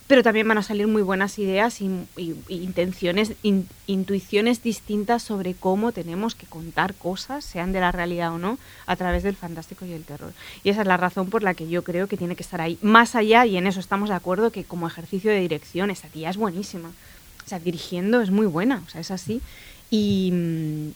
[0.07, 1.85] Pero también van a salir muy buenas ideas y,
[2.15, 7.91] y- y intenciones, in- intuiciones distintas sobre cómo tenemos que contar cosas, sean de la
[7.91, 10.31] realidad o no, a través del fantástico y el terror.
[10.63, 12.77] Y esa es la razón por la que yo creo que tiene que estar ahí.
[12.83, 16.29] Más allá, y en eso estamos de acuerdo, que como ejercicio de dirección, esa tía
[16.29, 16.89] es buenísima.
[16.89, 19.41] O sea, dirigiendo es muy buena, o sea, es así.
[19.89, 20.29] Y,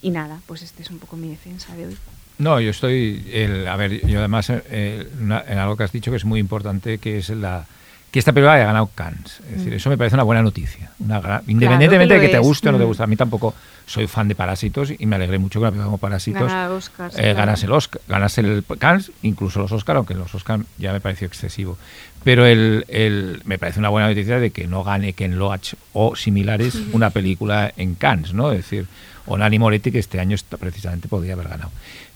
[0.04, 1.98] mm, nada, pues este es un poco mi defensa de hoy.
[2.38, 3.24] No, yo estoy.
[3.34, 6.40] el- a ver, yo además, eh, una- en algo que has dicho que es muy
[6.40, 7.66] importante, que es la
[8.12, 9.40] que esta película haya ganado Cannes.
[9.52, 10.92] Es decir, eso me parece una buena noticia.
[11.00, 12.18] Una gran- independientemente Mm.
[12.18, 12.88] que de que te guste o no te Mm.
[12.88, 13.04] guste.
[13.04, 13.54] A mí tampoco
[13.86, 17.22] soy fan de Parásitos y me alegré mucho que una película como Parásitos Oscars, eh,
[17.22, 17.36] claro.
[17.38, 21.28] ganase el Oscar, ganase el Cannes, incluso los Oscar, aunque los Oscar ya me pareció
[21.28, 21.78] excesivo.
[22.24, 26.16] Pero el, el- me parece una buena noticia de que no gane Ken Loach o
[26.16, 28.52] similares una película en Cannes, ¿no?
[28.52, 28.88] Es decir,
[29.26, 31.70] o Nani Moretti, que este año está- precisamente podría haber ganado.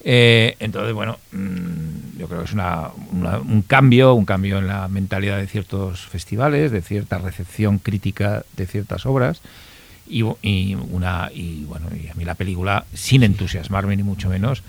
[0.04, 4.68] Eh, entonces, bueno, mm, yo creo que es una- una- un cambio, un cambio en
[4.68, 9.42] la mentalidad de ciertos festivales, de cierta recepción crítica de ciertas obras.
[10.08, 14.62] Y, y una y bueno y a mí la película sin entusiasmarme ni mucho menos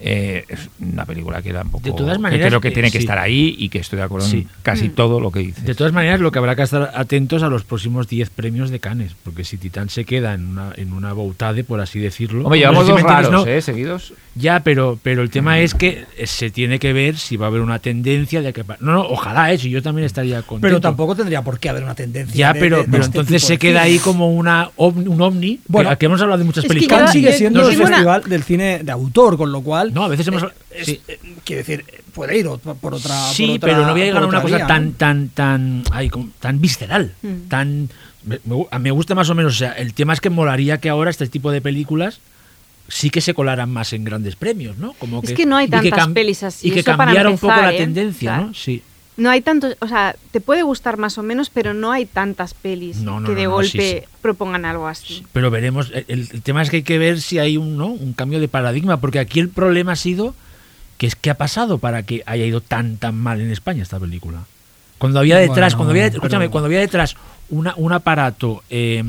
[0.00, 2.98] eh, es una película que tampoco De todas que maneras, creo que eh, tiene que
[2.98, 3.04] sí.
[3.04, 4.38] estar ahí y que estoy de acuerdo Sí.
[4.38, 4.92] en casi Mm.
[4.92, 7.64] todo lo que dice De todas maneras, lo que habrá que estar atentos a los
[7.64, 11.64] próximos 10 premios de Cannes, porque si Titán se queda en una, en una boutade,
[11.64, 12.44] por así decirlo.
[12.44, 13.46] Hombre, llevamos no sé si dos raros, ¿no?
[13.46, 13.60] ¿eh?
[13.62, 14.14] Seguidos.
[14.36, 17.48] Ya, pero, pero el tema es que eh, se tiene que ver si va a
[17.48, 18.64] haber una tendencia de que...
[18.80, 20.60] No, no, ojalá, eso, yo también estaría contento.
[20.62, 22.34] Pero tampoco tendría por qué haber una tendencia.
[22.34, 25.20] Ya, de- pero, de- de pero este entonces se queda ahí como una ovni- un
[25.20, 26.98] ovni, que- Bueno, que, hemos hablado de muchas que películas.
[27.00, 29.89] Cannes sigue siendo yo el tengo una- festival del cine de autor, con lo cual.
[29.92, 30.42] No, a veces hemos...
[30.42, 31.00] eh, es- sí.
[31.08, 31.84] eh, quiero decir,
[32.14, 32.46] puede ir
[32.80, 33.14] por otra.
[33.32, 34.92] Sí, por otra- pero no voy a llegar a una cosa vía, tan, ¿no?
[34.92, 37.48] tan, tan, ay, como- tan visceral, Mm.
[37.48, 37.88] tan,
[38.24, 40.78] me, me gu- me gusta más o menos, o sea, el tema es que molaría
[40.78, 42.20] que ahora este tipo de películas
[42.88, 44.94] sí que se colaran más en grandes premios, ¿no?
[44.94, 47.38] Como Es que no hay y que tantas pelis así, Y que eso cambiara un
[47.38, 47.78] poco la ¿eh?
[47.78, 48.46] tendencia, Claro.
[48.48, 48.54] ¿no?
[48.54, 48.82] Sí.
[49.16, 52.54] No hay tantos, o sea, te puede gustar más o menos, pero no hay tantas
[52.54, 54.16] pelis No, no, que de no, golpe sí.
[54.22, 55.26] propongan algo así.
[55.32, 57.88] Pero veremos, el, el tema es que hay que ver si hay un, ¿no?
[57.88, 60.34] un cambio de paradigma, porque aquí el problema ha sido
[60.96, 63.98] que es que ha pasado para que haya ido tan tan mal en España esta
[64.00, 64.44] película.
[64.98, 67.16] Cuando había detrás, Bueno, cuando había, escúchame, pero- cuando había detrás
[67.50, 69.02] una, un aparato eh,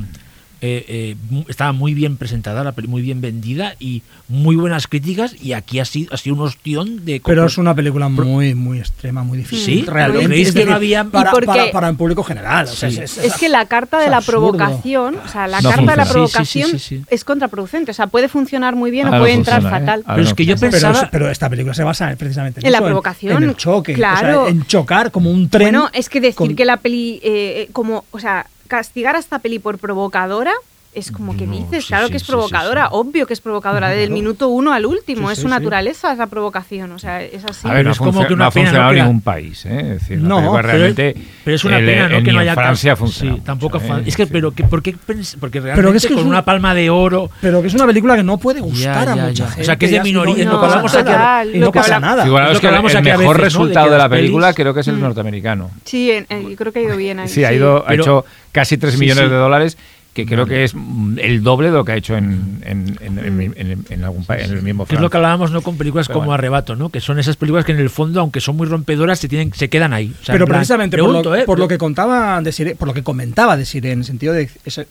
[0.62, 1.16] eh, eh,
[1.48, 5.80] estaba muy bien presentada, la peli- muy bien vendida y muy buenas críticas y aquí
[5.80, 7.22] ha sido, ha sido un ostión de...
[7.26, 9.82] Pero es una película muy, muy extrema, muy difícil.
[9.82, 10.28] Sí, realmente.
[10.28, 12.66] ¿creéis Es que no había- Para, ¿Y por para, para el público general.
[12.66, 13.00] o sea, Sí.
[13.00, 16.06] es, Es que la carta de la provocación, o sea, la No carta de la
[16.06, 16.46] funciona.
[16.46, 17.06] Sí, sí, sí, provocación sí, sí.
[17.10, 17.92] es contraproducente.
[17.92, 19.80] O sea, puede funcionar muy bien Ahora o puede entrar funciona, ¿eh?
[19.82, 20.04] fatal.
[20.06, 20.56] Ahora Pero es que yo.
[20.58, 21.10] Pero, pensaba...
[21.12, 23.94] pero esta película se basa precisamente en, En la provocación, En, el choque.
[23.94, 25.70] o sea, en chocar como un tren.
[25.72, 29.40] Bueno, es que decir con- que la peli, eh, como, o sea, castigar a esta
[29.40, 30.54] peli por provocadora
[30.94, 32.90] es como que No, dices, sí, claro sí, que es sí, sí, provocadora, sí.
[32.92, 33.92] obvio que es provocadora, Claro.
[33.94, 35.54] desde el minuto uno al último, Sí, es sí, su sí.
[35.54, 37.66] naturaleza, es la provocación, o sea, es así.
[37.66, 38.72] A ver, Pero no, es como que una no ha pena, ¿no?
[38.72, 39.80] funcionado en ningún país, ¿eh?
[39.80, 41.16] Es decir, No, pero- realmente.
[41.46, 42.18] Pero es una el- pena, ¿no?
[42.18, 43.36] en- que no haya Francia funciona.
[43.36, 43.78] Sí, tampoco.
[43.78, 44.04] ¿eh?
[44.06, 44.30] Es que, Sí.
[44.34, 44.94] pero, que, ¿por qué
[45.40, 47.30] Porque realmente es que es con un- una palma de oro.
[47.40, 49.48] Pero que es una película que no puede gustar Ya, a mucha ya.
[49.48, 49.62] gente.
[49.62, 51.40] O sea, que es de minoría, no- pasa hablamos nada.
[51.40, 54.88] aquí- no pasa bueno, Es que el mejor resultado de, la película creo que es
[54.90, 55.02] el Mm.
[55.04, 55.72] norteamericano.
[55.86, 57.30] Sí, yo creo que ha ido bien ahí.
[57.30, 59.30] Sí, ha, ido, ha Pero- hecho casi 3 Sí, millones sí.
[59.30, 59.78] de dólares,
[60.14, 63.18] que creo que es mm, el doble de lo que ha hecho en, en, en,
[63.20, 65.18] en- en- en algún país, en el mismo Que es lo que Francia.
[65.20, 66.34] hablábamos no con películas Pero como bueno.
[66.36, 66.90] Arrebato, ¿no?
[66.90, 69.70] Que son esas películas que en el fondo, aunque son muy rompedoras, se tienen, se
[69.70, 70.14] quedan ahí.
[70.22, 71.46] O sea, pero plan, precisamente por, pregunto, lo, ¿eh?
[71.46, 74.50] por lo que contaba de por lo que comentaba de Siré, en el sentido de
[74.66, 74.88] ese-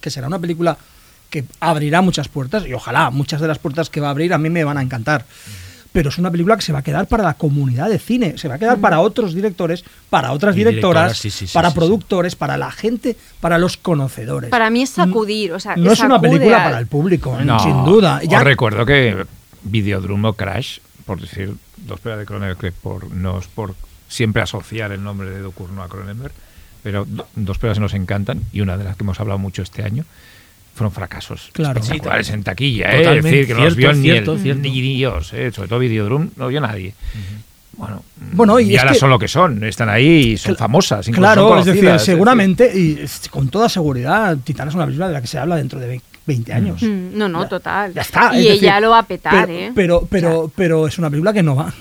[0.00, 0.78] que será una película
[1.28, 4.38] que abrirá muchas puertas y ojalá muchas de las puertas que va a abrir a
[4.38, 5.24] mí me van a encantar.
[5.92, 8.48] Pero es una película que se va a quedar para la comunidad de cine, se
[8.48, 11.74] va a quedar para otros directores, para otras directoras, directoras, sí, sí, sí, para sí,
[11.74, 11.78] sí.
[11.78, 14.48] productores, para la gente, para los conocedores.
[14.50, 17.58] Para mí es sacudir, o sea, no es una película a- para el público, No,
[17.60, 18.20] sin duda.
[18.22, 19.26] Ya- Os recuerdo que
[19.64, 23.74] Videodrum o Crash, por decir dos pelas de Cronenberg, por, no es por
[24.08, 26.32] siempre asociar el nombre de Docurno a Cronenberg,
[26.82, 29.82] pero do- dos pelas nos encantan y una de las que hemos hablado mucho este
[29.82, 30.04] año
[30.74, 31.80] fueron fracasos Claro.
[31.80, 33.18] espectaculares en taquilla, ¿eh?
[33.18, 34.62] es decir, que no los cierto, vio ni, el- cierto.
[34.62, 35.50] ni Dios, ¿eh?
[35.52, 36.94] sobre todo Videodrum no vio nadie.
[37.74, 41.08] Bueno, Bueno, y y ahora que- son lo que son, están ahí y son famosas.
[41.08, 45.14] incluso Claro, son es decir, seguramente y con toda seguridad, Titán es una película de
[45.14, 46.82] la que se habla dentro de ve- 20 años.
[46.82, 47.94] Mm, No, no, Ya- total.
[47.94, 48.34] Ya está.
[48.36, 49.72] Y es decir, ella lo va a petar, pero, ¿eh?
[49.74, 51.72] Pero, pero, pero es una película que no va.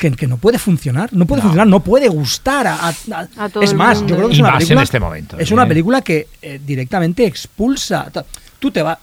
[0.00, 1.48] Que, que no puede funcionar, no puede No.
[1.48, 4.08] funcionar, no puede gustar a, a- a- A todo es el más, mundo.
[4.14, 4.82] yo creo que Y es una más en película.
[4.82, 5.54] este momento, Es ¿eh?
[5.54, 8.10] una película que eh, directamente expulsa.
[8.58, 8.96] Tú te vas,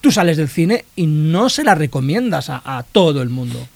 [0.00, 3.68] tú sales del cine y no se la recomiendas a, a todo el mundo.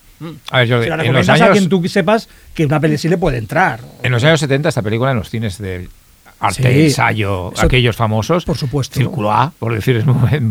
[0.50, 2.96] A ver, Jordi, Se la en los recomiendas a quien tú sepas que una peli
[2.96, 3.80] sí le puede entrar.
[4.02, 5.88] En los años 70 esta película en los cines de
[6.40, 6.84] arte, Sí.
[6.86, 8.94] ensayo, Eso- aquellos famosos, por supuesto.
[8.98, 10.04] Círculo A, por decir es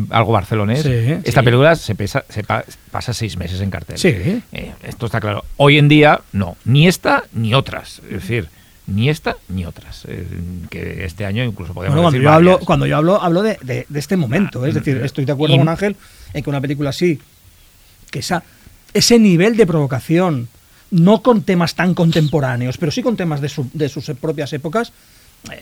[0.10, 0.82] algo barcelonés.
[0.84, 0.90] Sí,
[1.24, 1.46] esta sí.
[1.46, 3.98] película se, pesa- se pa- pasa seis meses en cartel.
[3.98, 4.10] Sí.
[4.52, 5.46] Eh, esto está claro.
[5.58, 6.58] Hoy en día, no.
[6.66, 8.02] Ni esta ni otras.
[8.06, 8.50] Es decir,
[8.88, 10.04] ni esta ni otras.
[10.08, 10.26] Eh,
[10.70, 13.58] que este año incluso podemos Bueno, cuando decir yo hablo, cuando yo hablo, hablo de,
[13.62, 14.66] de- de este momento.
[14.66, 14.70] ¿eh?
[14.70, 15.96] Es decir, estoy de acuerdo Y- con Ángel
[16.34, 17.20] en que una película así,
[18.12, 18.44] que esa,
[18.94, 20.48] ese nivel de provocación,
[20.92, 24.90] no con temas tan contemporáneos, pero sí con temas de, su- de sus propias épocas,
[24.90, 24.94] eh,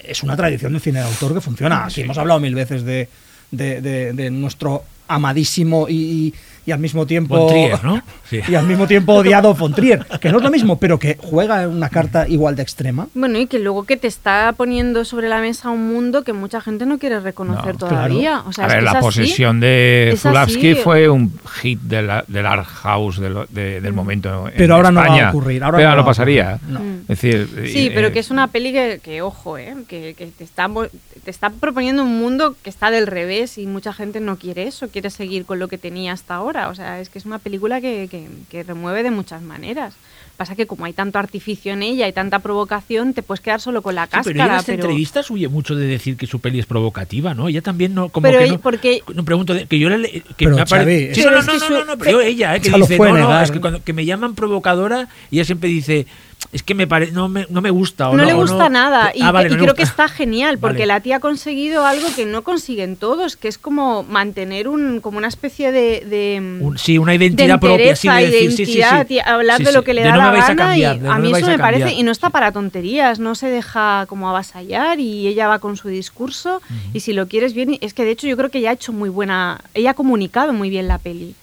[0.04, 1.86] es una tradición del cine de autor que funciona.
[1.86, 3.08] Aquí hemos hablado mil veces de,
[3.52, 6.34] de- de- de nuestro amadísimo y, y-
[6.66, 8.02] y al mismo tiempo Von Trier, ¿no?
[8.30, 8.40] Sí.
[8.48, 11.68] y al mismo tiempo odiado von Trier, que no es lo mismo, pero que juega
[11.68, 13.08] una carta igual de extrema.
[13.14, 16.62] Bueno, y que luego que te está poniendo sobre la mesa un mundo que mucha
[16.62, 18.42] gente no quiere reconocer No, todavía.
[18.48, 19.06] O sea, a es ver, que es la así.
[19.06, 20.76] posesión de así.
[20.76, 21.32] fue un
[21.62, 24.48] hit de la- del art house de lo- de- del momento.
[24.48, 26.60] en Pero ahora no va a ocurrir, ahora pero no no, pasaría.
[26.68, 26.80] no.
[26.80, 26.96] Mm.
[27.02, 29.76] Es decir, Sí, eh, pero eh, que es una peli que, que, ojo, ¿eh?
[29.88, 33.68] que, que te, está, mo- te está proponiendo un mundo que está del revés y
[33.68, 36.55] mucha gente no quiere eso, quiere seguir con lo que tenía hasta ahora.
[36.70, 39.94] O sea, es que es una película que, que- que remueve de muchas maneras.
[40.38, 43.82] Pasa que como hay tanto artificio en ella y tanta provocación, te puedes quedar solo
[43.82, 44.56] con la Sí, pero ella en cáscara.
[44.58, 47.48] las pero- entrevistas huye mucho de decir que su peli es provocativa, ¿no?
[47.48, 50.10] Ella también no, como Pero que ella- no, porque- no pregunto de- que yo le,
[50.12, 52.12] que Pero, me ha pare- Xavi, Sí, Pero no, no, que no, no, no, pero
[52.12, 53.44] yo ella, eh, que dice, no, no, negar.
[53.46, 56.06] es que cuando que me llaman provocadora, ella siempre dice,
[56.52, 58.70] es que me pare, no me, no me gusta o no, no, le gusta no".
[58.70, 60.86] nada y, Ah, vale, y no creo que está genial porque Vale.
[60.88, 65.18] la tía ha conseguido algo que no consiguen todos, que es como mantener un como
[65.18, 68.82] una especie de, de, Un- sí, una de identidad propia, sí, de decir, sí, sí,
[69.08, 69.20] sí.
[69.20, 71.60] hablar de lo que le da la gana cambiar, y a mí eso a me
[71.60, 75.78] parece y no está para tonterías, no se deja como avasallar y ella va con
[75.78, 76.62] su discurso
[76.94, 78.94] y si lo quieres bien es que de hecho yo creo que ella ha hecho
[78.94, 81.36] muy buena, ella ha comunicado muy bien la peli.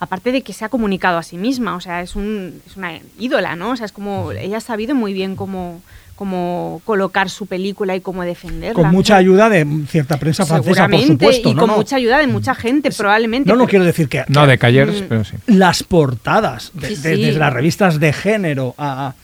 [0.00, 2.92] Aparte de que se ha comunicado a sí misma, o sea, es, un, es una
[3.18, 3.70] ídola, ¿no?
[3.72, 5.82] O sea, es como, ella ha sabido muy bien cómo,
[6.14, 8.74] cómo colocar su película y cómo defenderla.
[8.80, 11.48] Con mucha ayuda de cierta prensa francesa, por supuesto.
[11.48, 11.60] y ¿no?
[11.62, 11.76] con no.
[11.76, 13.48] mucha ayuda de mucha gente, probablemente.
[13.48, 15.04] No, no pero- quiero decir que, No, que de Callers, Mm.
[15.08, 15.36] pero sí.
[15.46, 17.22] las portadas, de- Sí, de- sí.
[17.22, 19.14] desde las revistas de género a, a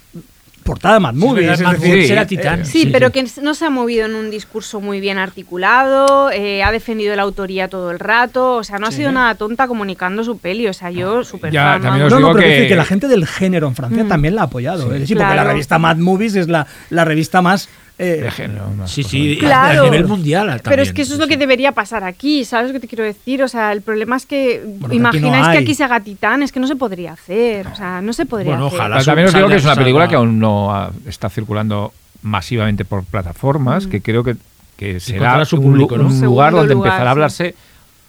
[0.65, 1.47] portada de Mad Movies.
[1.47, 2.65] verdad, es Mad decir, era Titán.
[2.67, 6.73] Sí, pero que no se ha movido en un discurso muy bien articulado, eh, ha
[6.73, 10.39] defendido la autoría todo el rato, o sea, no ha sido nada tonta comunicando su
[10.39, 13.27] peli, o sea, yo súper fan, No, no, pero que- decir que la gente del
[13.27, 14.09] género en Francia Mm.
[14.09, 14.93] también la ha apoyado.
[14.95, 15.07] ¿eh?
[15.07, 15.35] Sí, porque Claro.
[15.37, 17.69] la revista Mad Movies es la, la revista más.
[17.99, 19.83] Eh, de género, Sí, sí, Claro.
[19.83, 20.63] a nivel mundial también.
[20.65, 23.05] Pero es que eso es lo que debería pasar aquí, ¿sabes lo que te quiero
[23.05, 23.43] decir?
[23.43, 26.01] O sea, el problema es que Bueno, que imagináis aquí no que aquí se haga
[26.01, 28.79] Titán, es que no se podría hacer, o sea, no se podría Bueno, hacer.
[28.81, 28.97] ojalá.
[28.97, 31.93] Pero también os digo que es una película que aún no está circulando
[32.23, 33.07] masivamente por Mm.
[33.07, 34.35] plataformas, que creo que,
[34.77, 37.17] que será su un, público, un Un lugar donde lugar, empezará a sí.
[37.17, 37.55] hablarse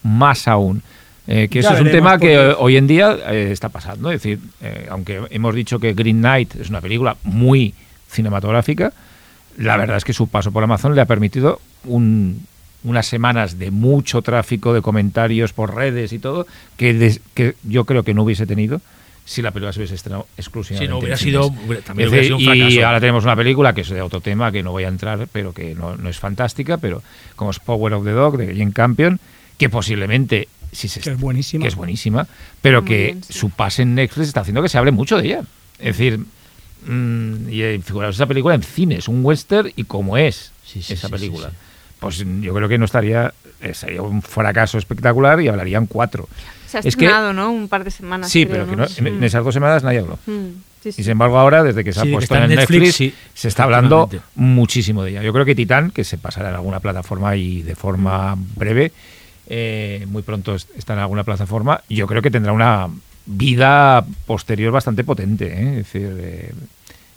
[0.02, 0.82] más aún.
[1.28, 4.10] Eh, que Ya eso es un tema que porque- hoy en día eh, está pasando.
[4.12, 7.74] Es decir, eh, aunque hemos dicho que Green Knight es una película muy
[8.10, 8.94] cinematográfica,
[9.58, 12.46] la verdad es que su paso por Amazon le ha permitido un-
[12.84, 16.46] unas semanas de mucho tráfico de comentarios por redes y todo,
[16.78, 18.82] que, des- que yo creo que no hubiese tenido
[19.26, 20.86] si la película se hubiese estrenado exclusivamente.
[20.86, 21.50] Sí, no, hubiera sido-
[21.84, 22.86] también hubiera sido un Y fracaso.
[22.86, 25.52] ahora tenemos una película que es de otro tema, que no voy a entrar, pero
[25.52, 27.02] que no, no es fantástica, pero
[27.36, 29.20] como es Power of the Dog de Jane Campion,
[29.58, 31.64] que posiblemente si se Que es buenísima.
[31.64, 32.28] que es buenísima,
[32.62, 33.34] pero Muy que bien, sí.
[33.34, 35.42] su pase en Netflix está haciendo que se hable mucho de ella.
[35.80, 36.20] Es decir,
[36.86, 40.94] mm, y eh, figuraos esa película en cines, un western y como es Sí, sí,
[40.94, 41.50] esa sí, película.
[41.50, 41.62] sí, sí.
[42.00, 46.28] Pues yo creo que no estaría, eh, sería un fracaso espectacular y hablarían cuatro.
[46.68, 47.52] Se ha es que- ¿no?
[47.52, 48.30] Un par de semanas.
[48.32, 50.20] Sí, creo, pero que no- en, en esas dos semanas nadie habló.
[50.26, 50.48] Mm,
[50.84, 51.02] sí, sí.
[51.02, 53.48] Y sin embargo ahora, desde que se Sí, ha puesto en Netflix, Netflix, sí, se
[53.48, 55.24] está hablando muchísimo de ella.
[55.24, 58.92] Yo creo que Titán, que se pasará en alguna plataforma y de forma breve,
[59.48, 62.90] eh, muy pronto est- está en alguna plataforma, yo creo que tendrá una
[63.28, 65.48] vida posterior bastante potente.
[65.48, 65.70] ¿eh?
[65.70, 66.52] Es decir, eh,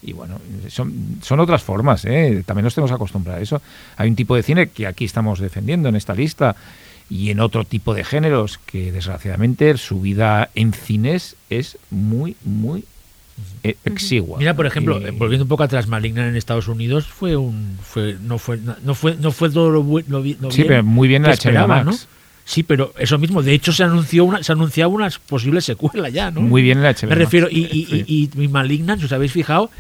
[0.03, 0.39] y bueno,
[0.69, 2.43] son, son otras formas, ¿eh?
[2.47, 3.61] también nos tenemos que acostumbrar a eso.
[3.97, 6.55] Hay un tipo de cine que aquí estamos defendiendo en esta lista
[7.11, 12.85] y en otro tipo de géneros que desgraciadamente su vida en cines es muy, muy
[13.63, 14.39] eh, exigua.
[14.39, 18.17] Mira, por ejemplo, Y- volviendo un poco atrás, Maligna en Estados Unidos fue un fue
[18.23, 21.25] no fue no fue no fue todo lo, lo lo Sí, bien pero muy bien
[21.25, 21.87] en HBO Max.
[21.87, 22.18] ¿no?
[22.51, 26.31] Sí, pero eso mismo, de hecho se anunció una se anunciaba una posible secuela ya,
[26.31, 26.41] ¿no?
[26.41, 28.05] Muy bien en HBO Me refiero y y, Sí.
[28.35, 29.71] y, y Malignant, si os habéis fijado,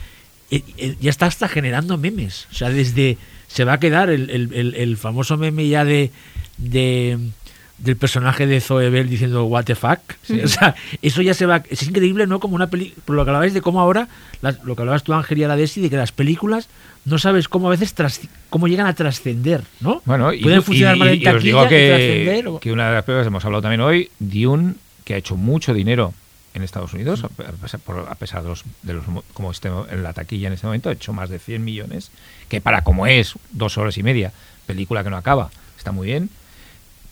[0.50, 3.16] eh, eh, ya está hasta generando memes, o sea, desde
[3.46, 6.10] se va a quedar el, el- el- el famoso meme ya de
[6.58, 7.18] de
[7.78, 10.00] del personaje de Zoe Bell diciendo what the fuck
[10.44, 13.30] o sea eso ya se va es increíble no como una peli por lo que
[13.30, 14.09] hablabais de cómo ahora
[14.42, 16.68] las- lo que hablabas tú Ángel y Aradesi de que las películas
[17.05, 20.62] no sabes cómo a veces tras- cómo llegan a trascender no Bueno, y, pueden y-
[20.62, 23.24] funcionar mal en y- y os digo taquilla y que, que una de las películas
[23.24, 24.74] que hemos hablado también hoy, Dune,
[25.05, 26.12] que ha hecho mucho dinero
[26.55, 29.68] en Estados Unidos, a pesar, por- a pesar de los, de los mo- como esté
[29.90, 32.10] en la taquilla en este momento, ha hecho más de 100 millones,
[32.48, 34.32] que para como es, dos horas y media,
[34.66, 36.28] película que no acaba, está muy bien,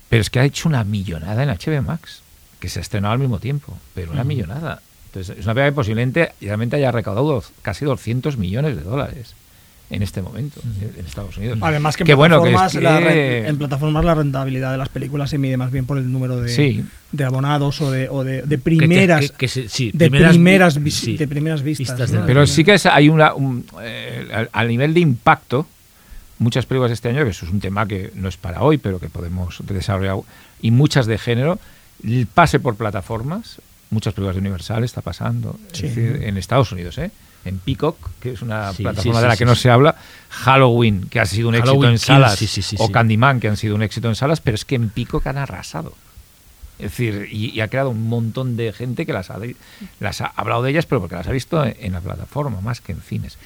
[0.09, 2.23] pero es que ha hecho una millonada en HBO Max,
[2.61, 4.81] que se ha estrenado al mismo tiempo, pero una millonada.
[5.07, 9.35] Entonces, es una película que posiblemente realmente haya recaudado dos- casi 200 millones de dólares
[9.89, 10.61] en este momento
[10.99, 11.59] en Estados Unidos.
[11.63, 14.73] Además que en, Qué bueno que es plataformas, la que- re- en plataformas la rentabilidad
[14.73, 16.85] de las películas se mide más bien por el número de, Sí.
[17.13, 20.11] de abonados o de, o de, de que te- primeras que- que se- sí, de
[20.11, 21.89] primeras, vi- sí, de primeras vistas.
[21.97, 22.23] vistas ¿no?
[22.23, 23.33] de- Pero sí que es- hay una.
[23.35, 25.67] un, eh, al- al nivel de impacto,
[26.39, 28.99] muchas películas este año, que eso es un tema que no es para hoy, pero
[29.01, 30.17] que podemos desarrollar,
[30.61, 31.59] y muchas de género,
[32.05, 33.61] el pase por plataformas,
[33.91, 35.89] muchas películas de Universal está pasando, es Sí.
[35.89, 37.11] decir, en Estados Unidos, ¿eh?
[37.45, 39.95] En Peacock, que es una Sí, plataforma sí, de la que no se habla,
[40.31, 42.39] Halloween, que ha sido un éxito en salas,
[42.79, 42.91] o.
[42.91, 45.95] Candyman, que han sido un éxito en salas, pero es que en Peacock han arrasado.
[46.79, 49.39] Es decir, y, y ha creado un montón de gente que las ha,
[50.01, 52.81] las ha hablado de ellas, pero porque las ha visto en, en la plataforma, más
[52.83, 53.39] que en cines.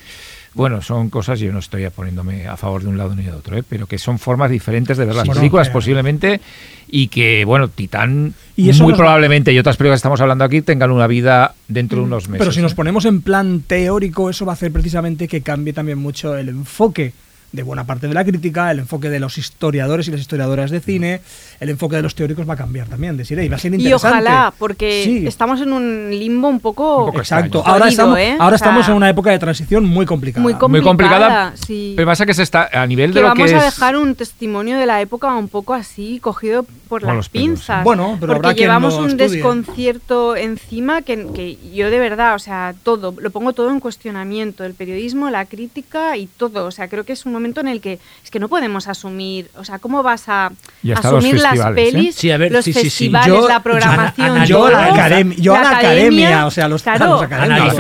[0.55, 3.57] Bueno, son cosas, yo no estoy poniéndome a favor de un lado ni de otro,
[3.57, 3.63] ¿eh?
[3.69, 6.41] pero que son formas diferentes de ver las Sí, películas posiblemente
[6.89, 10.91] y que, bueno, Titán Y muy probablemente y otras películas que estamos hablando aquí tengan
[10.91, 12.41] una vida dentro de unos meses.
[12.41, 12.77] Pero si nos ¿eh?
[12.77, 17.13] ponemos en plan teórico, eso va a hacer precisamente que cambie también mucho el enfoque
[17.53, 20.81] de buena parte de la crítica, el enfoque de los historiadores y las historiadoras de
[20.81, 21.21] cine,
[21.59, 23.17] el enfoque de los teóricos va a cambiar también.
[23.17, 24.09] Decir, "Ey, va a ser Y interesante.
[24.19, 25.27] ojalá, porque Sí.
[25.27, 26.99] estamos en un limbo un poco...
[27.01, 27.59] Un poco Exacto.
[27.59, 27.67] extraño.
[27.67, 28.31] Ahora, Jodido, estamos, ¿eh?
[28.39, 30.43] ahora O sea, estamos en una época de transición muy complicada.
[30.43, 31.95] Muy muy complicada, complicada, sí.
[31.97, 33.97] pero pasa que se está a nivel que de lo vamos que a es dejar
[33.97, 37.83] un testimonio de la época un poco así, cogido por las pelos, pinzas.
[37.85, 39.29] Bueno, pero habrá porque quien llevamos un estudie.
[39.29, 44.65] desconcierto encima que, que yo de verdad, o sea, todo, lo pongo todo en cuestionamiento,
[44.65, 46.67] el periodismo, la crítica y todo.
[46.67, 49.51] O sea, creo que es un momento en el que es que no podemos asumir,
[49.57, 50.53] o sea, ¿cómo vas a
[50.97, 51.73] asumir las ¿eh?
[51.75, 52.85] pelis, Sí, a ver, los sí, sí, sí.
[52.91, 56.85] festivales, Yo- la programación, yo a la academia- yo a la academia, o sea, los-
[56.87, 57.75] los académicos.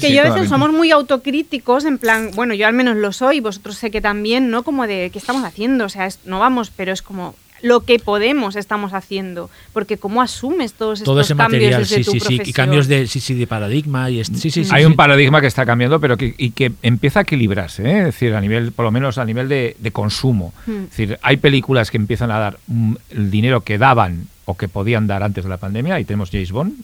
[0.00, 3.40] que yo a veces somos muy autocríticos, en plan, bueno, yo al menos lo soy,
[3.40, 4.62] vosotros sé que también, ¿no?
[4.62, 5.84] Como de, ¿qué estamos haciendo?
[5.84, 10.20] O sea, es- no vamos, pero es como, lo que podemos estamos haciendo, porque cómo
[10.20, 12.40] asumes todos estos Todo ese cambios material, desde sí, tu sí, sí.
[12.44, 14.10] Y cambios de, sí, sí, de paradigma.
[14.10, 14.86] Y est- sí, sí, sí, Hay sí.
[14.86, 17.98] un paradigma que está cambiando, pero que, y que empieza a equilibrarse, ¿eh?
[18.00, 20.52] es decir, a nivel, por lo menos a nivel de, de consumo.
[20.66, 20.84] Hmm.
[20.84, 24.68] Es decir, hay películas que empiezan a dar mm, el dinero que daban o que
[24.68, 25.94] podían dar antes de la pandemia.
[25.94, 26.74] Ahí tenemos James Bond,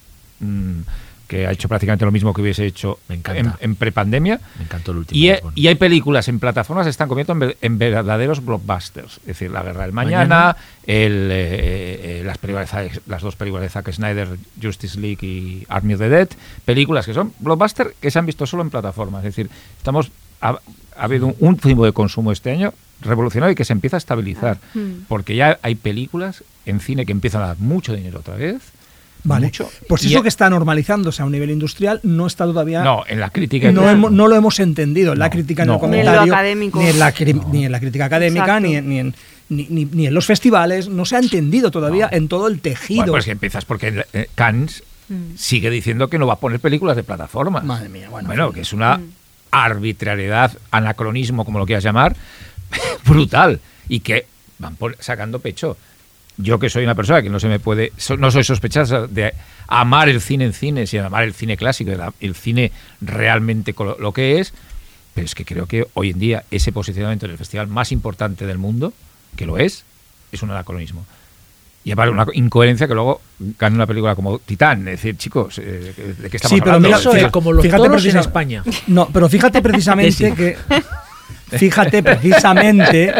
[0.40, 0.80] mm,
[1.31, 3.57] que ha hecho prácticamente lo mismo que hubiese hecho Me en, encanta.
[3.61, 4.40] en prepandemia.
[4.59, 5.16] Me encantó el último.
[5.16, 8.44] Y, he- y hay películas en plataformas que se están convirtiendo en, ver- en verdaderos
[8.44, 9.19] blockbusters.
[9.19, 10.57] Es decir, La Guerra del Mañana, Mañana.
[10.86, 12.24] el, eh, eh,
[13.07, 14.28] las, dos películas de Zack Snyder,
[14.61, 16.28] Justice League y Army of the Dead.
[16.65, 19.20] Películas que son blockbusters que se han visto solo en plataformas.
[19.24, 19.48] Es decir,
[19.78, 23.73] estamos ha, ha habido un, un tipo de consumo este año revolucionario y que se
[23.73, 24.59] empieza a estabilizar.
[24.74, 25.05] Mm.
[25.07, 28.61] Porque ya hay películas en cine que empiezan a dar mucho dinero otra vez.
[29.24, 29.47] Vale.
[29.47, 29.70] Mucho.
[29.88, 32.82] Pues Y- eso que está normalizándose a un nivel industrial no está todavía.
[32.82, 33.70] No, en la crítica.
[33.70, 35.80] no, hemos- no lo hemos entendido en la No, crítica, en el Ni en lo
[35.80, 36.78] comentario, académico.
[36.80, 37.14] ni en la,
[37.52, 39.14] ni en la crítica académica, ni en, ni, en,
[39.51, 40.88] ni, ni- ni en los festivales.
[40.88, 42.16] No se ha entendido todavía No.
[42.16, 42.98] en todo el tejido.
[43.02, 45.36] Bueno, pues que empiezas porque eh, Cannes Mm.
[45.36, 47.60] sigue diciendo que no va a poner películas de plataforma.
[47.60, 49.10] Madre mía, bueno, Bueno, que es una Mm.
[49.51, 52.16] arbitrariedad, anacronismo, como lo quieras llamar,
[53.05, 53.60] brutal.
[53.88, 54.26] Y que
[54.59, 55.76] van pon- sacando pecho.
[56.42, 59.34] Yo que soy una persona que no se me puede, no soy sospechosa de
[59.66, 61.90] amar el cine en cine, sino amar el cine clásico,
[62.20, 64.52] el, cine realmente lo que es,
[65.14, 68.46] pero es que creo que hoy en día ese posicionamiento en el festival más importante
[68.46, 68.92] del mundo,
[69.36, 69.84] que lo es,
[70.32, 71.04] es un anacronismo.
[71.82, 73.22] Y aparte una incoherencia que luego
[73.58, 74.86] gane una película como Titán.
[74.88, 76.88] Es decir, chicos, eh, ¿de qué estamos Sí, pero hablando?
[76.88, 78.62] mira, Es Eso es como los fíjate toros en España.
[78.86, 80.56] No, pero fíjate precisamente que.
[81.56, 83.14] Fíjate precisamente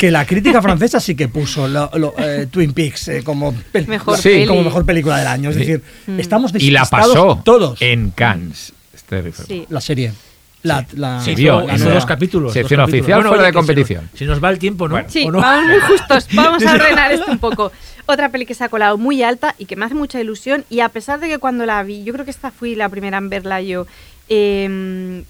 [0.00, 3.86] que la crítica francesa sí que puso lo- lo, eh, Twin Peaks eh, como, pel-
[3.86, 4.18] Mejor
[4.48, 5.50] como película del año.
[5.50, 5.60] Es Sí.
[5.60, 6.18] decir, Mm.
[6.20, 7.80] estamos y la pasó todos.
[7.82, 8.72] en Cannes.
[8.94, 9.66] Este Sí.
[9.68, 10.12] La serie.
[10.62, 12.52] La, la- Se Hizo- vio, hizo la dos capítulos.
[12.54, 13.02] Sección dos capítulos.
[13.18, 14.10] oficial fuera de competición.
[14.14, 14.94] Se nos, va el tiempo, ¿no?
[14.94, 15.08] Bueno.
[15.10, 15.38] Sí, ¿O no?
[15.40, 16.26] vamos muy justos.
[16.32, 17.70] Vamos a ordenar esto un poco.
[18.06, 20.64] Otra peli que se ha colado muy alta y que me hace mucha ilusión.
[20.70, 23.18] Y a pesar de que cuando la vi, yo creo que esta fui la primera
[23.18, 23.86] en verla yo,
[24.30, 25.24] eh,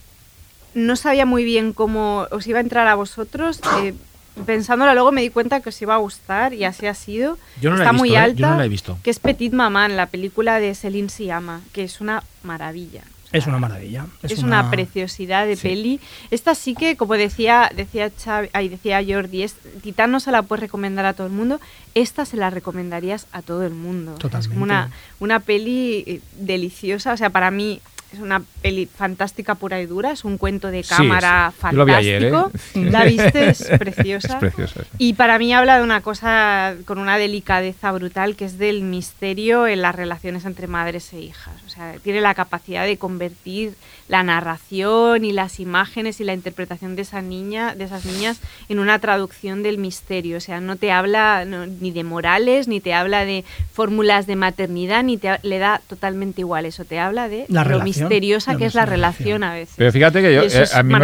[0.74, 3.60] no sabía muy bien cómo os iba a entrar a vosotros.
[3.82, 3.94] eh,
[4.40, 7.38] pensándolo luego me di cuenta que os iba a gustar y así ha sido.
[7.60, 8.18] Yo no la he Está visto, muy ¿eh?
[8.18, 8.40] alta.
[8.40, 8.98] Yo no la he visto.
[9.02, 13.02] Que es Petit Maman, la película de Celine Siama, que es una maravilla.
[13.32, 14.06] Es una maravilla.
[14.24, 14.70] Es, una...
[14.70, 16.00] preciosidad de peli.
[16.32, 18.10] Esta sí que, como decía, decía
[18.52, 21.60] ay, decía Jordi, es, Titán no se la puedes recomendar a todo el mundo.
[21.94, 24.16] Esta se la recomendarías a todo el mundo.
[24.20, 24.96] Sea, Es una, Totalmente.
[25.20, 27.12] una peli eh, deliciosa.
[27.12, 27.80] O sea, para mí
[28.12, 30.10] es una peli fantástica pura y dura.
[30.12, 31.66] Es un cuento de Sí, cámara sí.
[31.70, 32.30] Yo lo vi ayer, ¿eh?
[32.30, 32.90] fantástico.
[32.90, 34.34] La viste, es preciosa.
[34.34, 34.88] Es preciosa, sí.
[34.98, 39.66] Y para mí habla de una cosa con una delicadeza brutal que es del misterio
[39.66, 41.54] en las relaciones entre madres e hijas.
[41.66, 43.74] O sea, tiene la capacidad de convertir
[44.08, 48.80] la narración y las imágenes y la interpretación de esa niña, de esas niñas, en
[48.80, 50.36] una traducción del misterio.
[50.36, 54.34] O sea, no te habla no, ni de morales, ni te habla de fórmulas de
[54.34, 56.84] maternidad, ni te le da totalmente igual eso.
[56.84, 59.42] Te habla de La lo relación, misteriosa que es la relación.
[59.44, 59.74] a veces.
[59.76, 60.94] Pero fíjate que yo, eh, a mí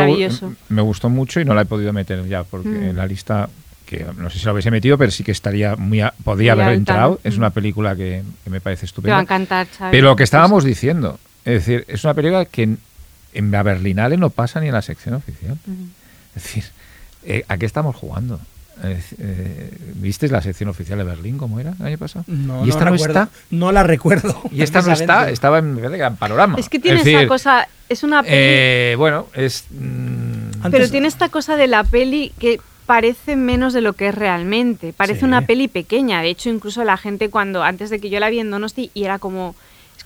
[0.69, 2.83] me, gustó mucho y no la he podido meter ya, porque Mm.
[2.91, 3.49] en la lista,
[3.85, 6.63] que no sé si la hubiese metido, pero sí que estaría muy, a- podría Muy
[6.65, 6.93] haber alta.
[6.93, 7.21] entrado.
[7.25, 7.39] Es Mm.
[7.39, 9.21] una película que, que me parece Te va a estupenda.
[9.21, 9.91] encantar, Xavi.
[9.93, 12.79] Pero lo que estábamos diciendo, es decir, es una película que en,
[13.35, 15.57] en la Berlinale no pasa ni en la sección oficial.
[16.35, 16.65] Es decir,
[17.25, 18.41] eh, ¿a qué estamos jugando?
[18.85, 22.25] Es- eh, ¿Visteis la sección oficial de Berlín cómo era el año pasado?
[22.29, 23.29] No, y esta no, está.
[23.51, 24.41] No la recuerdo.
[24.53, 26.57] Y esta no está, estaba en, en panorama.
[26.59, 29.65] Es que tiene decir, esa cosa, es una peli, eh, bueno, es.
[29.71, 34.09] mm, Antes- pero tiene esta cosa de la peli que parece menos de lo que
[34.09, 34.93] es realmente.
[34.93, 35.25] Parece Sí.
[35.27, 36.23] una peli pequeña.
[36.23, 39.05] De hecho, incluso la gente cuando, antes de que yo la vi en Donosti, y
[39.05, 39.55] era como...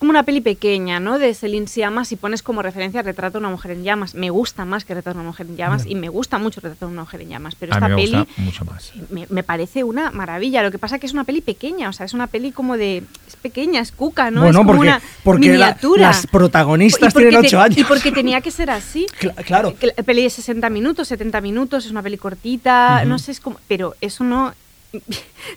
[0.01, 1.19] Es como una peli pequeña, ¿no?
[1.19, 4.15] De Celine Siama, si pones como referencia Retrato a una mujer en llamas.
[4.15, 6.87] Me gusta más que Retrato a una mujer en llamas y me gusta mucho Retrato
[6.87, 7.55] a una mujer en llamas.
[7.55, 8.93] Pero a esta me peli gusta mucho más.
[9.11, 10.63] me, me parece una maravilla.
[10.63, 13.03] Lo que pasa que es una peli pequeña, o sea, es una peli como de...
[13.29, 14.41] Es pequeña, es cuca, ¿no?
[14.41, 16.03] Bueno, es como porque- una porque la- miniatura.
[16.07, 17.77] las protagonistas Y tienen te- ocho años.
[17.77, 19.05] Y porque tenía que ser así.
[19.21, 19.75] Cla- claro.
[20.07, 23.59] Peli de 60 minutos, 70 minutos, es una peli cortita, no sé, es como...
[23.69, 24.55] Pero eso no...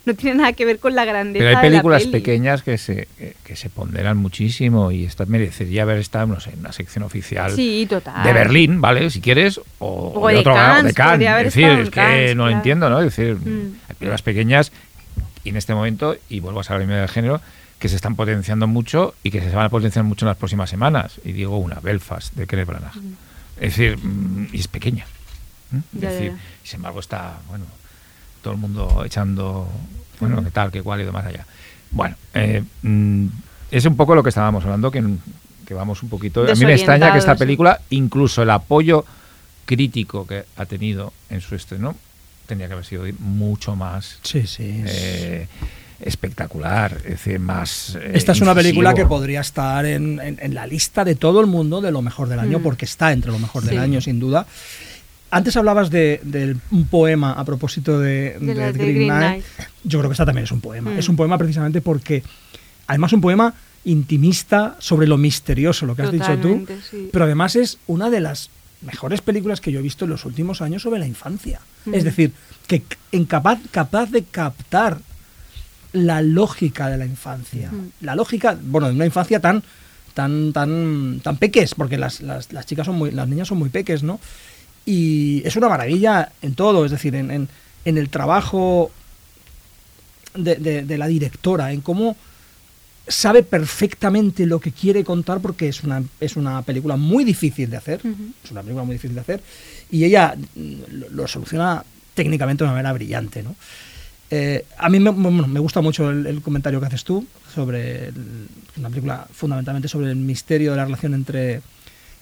[0.06, 2.12] No tiene nada que ver con la grandeza Pero hay de la películas peli.
[2.12, 6.50] pequeñas que se, que, que se ponderan muchísimo y esta merecería haber estado, no sé,
[6.50, 8.22] en una sección oficial Sí, total.
[8.24, 9.10] de Berlín, ¿vale?
[9.10, 11.28] Si quieres, o, O de, de otro Cannes, de Cannes.
[11.28, 13.00] haber Es decir, es que Cannes, no lo entiendo, ¿no?
[13.00, 13.74] Es decir, Mm.
[13.88, 14.72] hay películas pequeñas
[15.44, 17.40] y en este momento, y vuelvo a saber del género,
[17.78, 20.70] que se están potenciando mucho y que se van a potenciar mucho en las próximas
[20.70, 21.20] semanas.
[21.24, 22.94] Y digo una, Belfast, de Kenneth Branagh.
[23.60, 25.04] Es decir, mm, y es pequeña.
[25.70, 25.76] ¿Mm?
[25.96, 26.38] Es Ya, decir, ya.
[26.62, 27.66] sin embargo está, bueno,
[28.44, 29.66] todo el mundo echando,
[30.20, 31.44] bueno, qué tal, qué cual y demás allá.
[31.90, 33.26] Bueno, eh, mm,
[33.72, 35.02] es un poco lo que estábamos hablando, que,
[35.66, 36.42] que vamos un poquito...
[36.48, 39.04] A mí me extraña que esta película, incluso el apoyo
[39.64, 41.96] crítico que ha tenido en su estreno,
[42.46, 44.82] tendría que haber sido mucho más Sí, sí.
[44.86, 45.48] eh,
[46.00, 47.96] espectacular, es decir, más.
[47.98, 51.40] eh, Esta es una película que podría estar en, en- en la lista de todo
[51.40, 52.62] el mundo de lo mejor del año, Mm.
[52.62, 54.46] porque está entre lo mejor del año, sin duda.
[55.34, 59.44] Antes hablabas de, de un poema a propósito de, De Green Green Knight.
[59.82, 60.92] Yo creo que esta también es un poema.
[60.92, 60.98] Mm.
[60.98, 62.22] Es un poema precisamente porque,
[62.86, 63.52] además, un poema
[63.84, 66.64] intimista sobre lo misterioso, lo que has dicho tú.
[66.88, 67.08] Sí.
[67.10, 68.48] Pero además es una de las
[68.82, 71.60] mejores películas que yo he visto en los últimos años sobre la infancia.
[71.84, 71.94] Mm.
[71.94, 72.32] Es decir,
[72.68, 74.98] que incapaz, capaz de captar
[75.92, 77.72] la lógica de la infancia.
[77.72, 78.04] Mm.
[78.04, 79.64] La lógica, bueno, de una infancia tan
[80.14, 83.68] tan tan tan peques, porque las, las, las chicas son muy, las niñas son muy
[83.68, 84.20] peques, ¿no?
[84.86, 87.48] Y es una maravilla en todo, es decir, en, en,
[87.84, 88.90] en el trabajo
[90.34, 92.16] de, de- de la directora, en cómo
[93.06, 97.76] sabe perfectamente lo que quiere contar porque es una, es una película muy difícil de
[97.76, 98.00] hacer,
[98.44, 99.42] es una película muy difícil de hacer,
[99.90, 100.34] y ella
[100.90, 101.84] lo, lo soluciona
[102.14, 103.54] técnicamente de una manera brillante, ¿no?
[104.30, 108.08] Eh, a mí me, bueno, me gusta mucho el, el comentario que haces tú sobre
[108.08, 108.48] el-
[108.78, 111.60] una película fundamentalmente sobre el misterio de la relación entre,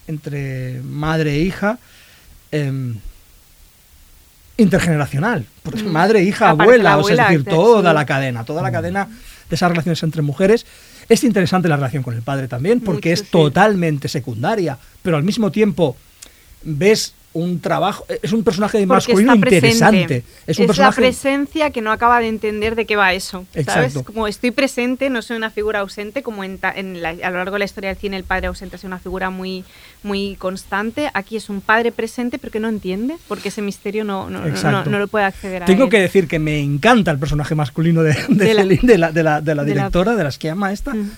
[0.08, 1.78] entre madre e hija.
[2.52, 2.96] Em,
[4.58, 5.88] intergeneracional, porque Mm.
[5.92, 7.94] madre, hija, Aparte abuela, la o sea, es decir, toda sí.
[7.94, 9.08] la cadena, toda la cadena
[9.48, 10.66] de esas relaciones entre mujeres.
[11.08, 13.32] Es interesante la relación con el padre también, porque Mucho, es sí.
[13.32, 15.96] totalmente secundaria, pero al mismo tiempo
[16.62, 20.22] ves un trabajo, es un personaje Porque masculino interesante.
[20.46, 23.46] Es un la personaje presencia que no acaba de entender de qué va eso.
[23.52, 23.66] ¿Sabes?
[23.94, 24.04] Exacto.
[24.04, 27.38] Como estoy presente, no soy una figura ausente, como en, ta- en la- a lo
[27.38, 29.64] largo de la historia del cine el padre ausente es una figura muy,
[30.02, 31.10] muy constante.
[31.14, 34.84] Aquí es un padre presente, pero que no entiende, porque ese misterio no, no, no,
[34.84, 35.90] no lo puede acceder a Tengo él.
[35.90, 39.64] que decir que me encanta el personaje masculino de, de, De la- Celine, de la,
[39.64, 40.94] directora, de las que llama esta.
[40.94, 41.10] Mm.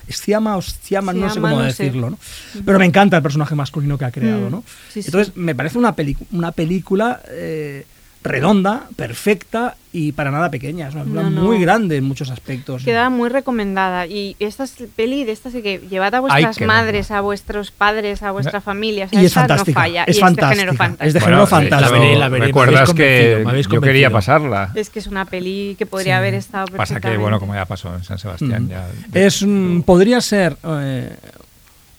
[0.56, 2.18] O Sciamma, no sé cómo decirlo, ¿no?
[2.64, 4.50] Pero me encanta el personaje masculino que ha creado, Mm.
[4.50, 4.64] ¿no?
[4.92, 5.08] Sí, sí.
[5.08, 5.94] Entonces, me parece una,
[6.32, 7.86] una película eh,
[8.24, 10.88] redonda, perfecta y para nada pequeña.
[10.88, 11.42] Es una película No, no.
[11.42, 12.82] muy grande en muchos aspectos.
[12.82, 14.06] Queda muy recomendada.
[14.06, 18.22] Y esta es peli de estas de que llevad a vuestras madres, a vuestros padres,
[18.22, 19.04] a vuestra familia.
[19.04, 19.78] O sea, y es esta fantástica.
[19.80, 20.04] no falla.
[20.04, 20.50] es y fantástica.
[20.52, 21.06] Es de género fantástico.
[21.06, 21.92] Es de Bueno, género eh, fantástico.
[21.94, 24.70] la veré, la veré, me Recuerdas que yo quería pasarla.
[24.74, 26.18] Es que es una peli que podría Sí.
[26.18, 28.68] haber estado Pasa que, bueno, como ya pasó en San Sebastián, Mm.
[28.70, 28.86] ya...
[29.12, 31.14] Es un- podría ser eh,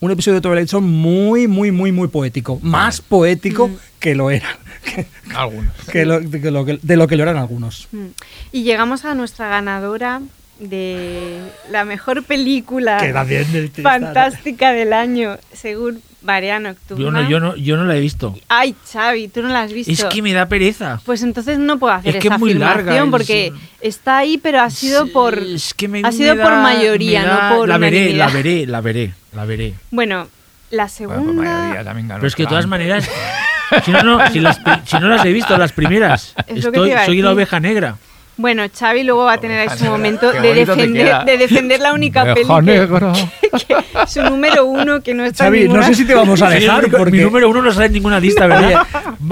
[0.01, 2.59] un episodio de Twilight Zone muy, muy, muy, muy poético.
[2.61, 3.75] Más poético Mm.
[3.99, 4.57] que lo era.
[4.83, 5.73] Que, Algunos.
[5.91, 7.87] que lo- que lo que- de lo que lo eran algunos.
[7.91, 8.05] Mm.
[8.51, 10.21] Y llegamos a nuestra ganadora
[10.59, 11.39] de
[11.71, 12.99] la mejor película
[13.81, 17.03] fantástica del año, según Marea Nocturna.
[17.03, 18.35] Yo no, yo, no, yo no la he visto.
[18.49, 19.91] Ay, Xavi, tú no la has visto.
[19.91, 20.99] Es que me da pereza.
[21.05, 24.37] Pues entonces no puedo hacer Es que esa es muy larga, es- porque está ahí,
[24.37, 27.49] pero ha sido por Es que me- ha sido me por da- mayoría, me da-
[27.51, 29.73] no por La veré, la veré, la veré, la veré.
[29.91, 30.27] Bueno,
[30.71, 33.09] la Bueno, por mayoría segunda también ganó Pero es que de todas maneras,
[33.85, 37.31] si no, no, si, las, si no las he visto, las primeras, estoy, soy la
[37.31, 37.97] oveja negra.
[38.37, 42.33] Bueno, Xavi luego va a tener ahí su momento de defender, de defender la única
[42.33, 42.43] que-
[44.07, 46.89] su número uno que no está en Xavi, no sé si te vamos a dejar
[46.91, 47.11] porque...
[47.11, 48.85] Mi número uno no sale en ninguna lista, ¿verdad?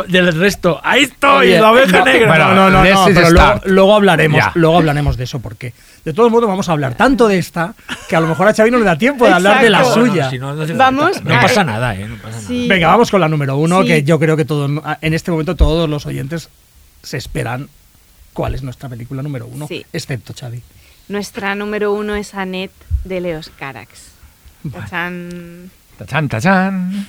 [0.08, 0.80] Del resto.
[0.84, 2.28] Ahí estoy, Oye, la oveja no, negra.
[2.28, 5.74] bueno, no, no, no, pero luego, luego hablaremos, luego hablaremos de eso porque
[6.06, 7.74] de todos modos vamos a hablar tanto de esta
[8.08, 10.30] que a lo mejor a Xavi no le da tiempo de hablar de la suya.
[10.30, 11.24] si no, no hace Vamos.
[11.24, 12.08] No pasa nada, ¿eh?
[12.08, 12.66] No pasa nada.
[12.70, 13.88] Venga, vamos con la número uno, Sí.
[13.90, 14.72] que yo creo que todos,
[15.02, 16.50] en este momento todos los oyentes
[17.02, 17.68] se esperan
[18.34, 19.86] cuál es nuestra película número uno, Sí.
[19.94, 20.62] excepto Xavi.
[21.10, 22.74] Nuestra número uno es Annette
[23.04, 24.10] de Leos Carax.
[24.64, 24.80] Bueno.
[24.86, 25.70] Tachán.
[25.98, 27.08] Tachán, tachán.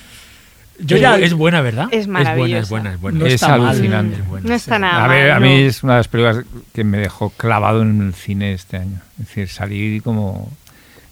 [0.79, 1.87] Yo es, ya- es buena, ¿verdad?
[1.91, 2.59] Es maravillosa.
[2.63, 4.17] Es buena, es buena, No es alucinante.
[4.17, 4.23] buena.
[4.23, 5.67] Es buena, No está nada A, ver, a mí no.
[5.69, 8.99] es una de las películas que me dejó clavado en el cine este año.
[9.19, 10.51] Es decir, salir como...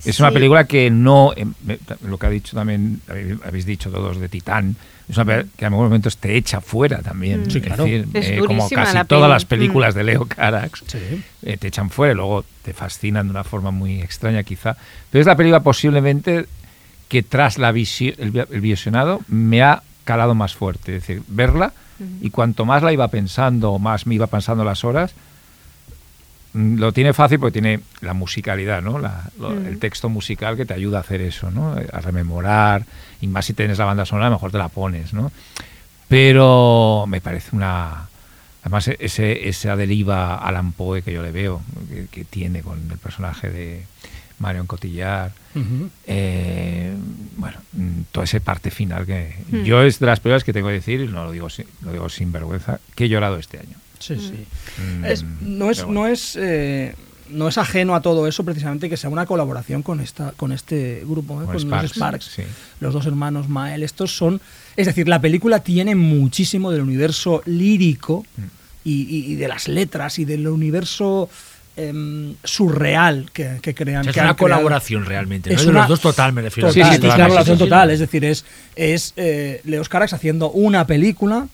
[0.04, 1.32] Es una película que no...
[1.66, 4.76] me- Lo que ha dicho también, habéis- habéis dicho todos de Titán,
[5.10, 7.42] es una película que en algunos momentos te echa fuera también.
[7.44, 7.52] Mm.
[7.52, 7.84] Sí, Es claro.
[7.84, 9.98] decir, Es eh, como casi la todas las películas Mm.
[9.98, 10.98] de Leo Carax, Sí.
[11.44, 14.78] eh, te echan fuera y luego te fascinan de una forma muy extraña quizá.
[15.12, 16.46] Pero es la película posiblemente
[17.10, 20.96] que tras la visi- el, el visionado me ha calado más fuerte.
[20.96, 21.74] Es decir, verla
[22.22, 25.16] y cuanto más la iba pensando o más me iba pasando las horas, mm,
[26.54, 29.00] lo tiene fácil porque tiene la musicalidad, ¿no?
[29.00, 29.66] La- lo- Mm.
[29.66, 31.76] El texto musical que te ayuda a hacer eso, ¿no?
[31.92, 32.86] A rememorar.
[33.22, 35.32] Y más si tienes la banda sonora, mejor te la pones, ¿no?
[36.08, 38.08] Pero me parece una...
[38.62, 42.98] Además, ese, esa deriva Alan Poe que yo le veo, que, que tiene con el
[42.98, 43.84] personaje de
[44.40, 45.32] Marion Cotillard,
[46.08, 46.94] eh,
[47.38, 49.36] bueno, mm, toda esa parte final que
[49.66, 51.48] yo es de las películas que tengo que decir, y no lo digo,
[51.82, 53.76] lo digo sin vergüenza, que he llorado este año.
[54.06, 54.46] Sí, sí.
[54.82, 56.02] Mm, Es- no es, pero bueno.
[56.02, 56.96] no es, eh,
[57.30, 61.04] no es ajeno a todo eso precisamente que sea una colaboración con esta, con este
[61.06, 61.46] grupo, ¿eh?
[61.46, 62.44] Con Sparks, los Sparks, sí.
[62.80, 63.82] los dos hermanos Mael.
[63.84, 64.42] Estos son,
[64.76, 68.26] es decir, la película tiene muchísimo del universo lírico
[68.84, 71.30] y, y- y de las letras y del universo
[71.76, 74.02] em, surreal que, que crean.
[74.02, 74.38] O sea, es que una creado.
[74.38, 75.56] colaboración realmente, ¿no?
[75.56, 76.68] Es de una- los dos total, me refiero.
[76.70, 80.52] Total, Sí, sí, es una colaboración total, es decir, es, es eh, Leos Carax haciendo
[80.52, 81.48] una película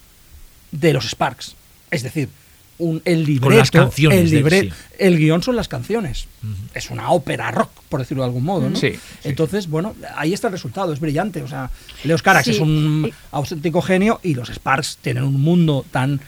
[0.71, 1.55] de los Sparks.
[1.91, 2.30] Es decir,
[2.78, 4.70] un, el libreto, las canciones el, libre- sí.
[4.99, 6.28] el guion son las canciones.
[6.74, 8.70] Es una ópera rock, por decirlo de algún modo.
[8.70, 8.76] ¿no?
[8.78, 8.99] Sí, sí.
[9.26, 11.41] Entonces, bueno, ahí está el resultado, es brillante.
[11.41, 11.70] O sea,
[12.06, 12.52] Leos Carax Sí.
[12.52, 16.22] es un auténtico genio y los Sparks tienen un mundo tan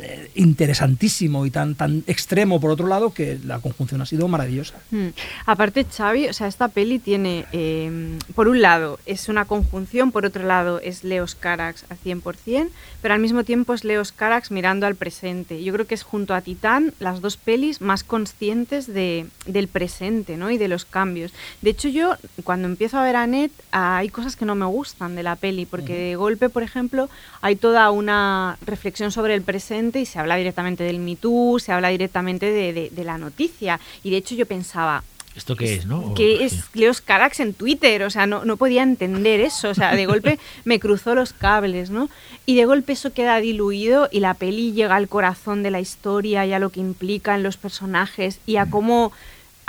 [0.00, 4.74] eh, interesantísimo y tan, tan extremo por otro lado que la conjunción ha sido maravillosa.
[4.90, 5.08] Mm.
[5.46, 10.26] Aparte, Xavi, o sea, esta peli tiene, eh, por un lado, es una conjunción, por
[10.26, 12.68] otro lado, es Leos Carax a 100%,
[13.02, 15.62] pero al mismo tiempo es Leos Carax mirando al presente.
[15.62, 20.36] Yo creo que es junto a Titán las dos pelis más conscientes de, del presente
[20.36, 20.50] ¿no?
[20.50, 21.32] y de los cambios.
[21.62, 25.14] De hecho, yo, cuando empiezo a ver a Net, hay cosas que no me gustan
[25.16, 27.08] de la peli, porque de golpe, por ejemplo,
[27.40, 31.72] hay toda una reflexión sobre el presente y se habla directamente del Me Too, se
[31.72, 33.80] habla directamente de, de- de la noticia.
[34.02, 35.02] Y de hecho yo pensaba,
[35.36, 36.12] ¿Esto qué es, no?
[36.14, 39.94] Que es Leos Carax en Twitter, o sea, no, no podía entender eso, o sea,
[39.94, 42.10] de golpe me cruzó los cables, ¿no?
[42.46, 46.44] Y de golpe eso queda diluido y la peli llega al corazón de la historia
[46.46, 49.12] y a lo que implican los personajes y a cómo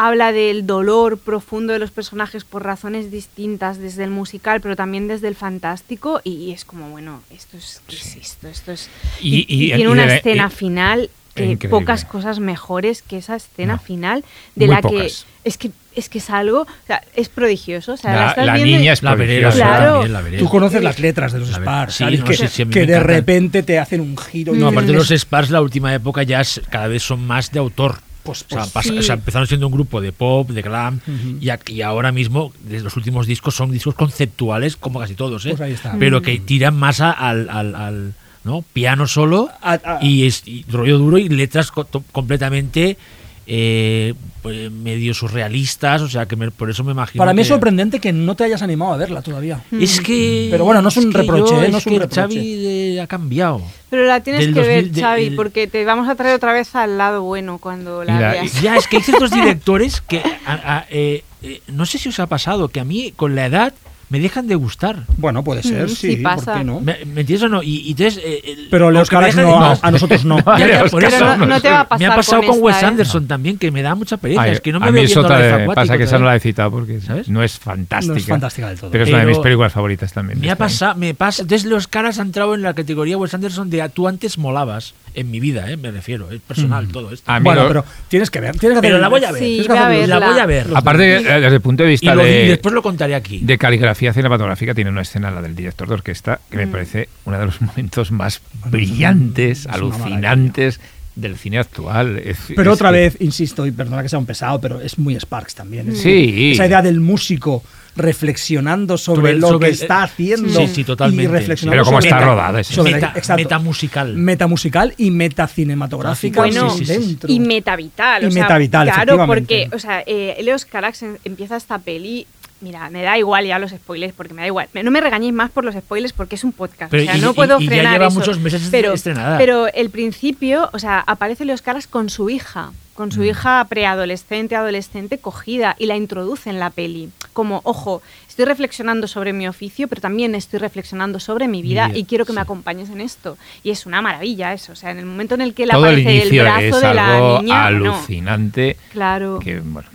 [0.07, 5.07] habla del dolor profundo de los personajes por razones distintas desde el musical, pero también
[5.07, 8.47] desde el fantástico y es como, bueno, esto es, ¿qué es esto?
[8.47, 8.89] Esto es...
[9.21, 11.69] Y- Y, y- tiene y una de- escena y- final que Increíble.
[11.69, 13.79] pocas cosas mejores que esa escena No.
[13.79, 14.25] final
[14.55, 15.11] de Muy la que
[15.45, 18.45] es que es que es algo, o sea, es prodigioso, o sea, la, La, estás
[18.45, 19.55] la viendo y- niña es La prodigiosa.
[19.57, 19.91] Claro.
[19.93, 20.37] también, la veré.
[20.39, 22.19] Tú conoces las letras de los Spars, sí, ¿sabes?
[22.21, 24.55] no, que sí, sí, de repente te hacen un giro.
[24.55, 27.51] y No, aparte dices, los Spars, la última época ya es- cada vez son más
[27.51, 27.99] de autor.
[28.23, 28.97] Pues- o, sea, pues sí.
[28.97, 30.99] o sea, empezaron siendo un grupo de pop, de glam,
[31.39, 35.49] y, ahora mismo, desde los últimos discos, son discos conceptuales, como casi todos, ¿eh?
[35.49, 35.95] Pues ahí está.
[35.99, 38.63] pero que tiran más al, al- al, ¿no?
[38.73, 42.97] piano solo A- a- y, es, y rollo duro y letras co- completamente
[43.47, 47.21] eh, pues, medio surrealistas, o sea, que me- por eso me imagino.
[47.21, 49.61] Para mí es que- sorprendente que no te hayas animado a verla todavía.
[49.71, 50.47] Es que.
[50.51, 51.69] Pero bueno, no es un reproche, yo- ¿eh?
[51.69, 52.21] No es es un que reproche.
[52.21, 53.61] Xavi ha cambiado.
[53.89, 56.35] Pero la tienes Del que 2000 ver, de- Xavi, el- porque te vamos a traer
[56.35, 58.61] otra vez al lado bueno cuando la, veas.
[58.61, 60.19] Ya, es que hay ciertos directores que.
[60.45, 63.45] a- a- eh, eh, no sé si os ha pasado, que a mí con la
[63.47, 63.73] edad
[64.11, 65.03] me dejan de gustar.
[65.17, 66.45] Bueno, puede ser, Mm, sí, sí pasa.
[66.51, 66.79] ¿por qué no?
[66.81, 67.63] ¿Me, me entiendes o no?
[67.63, 68.21] Y, y entonces.
[68.23, 70.37] eh, Pero Leos Carax no, a, a nosotros no.
[70.37, 71.37] No, Ya, ya, Leos por eso.
[71.37, 72.85] no, no te va a pasar me ha pasado con, esta, Wes ¿eh?
[72.85, 74.41] Anderson también, que me da mucha pereza.
[74.43, 75.97] Ay, es que no me a mí veo es viendo otra Life de- Aquatic pasa
[75.97, 77.29] que esa no la he citado porque ¿Sabes?
[77.29, 78.13] no es fantástica.
[78.13, 78.91] No es fantástica del todo.
[78.91, 80.39] Pero es una de mis películas favoritas también.
[80.41, 81.43] Me ha pasado, me pasa.
[81.43, 85.29] Entonces los caras han entrado en la categoría Wes Anderson de tú antes molabas en
[85.31, 87.31] mi vida, eh, me refiero, es personal todo esto.
[87.33, 88.57] Mí Bueno, pero tienes que ver.
[88.57, 89.41] Tienes que Pero la voy a ver.
[89.43, 90.67] Sí, a la voy a ver.
[90.73, 93.39] Aparte, eh, desde el punto de y, vista lo- y de, después lo contaré aquí.
[93.39, 97.39] de caligrafía cinematográfica, tiene una escena, la del director de orquesta, que me parece uno
[97.39, 100.79] de los momentos más brillantes, alucinantes
[101.15, 102.17] del cine actual.
[102.19, 104.97] Es- Pero es otra que- vez, insisto, y perdona que sea un pesado, pero es
[104.97, 105.91] muy Sparks también.
[105.91, 106.51] Es Sí.
[106.53, 107.63] Esa idea del músico
[107.95, 110.49] reflexionando sobre, lo sobre que el- está haciendo.
[110.61, 111.23] Sí, sí, totalmente.
[111.23, 113.43] Y reflexionando Pero cómo sobre- está rodada esa sobre- Meta- exacto.
[113.43, 114.13] metamusical.
[114.15, 117.31] Metamusical y metacinematográfica Bueno, sí, sí, dentro.
[117.31, 118.23] y metavital.
[118.23, 122.25] Y o sea, metavital, Claro, porque, o sea, eh, Leos Carax en- empieza esta peli.
[122.61, 124.67] Mira, me da igual ya los spoilers, porque me da igual.
[124.83, 126.91] No me regañéis más por los spoilers porque es un podcast.
[126.91, 128.19] Pero o sea, y- no y- puedo y ya frenar lleva eso.
[128.19, 129.37] muchos meses pero, estrenada.
[129.39, 133.11] Pero el principio, o sea, aparece Leos Carax con su hija, con Mm.
[133.11, 137.09] su hija preadolescente, adolescente, cogida, y la introduce en la peli.
[137.33, 142.03] Como, ojo, estoy reflexionando sobre mi oficio, pero también estoy reflexionando sobre mi vida y
[142.05, 143.37] quiero que me acompañes en esto.
[143.63, 144.73] Y es una maravilla eso.
[144.73, 147.39] O sea, en el momento en el que el aparece el, brazo es de la
[147.41, 147.71] niña.
[147.71, 147.93] no.
[147.93, 149.39] alucinante Claro.
[149.39, 149.89] que, bueno,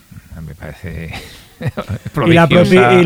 [0.44, 1.12] me parece
[2.27, 3.05] y la, propia, y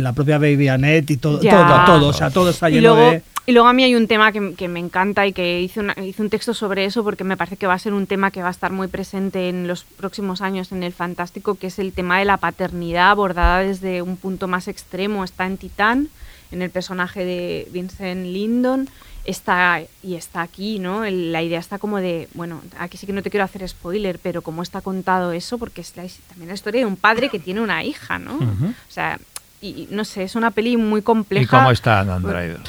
[0.00, 3.10] la la Baby Annette y todo, todo, todo, o sea, todo está Y lleno luego,
[3.10, 5.80] de y luego a mí hay un tema que, que me encanta y que hice,
[5.80, 8.30] una- hice un texto sobre eso porque me parece que va a ser un tema
[8.30, 11.78] que va a estar muy presente en los próximos años en el Fantástico, que es
[11.78, 15.24] el tema de la paternidad abordada desde un punto más extremo.
[15.24, 16.08] Está en Titán,
[16.52, 18.88] en el personaje de Vincent Lindon,
[19.24, 21.04] está y está aquí, ¿no?
[21.04, 24.18] El- la idea está como de, bueno, aquí sí que no te quiero hacer spoiler,
[24.22, 27.38] pero cómo está contado eso, porque es la- también la historia de un padre que
[27.38, 28.36] tiene una hija, ¿no?
[28.36, 29.18] O sea,
[29.60, 31.44] y, no sé, es una peli muy compleja.
[31.44, 32.02] ¿Y cómo está
[32.32, 32.60] Driver?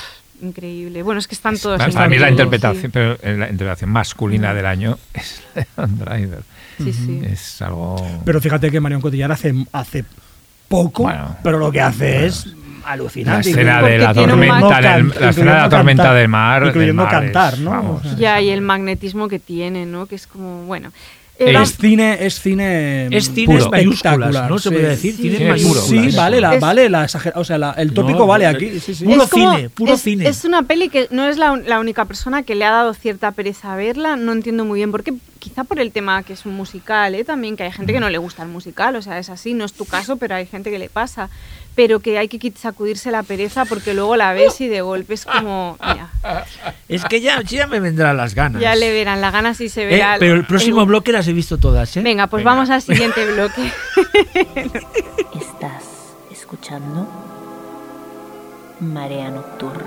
[0.41, 1.03] Increíble.
[1.03, 1.77] Bueno, es que están todos.
[1.79, 5.99] Para mí la interpretación, pero eh, la interpretación masculina del año es la de Dan
[5.99, 6.39] Driver.
[6.79, 7.21] Sí, sí.
[7.23, 7.95] Es algo...
[8.25, 10.03] Pero fíjate que Marion Cotillard hace, hace
[10.67, 12.47] poco, Bueno, pero lo que hace es
[12.83, 13.49] la alucinante.
[13.51, 16.69] escena Porque de la tormenta, del- la escena de la tormenta cantar, del mar, del
[16.69, 17.69] incluyendo es- cantar, ¿no?
[17.69, 18.17] vamos.
[18.17, 20.07] Ya, y el magnetismo que tiene, ¿no?
[20.07, 20.91] Que es como, bueno.
[21.39, 23.07] Eh, Es cine, es cine.
[23.15, 23.71] Es cine Puro.
[23.71, 24.59] mayúsculas, ¿no?
[24.59, 24.75] Se sí.
[24.75, 25.21] puede decir, Sí.
[25.23, 25.71] cine Cine puro.
[25.81, 26.11] mayúsculas.
[26.11, 28.47] Sí, vale la, Es- vale la exagera- o sea, la- el tópico No, vale eh,
[28.47, 28.79] aquí.
[28.79, 29.05] Sí, sí.
[29.05, 30.27] Puro como- cine, puro es- cine.
[30.27, 33.31] Es una peli que no es la, la única persona que le ha dado cierta
[33.31, 34.17] pereza a verla.
[34.17, 35.13] No entiendo muy bien por qué.
[35.39, 37.23] Quizá por el tema que es un musical, ¿eh?
[37.23, 38.95] También que hay gente que no le gusta el musical.
[38.95, 41.31] O sea, es así, no es tu caso, pero hay gente que le pasa.
[41.73, 45.25] Pero que hay que sacudirse la pereza porque luego la ves y de golpe es
[45.25, 45.77] como.
[45.81, 46.09] Mira,
[46.89, 48.61] Es que ya, ya me vendrán las ganas.
[48.61, 50.17] ya le verán la gana si se Eh, verá.
[50.19, 52.01] pero el próximo bloque las he visto todas, ¿eh?
[52.01, 53.71] Venga, pues vamos al siguiente bloque.
[55.39, 55.83] Estás
[56.31, 57.07] escuchando
[58.81, 59.85] Marea Nocturna.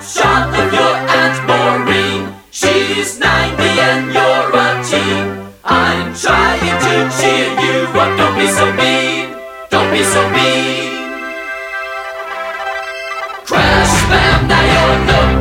[0.00, 2.34] Shot of your Aunt Maureen.
[2.50, 5.35] She's 90 and you're a teen.
[5.68, 8.16] I'm trying to cheer you up.
[8.18, 9.34] Don't be so mean.
[9.68, 10.92] Don't be so mean.
[13.44, 15.35] Crash, bam, now you're looking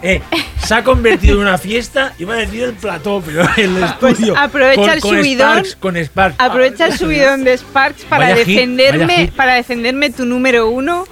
[0.00, 0.22] Eh,
[0.64, 4.34] se ha convertido en una fiesta, iba a decir el plató, pero el estudio.
[4.34, 5.48] Pues aprovecha con, el con subidón.
[5.50, 6.36] Sparks, con Sparks.
[6.38, 9.32] Aprovecha el subidón de Sparks para Vaya hit, defenderme, hit.
[9.32, 11.04] para defenderme tu número uno,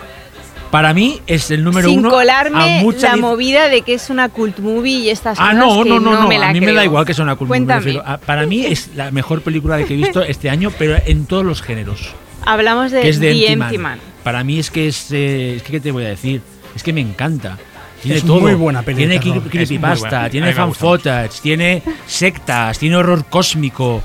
[0.70, 2.10] Para mí es el número sin uno.
[2.10, 5.56] colarme a mucha la movida de que es una cult movie y estas Ah, cosas
[5.56, 6.28] no, que no, no, no.
[6.28, 6.84] me la a mí me da creo.
[6.84, 8.00] igual que sea una me Cuéntame.
[8.04, 11.44] Ah, Para mí es la mejor película que he visto este año, pero en todos
[11.44, 12.14] los géneros.
[12.46, 13.98] Hablamos de, que es de The Empty Empty Man.
[13.98, 14.00] Man.
[14.24, 15.10] Para mí es que es.
[15.12, 16.40] eh, es que, ¿qué te voy a decir?
[16.74, 17.58] Es que me encanta.
[18.02, 18.40] Tiene Es todo.
[18.40, 19.42] muy buena de Tiene terror.
[19.50, 24.02] creepypasta, tiene fan footage, tiene sectas, tiene horror cósmico.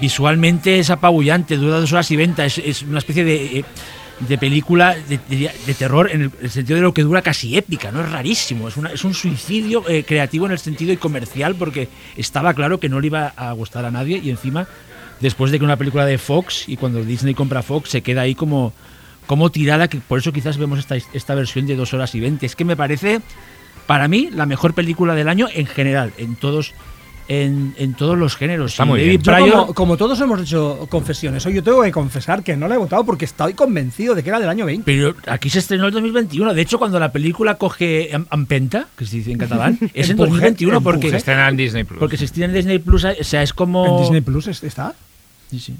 [0.00, 2.44] Visualmente es apabullante, dura dos horas y venta.
[2.44, 3.64] Es, es una especie de, eh,
[4.20, 7.56] de película de, de- de terror en el, el sentido de lo que dura casi
[7.56, 8.00] épica, ¿no?
[8.00, 8.68] Es rarísimo.
[8.68, 12.78] Es, una- es un suicidio eh, creativo en el sentido y comercial porque estaba claro
[12.80, 14.66] que no le iba a gustar a nadie y encima
[15.20, 18.34] después de que una película de Fox y cuando Disney compra Fox se queda ahí
[18.34, 18.72] como,
[19.26, 22.46] como tirada, que por eso quizás vemos esta, esta versión de dos horas y veinte.
[22.46, 23.20] Es que me parece,
[23.86, 26.74] para mí, la mejor película del año en general, en todos,
[27.28, 28.72] en, en todos los géneros.
[28.72, 29.22] Está muy David bien.
[29.22, 32.76] Pryor- como, como todos hemos hecho confesiones, hoy yo tengo que confesar que no la
[32.76, 34.84] he votado porque estoy convencido de que era del año 20.
[34.84, 36.54] Pero aquí se estrenó el 2021.
[36.54, 40.30] De hecho, cuando la película coge empenta, que se dice en catalán, es en Empuje,
[40.30, 41.10] 2021 porque.
[41.10, 41.98] Se estrena en Disney Plus.
[41.98, 43.04] porque se estrena en Disney Plus.
[43.04, 43.96] O sea, es como.
[43.96, 44.94] ¿En Disney Plus es- está?
[45.50, 45.74] Sí, sí.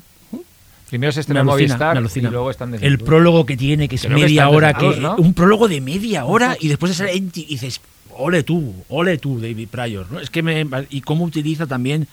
[0.88, 4.02] Primero se alucina, Movistar y luego está en Disney El prólogo que tiene, que es
[4.02, 4.86] Creo media hora, que
[5.18, 7.80] un prólogo de media hora y después sale en y dices,
[8.16, 10.06] ole tú, ole tú, David Pryor.
[10.12, 10.20] ¿no?
[10.20, 12.06] Es que me, y cómo utiliza también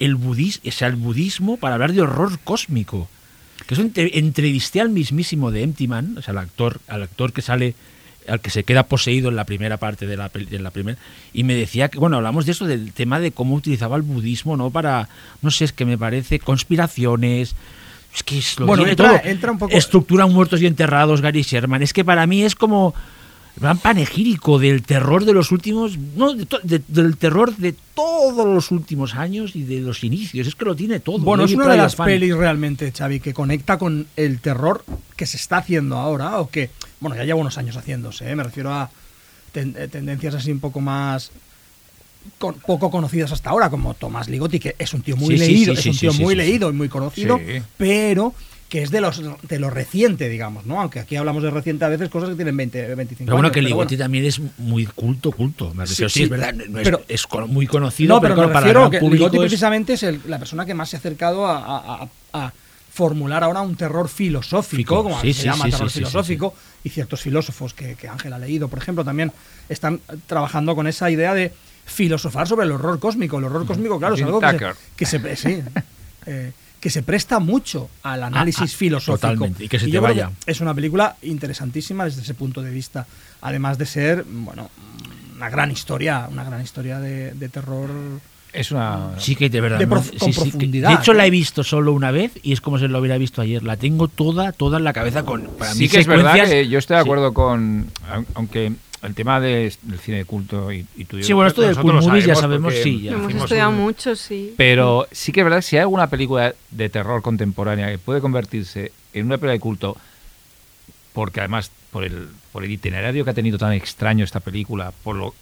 [0.00, 3.08] el budismo, o sea, el budismo para hablar de horror cósmico.
[3.66, 7.32] Que eso entre- entrevisté al mismísimo de Empty Man, o sea, al actor, al actor
[7.32, 7.74] que sale,
[8.28, 10.98] al que se queda poseído en la primera parte de la, de la primera,
[11.32, 14.56] y me decía que, bueno, hablamos de eso, del tema de cómo utilizaba el budismo,
[14.56, 14.70] ¿no?
[14.70, 15.08] Para,
[15.42, 17.54] no sé, es que me parece conspiraciones.
[18.14, 19.30] Es que es lo Bueno, entra- todo.
[19.30, 21.82] entra un poco- Estructura muertos y enterrados, Gary Sherman.
[21.82, 22.94] Es que para mí es como
[23.56, 28.46] gran panegírico del terror de los últimos, no, de to- de- del terror de todos
[28.46, 30.46] los últimos años y de los inicios.
[30.46, 31.18] Es que lo tiene todo.
[31.18, 32.06] Bueno, es una de las fan.
[32.06, 34.84] pelis realmente, Xavi, que conecta con el terror
[35.16, 36.70] que se está haciendo ahora, o que,
[37.04, 38.34] bueno, ya lleva unos años haciéndose, ¿eh?
[38.34, 38.90] me refiero a
[39.52, 41.30] ten- eh, tendencias así un poco más
[42.38, 45.76] con- poco conocidas hasta ahora, como Tomás Ligotti, que es un tío muy Sí, leído,
[45.76, 47.38] sí, es un tío muy leído y muy conocido,
[47.76, 48.32] pero
[48.70, 50.80] que es de los de lo reciente, digamos, ¿no?
[50.80, 53.52] Aunque aquí hablamos de reciente a veces cosas que tienen 20, 25 Pero bueno, años.
[53.52, 54.04] que pero Ligotti bueno.
[54.06, 55.72] también es muy culto, culto.
[55.74, 56.84] Me refiero, sí, sí, es verdad, no es,
[57.28, 60.20] pero- muy conocido, No, pero, claro, me para el público Ligotti es- precisamente es el-
[60.26, 62.02] la persona que más se ha acercado a, a-
[62.32, 62.52] a- a
[62.94, 66.54] formular ahora un terror filosófico, Fico, como sí, se sí, llama sí, terror filosófico,
[66.84, 69.32] y ciertos filósofos que, que Ángel ha leído, por ejemplo, también
[69.68, 71.52] están trabajando con esa idea de
[71.84, 73.38] filosofar sobre el horror cósmico.
[73.38, 74.76] El horror cósmico, claro, es algo que se, Tucker.
[74.96, 75.62] que se- sí,
[76.26, 79.16] eh, que se presta mucho al análisis ah, filosófico.
[79.18, 80.30] totalmente, y que se te vaya.
[80.46, 83.06] es una película interesantísima desde ese punto de vista,
[83.40, 84.70] además de ser, bueno,
[85.34, 87.90] una gran historia, una gran historia de, de terror.
[88.54, 89.10] Es una.
[89.18, 89.78] Sí que de verdad.
[89.78, 89.90] De ¿no?
[89.90, 92.52] prof- con Sí, sí, que- profundidad, de hecho, la he visto solo una vez y
[92.52, 93.62] es como si lo hubiera visto ayer.
[93.64, 95.42] La tengo toda, toda en la cabeza con.
[95.58, 97.06] Para sí mí, que es verdad que yo estoy de Sí.
[97.08, 97.86] acuerdo con.
[98.08, 98.72] aun- Aunque
[99.02, 101.62] el tema de- del cine de culto y, y tú y yo- Sí, bueno, esto
[101.62, 103.12] del cult movies ya sabemos sí, ya.
[103.12, 104.54] Hemos estudiado un- mucho, sí.
[104.56, 108.20] Pero sí que es verdad que si hay alguna película de terror contemporánea que puede
[108.20, 109.96] convertirse en una película de culto,
[111.12, 115.16] porque además por el, por el itinerario que ha tenido tan extraño esta película, por
[115.16, 115.34] lo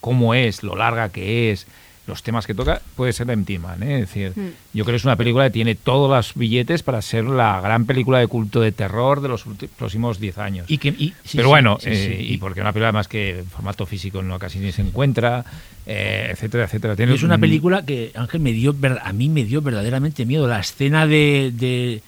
[0.00, 1.66] cómo es, lo larga que es,
[2.06, 3.82] los temas que toca, puede ser Empty Man.
[3.82, 3.94] ¿eh?
[4.00, 4.48] Es decir, Mm.
[4.74, 7.86] yo creo que es una película que tiene todos los billetes para ser la gran
[7.86, 9.44] película de culto de terror de los
[9.78, 10.66] próximos 10 años.
[10.70, 12.32] Y que, y- sí, Pero sí, bueno, sí, eh, sí.
[12.34, 15.44] y porque una película más que en formato físico no casi ni se encuentra,
[15.86, 16.94] eh, etcétera, etcétera.
[16.96, 20.26] Tiene Y es una un- película que Ángel me dio a mí me dio verdaderamente
[20.26, 22.02] miedo la escena de, de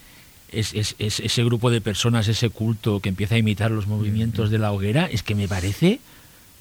[0.52, 4.50] es- es- es- ese grupo de personas ese culto que empieza a imitar los movimientos
[4.50, 6.00] de la hoguera es que me parece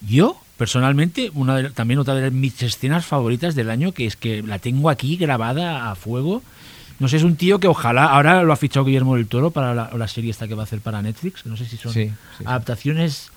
[0.08, 4.42] yo personalmente una de- también otra de mis escenas favoritas del año que es que
[4.42, 6.42] la tengo aquí grabada a fuego
[7.00, 9.74] no sé es un tío que ojalá ahora lo ha fichado Guillermo del Toro para
[9.76, 12.06] la, la serie esta que va a hacer para Netflix no sé si son Sí,
[12.06, 12.44] sí, sí.
[12.48, 13.30] adaptaciones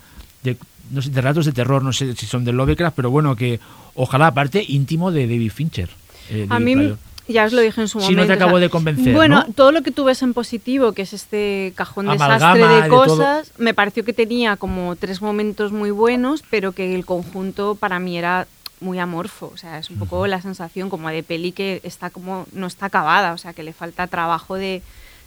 [0.45, 0.57] de,
[0.93, 3.59] no sé, de relatos de terror, no sé si son de Lovecraft, pero bueno, que
[3.97, 5.89] ojalá aparte íntimo de David Fincher.
[6.31, 6.99] eh, A mí, Pryor.
[7.29, 8.21] Ya os lo dije en su momento.
[8.21, 9.53] no te o sea, acabo de convencer, Bueno, ¿no?
[9.53, 12.89] todo lo que tú ves en positivo, que es este cajón Amalgama desastre de de
[12.89, 17.99] cosas, me pareció que tenía como tres momentos muy buenos, pero que el conjunto para
[17.99, 18.47] mí era
[18.81, 19.51] muy amorfo.
[19.53, 22.87] O sea, es un poco la sensación como de peli que está como no está
[22.87, 24.83] acabada, o sea, que le falta trabajo de,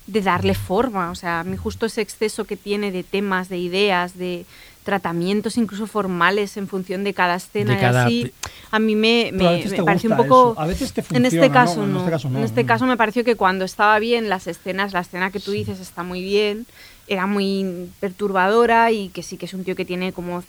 [0.07, 1.11] de darle forma.
[1.11, 4.45] O sea, a mí justo ese exceso que tiene de temas, de ideas, de
[4.83, 8.33] tratamientos incluso formales en función de cada escena De cada y así,
[8.71, 10.51] a mí me, me, pareció un poco...
[10.53, 10.61] eso.
[10.61, 11.87] A veces te en este funciona, caso ¿no?
[11.87, 11.99] no.
[11.99, 12.37] En este caso no.
[12.39, 15.51] En este caso me pareció que cuando estaba bien las escenas, la escena que tú
[15.51, 16.65] dices está muy bien,
[17.07, 20.43] era muy perturbadora y que sí que es un tío que tiene como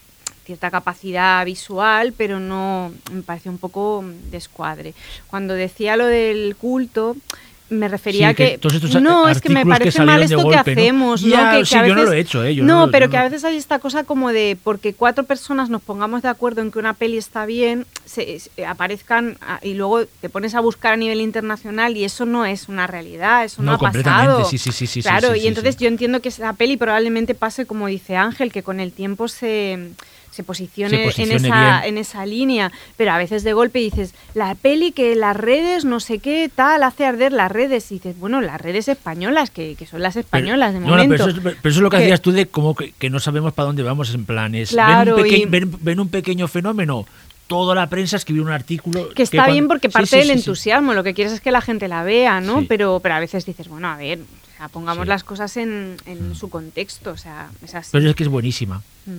[0.44, 4.94] cierta capacidad visual, pero no me pareció un poco descuadre.
[5.28, 7.16] Cuando decía lo del culto,
[7.70, 10.22] me refería Sí, a que, que todos estos no, es que me que parece mal
[10.22, 11.28] esto que hacemos, ¿no?
[11.28, 12.54] Ya, Que, que sí, a yo no veces- lo he hecho, ¿eh?
[12.54, 15.80] Yo no, pero que a veces hay esta cosa como de porque cuatro personas nos
[15.80, 20.04] pongamos de acuerdo en que una peli está bien, se, se- aparezcan ah, y luego
[20.04, 23.72] te pones a buscar a nivel internacional y eso no es una realidad, eso no,
[23.72, 24.50] ha completamente, pasado.
[24.50, 27.86] sí, sí, sí, sí, Claro, y entonces yo entiendo que esa peli probablemente pase como
[27.86, 29.90] dice Ángel, que con el tiempo se
[30.32, 34.14] se posicione, Se posicione en, esa, en esa línea, pero a veces de golpe dices,
[34.34, 38.18] la peli que las redes, no sé qué, tal, hace arder las redes, y dices,
[38.18, 41.12] bueno, las redes españolas, que, que son las españolas de no, no, momento.
[41.16, 43.10] pero, eso, es- pero eso es lo que, Que- hacías tú de como que, que
[43.10, 44.70] no sabemos para dónde vamos en planes.
[44.70, 47.06] Claro, ven, un y- ven- ven un pequeño fenómeno,
[47.46, 49.10] toda la prensa escribió un artículo.
[49.10, 51.60] Que está bien porque parte sí, del sí, entusiasmo, lo que quieres es que la
[51.60, 52.64] gente la vea, ¿no?
[52.66, 56.34] Pero, pero a veces dices, bueno, a ver, o sea, pongamos las cosas en, en
[56.34, 57.90] su contexto, o sea, es así.
[57.92, 58.80] Pero es que es buenísima.
[59.04, 59.10] Mm,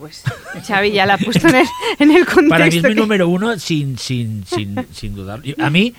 [0.00, 0.22] Pues
[0.66, 1.66] Xavi ya la ha puesto en el,
[1.98, 2.48] en el contexto.
[2.48, 5.42] Para mí es mi que- número uno sin, sin, sin, sin dudar.
[5.42, 5.92] Yo- A mí,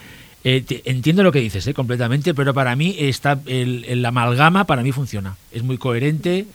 [0.44, 4.66] eh, te- entiendo lo que dices eh, completamente, pero para mí está el, el amalgama
[4.66, 5.36] para mí funciona.
[5.52, 6.48] Es muy coherente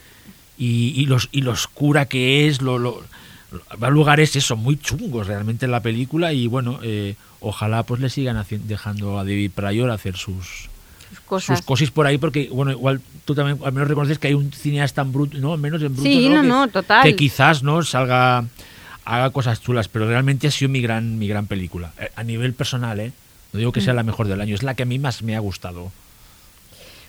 [0.59, 3.03] y, y, los, y lo oscura que es, lo, lo,
[3.83, 8.01] va a lugares eso, muy chungos realmente en la película y bueno, eh, ojalá pues
[8.01, 10.69] le sigan dejando a David Pryor hacer sus
[11.27, 11.59] cosas.
[11.59, 14.51] sus cosis por ahí porque bueno igual tú también al menos reconoces que hay un
[14.53, 17.03] cineasta en bruto no al menos en bruto Sí, no, que, no, total.
[17.03, 18.45] que quizás no salga
[19.05, 22.55] haga cosas chulas pero realmente ha sido mi gran mi gran película Eh, a nivel
[22.55, 23.13] personal eh
[23.53, 23.85] no digo que Mm.
[23.85, 25.93] sea la mejor del año es la que a mí más me ha gustado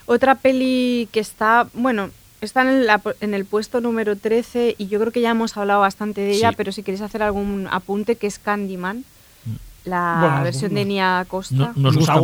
[0.05, 4.99] Otra peli que está, bueno, está en, la- en el puesto número 13 y yo
[4.99, 6.55] creo que ya hemos hablado bastante de ella, Sí.
[6.57, 9.03] pero si queréis hacer algún apunte, que es Candyman,
[9.87, 11.55] la Bueno, versión de Nia Costa.
[11.55, 12.19] No- nos, Nos gusta, ha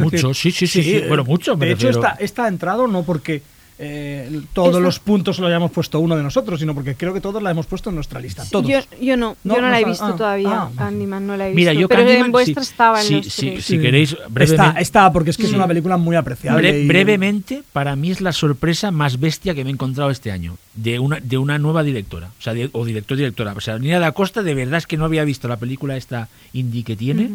[0.00, 1.04] mucho sí, sí sí sí, sí.
[1.08, 1.88] bueno mucho me De hecho,
[2.20, 3.42] esta ha entrado no porque
[3.78, 7.20] eh, todos Esta- los puntos lo hayamos puesto uno de nosotros, sino porque creo que
[7.20, 8.42] todos la hemos puesto en nuestra lista.
[8.50, 8.66] Todos.
[8.66, 10.48] Yo, yo no, No, yo no, no la he visto ah, todavía.
[10.62, 10.70] ah.
[10.76, 11.56] Candyman no la he visto.
[11.56, 13.64] Mira, yo pero Candyman, en vuestra sí, estaba en sí, los sí, tres.
[13.66, 16.72] si queréis brevemente está, porque es que es una película muy apreciable.
[16.72, 20.32] Bre- y- brevemente, para mí es la sorpresa más bestia que me he encontrado este
[20.32, 23.52] año, de una, de una nueva directora, o sea, de- o director-directora.
[23.52, 26.28] O sea, Nina da Costa, de verdad es que no había visto la película esta
[26.54, 27.30] indie que tiene,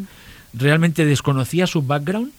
[0.53, 2.31] realmente desconocía su background,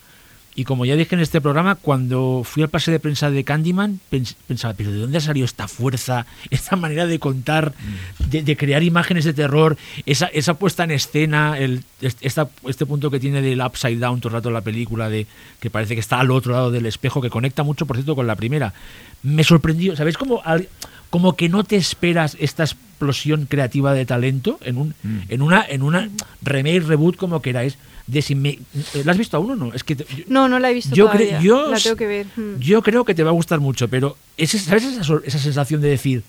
[0.54, 4.00] y como ya dije en este programa, cuando fui al pase de prensa de Candyman,
[4.10, 7.72] pens- pensaba, pero ¿de dónde ha salido esta fuerza, esta manera de contar,
[8.18, 12.84] de, de crear imágenes de terror, esa, esa puesta en escena, el, est- esta, este
[12.84, 15.26] punto que tiene del upside down todo el rato la película, de
[15.60, 18.26] que parece que está al otro lado del espejo, que conecta mucho, por cierto, con
[18.26, 18.74] la primera.
[19.22, 20.68] Me sorprendió, ¿sabéis cómo, al-
[21.08, 25.18] como que no te esperas esta explosión creativa de talento en, un, Mm.
[25.28, 26.08] en, una, en una
[26.42, 27.76] remake, reboot, como queráis?
[28.06, 28.58] De si me-
[29.04, 29.72] ¿La has visto aún o no?
[29.74, 31.40] Es que te- yo- No, no la he visto yo, todavía.
[31.40, 32.26] yo, la tengo que ver.
[32.36, 32.58] Mm.
[32.58, 35.88] yo creo que te va a gustar mucho, pero ese- ¿sabes esa, esa sensación de
[35.88, 36.22] decir,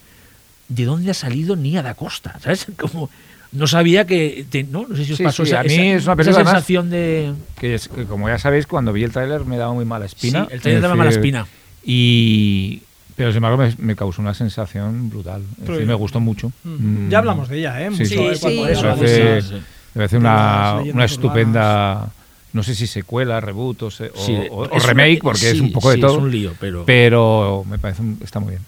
[0.68, 2.38] ¿de dónde ha salido Nia da Costa?
[2.42, 2.66] ¿Sabes?
[2.78, 3.10] Como,
[3.52, 4.46] no sabía que...
[4.50, 5.98] te- no, no sé si os Sí, pasó sí, esa, a mí esa- es una
[5.98, 7.32] esa película, además, sensación de...
[7.58, 10.46] que, es, que como ya sabéis, cuando vi el tráiler me daba muy mala espina.
[10.48, 11.46] Sí, el tráiler daba mala espina.
[11.84, 12.82] Y,
[13.16, 15.42] pero sin embargo me, me causó una sensación brutal.
[15.62, 16.50] Es decir, me gustó mucho.
[16.64, 17.06] Mm.
[17.06, 17.10] Mm.
[17.10, 17.90] Ya hablamos de ella, ¿eh?
[17.96, 18.34] Sí, sí, ¿eh?
[18.34, 18.72] sí, Cuando sí.
[18.72, 19.62] eso, hablamos
[19.94, 22.08] parece, me parece una, una estupenda,
[22.52, 25.50] no sé si secuela, reboot o, se- o- Sí, o- o es una- remake, porque
[25.50, 26.12] es un poco de todo.
[26.12, 26.84] es un lío, pero...
[26.86, 28.62] Pero me parece un- está muy bien.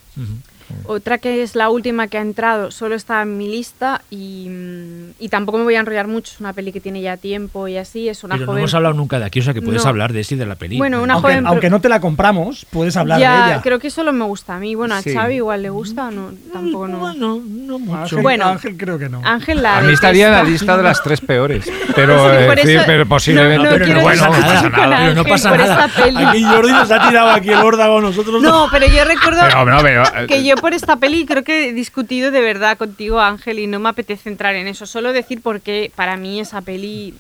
[0.87, 5.11] Otra que es la última que ha entrado, solo está en mi lista y, mm,
[5.19, 6.33] y tampoco me voy a enrollar mucho.
[6.35, 8.09] Es una peli que tiene ya tiempo y así.
[8.09, 8.59] Es una Pero no joven.
[8.61, 9.89] hemos hablado nunca de aquí, o sea que puedes No.
[9.91, 10.79] hablar de ese y de la película.
[10.89, 11.47] Bueno, una Aunque, joven.
[11.47, 13.63] aunque no te la compramos, puedes hablar ya, de ella.
[13.63, 14.75] creo que solo me gusta a mí.
[14.75, 15.13] Bueno, a Sí.
[15.15, 16.31] Xavi igual le gusta o no.
[16.53, 16.99] Tampoco no.
[16.99, 17.97] Bueno, no mucho.
[18.03, 18.47] Ángel, Bueno.
[18.47, 19.21] Ángel creo que no.
[19.25, 21.65] Ángel la A mí estaría en la lista de las tres peores.
[21.97, 22.37] Pero, Sí,
[22.71, 23.57] eh, sí, pero posiblemente.
[23.59, 25.89] no- no pero quiero no pasa nada, pero no pasa nada.
[25.89, 26.23] peli.
[26.25, 28.43] Aquí Jordi nos ha tirado aquí el órdago a nosotros.
[28.43, 31.69] No, pero yo recuerdo Pero, no, pero, eh, que yo por esta peli creo que
[31.69, 34.87] he discutido de verdad contigo, Ángel, y no me apetece entrar en eso.
[34.87, 37.15] Solo decir porque para mí esa peli...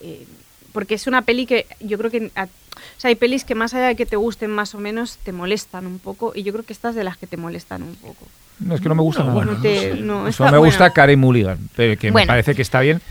[0.00, 0.26] eh,
[0.72, 2.30] porque es una peli que yo creo que...
[2.34, 5.18] a- o sea, hay pelis que más allá de que te gusten más o menos,
[5.24, 6.32] te molestan un poco.
[6.34, 8.26] Y yo creo que estas de las que te molestan un poco.
[8.60, 9.36] No, es que no me gusta No, nada.
[9.36, 10.64] bueno, No te- no, Solo está- me bueno.
[10.66, 13.02] gusta Karen Mulligan, pero que me parece que está bien.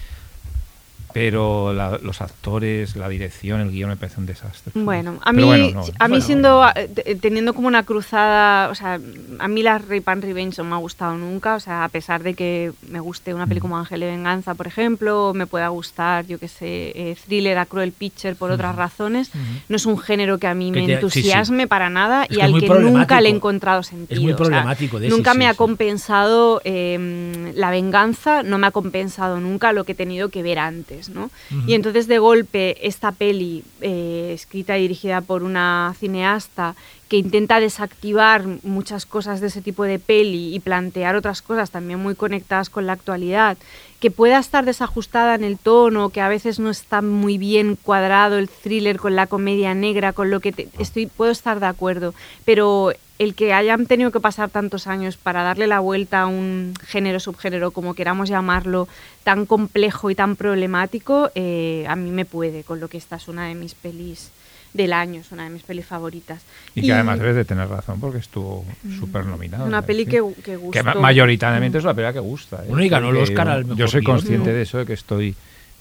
[1.14, 4.72] Pero la- los actores, la dirección, el guion me parece un desastre.
[4.76, 6.22] Bueno, a mí, bueno, no, a mí bueno.
[6.26, 9.00] siendo eh, te- teniendo como una cruzada, o sea,
[9.40, 12.24] a mí las Rape and Revenge no me ha gustado nunca, o sea, a pesar
[12.24, 15.68] de que me guste una peli como Ángel de Venganza, por ejemplo, o me pueda
[15.70, 19.32] gustar, yo que sé, eh, Thriller a Cruel Picture por otras razones,
[19.70, 21.20] no es un género que a mí Que me te- sí, sí.
[21.20, 24.22] entusiasme para nada Es y que es al muy que nunca le he encontrado sentido.
[24.22, 28.58] muy o sea, problemático de ese, nunca sí, me ha compensado eh, la venganza, no
[28.58, 31.30] me ha compensado nunca lo que he tenido que ver antes, ¿no?
[31.68, 36.76] Y entonces de golpe esta peli, eh, escrita y dirigida por una cineasta
[37.10, 42.00] que intenta desactivar muchas cosas de ese tipo de peli y plantear otras cosas también
[42.00, 43.58] muy conectadas con la actualidad,
[44.00, 48.38] que pueda estar desajustada en el tono, que a veces no está muy bien cuadrado
[48.38, 52.14] el thriller con la comedia negra, con lo que te- estoy puedo estar de acuerdo,
[52.46, 56.74] pero el que hayan tenido que pasar tantos años para darle la vuelta a un
[56.88, 58.88] género, subgénero, como queramos llamarlo,
[59.24, 63.28] tan complejo y tan problemático, eh, a mí me puede, con lo que esta es
[63.28, 64.32] una de mis pelis
[64.74, 66.42] del año, es una de mis pelis favoritas.
[66.74, 68.66] Y que además debes de tener razón porque estuvo
[69.00, 69.66] súper nominado.
[69.66, 69.68] Mm.
[69.68, 70.72] una peli que, que gustó.
[70.72, 72.64] Que ma- mayoritariamente es una película que gusta.
[72.64, 72.68] ¿eh?
[72.70, 74.54] Bueno, y ganó el Oscar yo- al mejor Yo soy consciente Mm.
[74.54, 75.36] de eso, de que estoy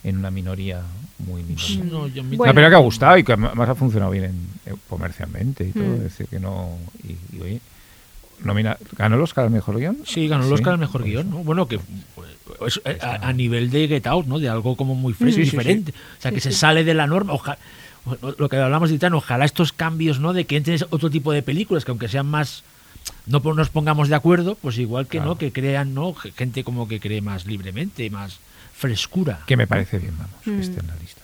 [0.04, 0.82] en una minoría
[1.26, 1.84] muy minoritaria.
[1.84, 2.42] No, yo- Bueno.
[2.42, 5.72] Una película que ha gustado y que además ha funcionado bien en- eh, comercialmente y
[5.72, 5.84] todo.
[5.84, 5.94] Mm.
[5.94, 6.76] Es decir, que no.
[7.04, 7.60] Y, y, oye,
[8.44, 9.98] nomina- ¿ganó el Oscar al mejor guion?
[10.06, 11.30] Sí, ganó el Oscar al mejor guion.
[11.30, 11.38] ¿no?
[11.44, 11.78] Bueno, que
[12.58, 14.38] pues, eh, a, a nivel de Get Out, ¿no?
[14.38, 15.56] De algo como muy fresco, Sí, sí, sí.
[15.56, 15.92] diferente.
[16.18, 17.32] O sea, que se sale de la norma.
[17.34, 17.58] Ojalá,
[18.38, 20.32] lo que hablamos de Titán, ojalá estos cambios, ¿no?
[20.32, 22.64] De que entres otro tipo de películas, que aunque sean más
[23.26, 25.30] no nos pongamos de acuerdo, pues igual que Claro.
[25.30, 26.12] no, que crean, ¿no?
[26.14, 28.38] Gente como que cree más libremente, más
[28.80, 29.40] frescura.
[29.46, 30.54] Que me parece bien, vamos, Mm.
[30.56, 31.20] que esté en la lista.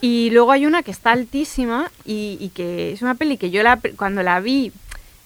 [0.00, 3.62] Y luego hay una que está altísima y, y que es una peli que yo
[3.62, 4.72] la, cuando la vi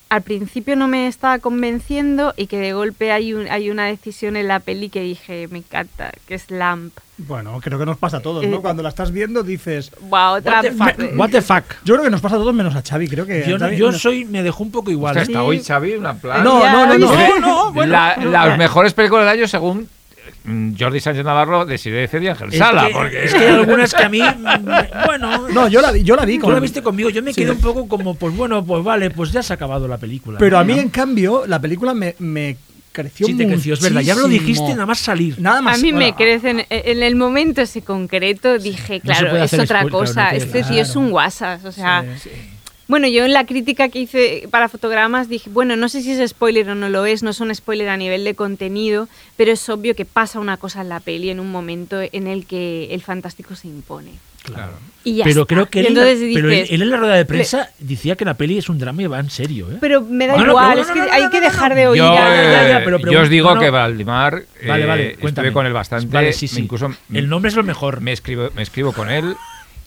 [0.09, 4.37] al principio no me estaba convenciendo y que de golpe hay, un- hay una decisión
[4.37, 6.93] en la peli que dije, me encanta, que es Lamp.
[7.19, 8.61] Bueno, creo que nos pasa a todos, Eh, ¿no?
[8.63, 9.91] Cuando la estás viendo dices...
[10.03, 11.19] Wow, otra What the fuck?
[11.19, 11.65] What the fuck?
[11.85, 13.45] Yo creo que nos pasa a todos menos a Xavi, creo que...
[13.49, 15.17] Yo, a Xavi yo no- soy, me dejó un poco igual.
[15.17, 15.37] Hostia, ¿eh?
[15.39, 16.45] hasta hoy, Xavi, una plan.
[16.45, 17.39] No, no, no, no.
[17.41, 18.31] no, bueno, La- no.
[18.31, 19.89] las mejores películas del año según
[20.78, 22.86] Jordi Sánchez Navarro, Desiree de Cedi y Ángel Es Sala.
[22.86, 26.02] que, porque es que hay algunas que a mí, mm, bueno, No, yo la vi,
[26.02, 27.43] yo la vi tú la viste conmigo, yo me Sí.
[27.43, 30.39] quedé un poco como, pues bueno, pues vale, pues ya se ha acabado la película.
[30.39, 30.60] Pero ¿no?
[30.60, 32.56] a mí, en cambio, la película me, me
[32.93, 34.01] creció Sí, te creció, es verdad.
[34.01, 35.39] Ya me lo dijiste nada más salir.
[35.40, 35.82] Nada A más.
[35.82, 39.52] mí me bueno, crece en, en el momento ese concreto, dije, No claro, puede es
[39.55, 42.05] otra cosa, claro, no este tío es un guasas, o sea...
[42.23, 42.31] Sí.
[42.89, 46.31] Bueno, yo en la crítica que hice para fotogramas dije, bueno, no sé si es
[46.31, 49.69] spoiler o no lo es, no es un spoiler a nivel de contenido, pero es
[49.69, 53.03] obvio que pasa una cosa en la peli en un momento en el que el
[53.03, 54.13] fantástico se impone.
[54.45, 54.75] Claro.
[55.03, 55.55] Y ya pero está.
[55.55, 58.25] creo que él, entonces pero él, dices, él en la rueda de prensa decía que
[58.25, 59.79] la peli es un drama y va en serio, ¿eh?
[59.81, 61.99] pero me da no, igual, es que hay que dejar de oír.
[61.99, 64.87] Yo, a- ya, ya, ya, eh, pero yo os digo no, que Valdimar, Vale, eh,
[64.87, 65.49] vale, cuéntame.
[65.49, 66.07] estuve con él bastante.
[66.07, 66.61] Vale, sí, sí.
[66.61, 68.01] Incluso el nombre es lo mejor.
[68.01, 69.35] me escribo, me escribo con él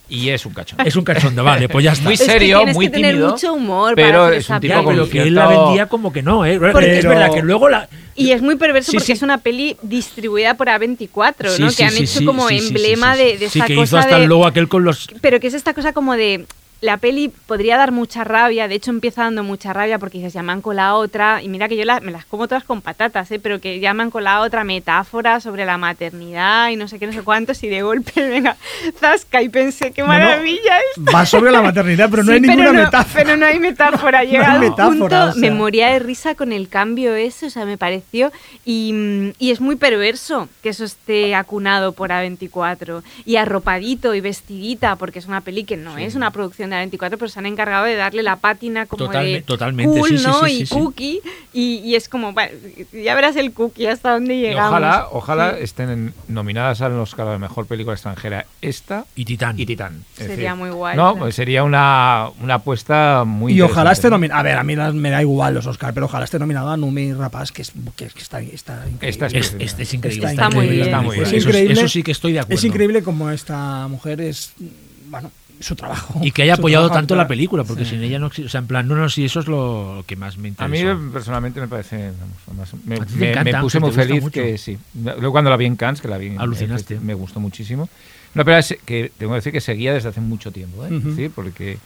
[0.10, 0.84] y es un cachondo.
[0.84, 2.06] Es un cachondo, vale, pues ya está.
[2.06, 5.10] Muy Es que serio, muy que tener tímido, mucho humor pero es un tipo con
[5.10, 6.60] que él la vendía como que no, ¿eh?
[6.60, 7.88] Porque- es verdad que luego la...
[8.16, 9.12] Y es muy perverso Sí, porque sí.
[9.14, 11.70] es una peli distribuida por A24, Sí, ¿no?
[11.70, 13.26] sí, que han sí, hecho sí, como sí, sí, emblema sí, sí.
[13.28, 14.24] de, de Sí, esa que hizo hasta de...
[14.24, 15.08] el logo aquel con los...
[15.22, 16.46] Pero que es esta cosa como de
[16.82, 20.62] la peli podría dar mucha rabia, de hecho empieza dando mucha rabia porque dices, llaman
[20.62, 23.40] con la otra, y mira que yo la- me las como todas con patatas, ¿eh?
[23.40, 27.14] pero que llaman con la otra metáfora sobre la maternidad y no sé qué, no
[27.14, 28.56] sé cuántos, y de golpe, venga,
[29.00, 31.04] zasca, y pensé, qué No, no, maravilla es.
[31.14, 33.24] Va sobre la maternidad, pero no Sí, hay ninguna no, metáfora.
[33.26, 34.24] Pero no hay metáfora.
[34.24, 35.34] Llega punto, o sea.
[35.36, 38.32] me moría de risa con el cambio ese, o sea, me pareció.
[38.66, 43.04] Y, y es muy perverso que eso esté acunado por A24.
[43.26, 47.18] Y arropadito y vestidita, porque es una peli que no es una producción Agenda 24,
[47.18, 50.28] pero se han encargado de darle la pátina como Totalme- de totalmente, cool, sí, sí,
[50.28, 50.46] ¿no?
[50.46, 50.76] sí, y sí, sí.
[50.76, 51.22] cookie,
[51.54, 52.52] y, y es como, bueno,
[52.94, 54.70] ya verás el cookie hasta dónde Y llegamos.
[54.72, 55.64] ojalá, ojalá Sí.
[55.64, 59.60] estén en- nominadas al Oscar a la mejor película extranjera esta Y Titán.
[59.60, 60.04] y Titán.
[60.18, 64.10] Es Sería muy guay, No, pues sería una, una apuesta muy Y ojalá esté interesante,
[64.10, 64.16] ¿no?
[64.18, 64.40] nominado.
[64.40, 67.14] A ver, a mí me da igual los Oscar, pero ojalá esté nominado a Numi
[67.14, 69.10] Rapaz, que, es, que, que está, está increíble.
[69.10, 70.28] Esta Es, es- es increíble.
[70.28, 70.88] Está Está muy increíble, bien.
[70.88, 71.36] Está muy Es bien.
[71.38, 71.74] Eso, increíble.
[71.74, 72.56] eso sí que estoy de acuerdo.
[72.56, 74.54] Es increíble como esta mujer es,
[75.10, 76.20] bueno, su trabajo.
[76.24, 77.92] Y que haya apoyado trabajo tanto la película, porque Sí.
[77.92, 78.48] sin ella no existe.
[78.48, 80.80] O sea, en plan, no, no, sí, eso es lo que más me A mí
[80.80, 81.00] interesa.
[81.12, 82.12] personalmente me parece.
[82.48, 84.34] vamos, me, me- encanta, me puse muy feliz mucho.
[84.42, 84.78] que sí.
[85.04, 86.96] Luego cuando la vi en Cannes, que la vi Alucinaste.
[86.96, 87.90] eh, me gustó muchísimo.
[88.36, 90.94] Una película que tengo que decir que seguía desde hace mucho tiempo, ¿eh?
[90.94, 91.16] Ujú.
[91.16, 91.78] Sí, porque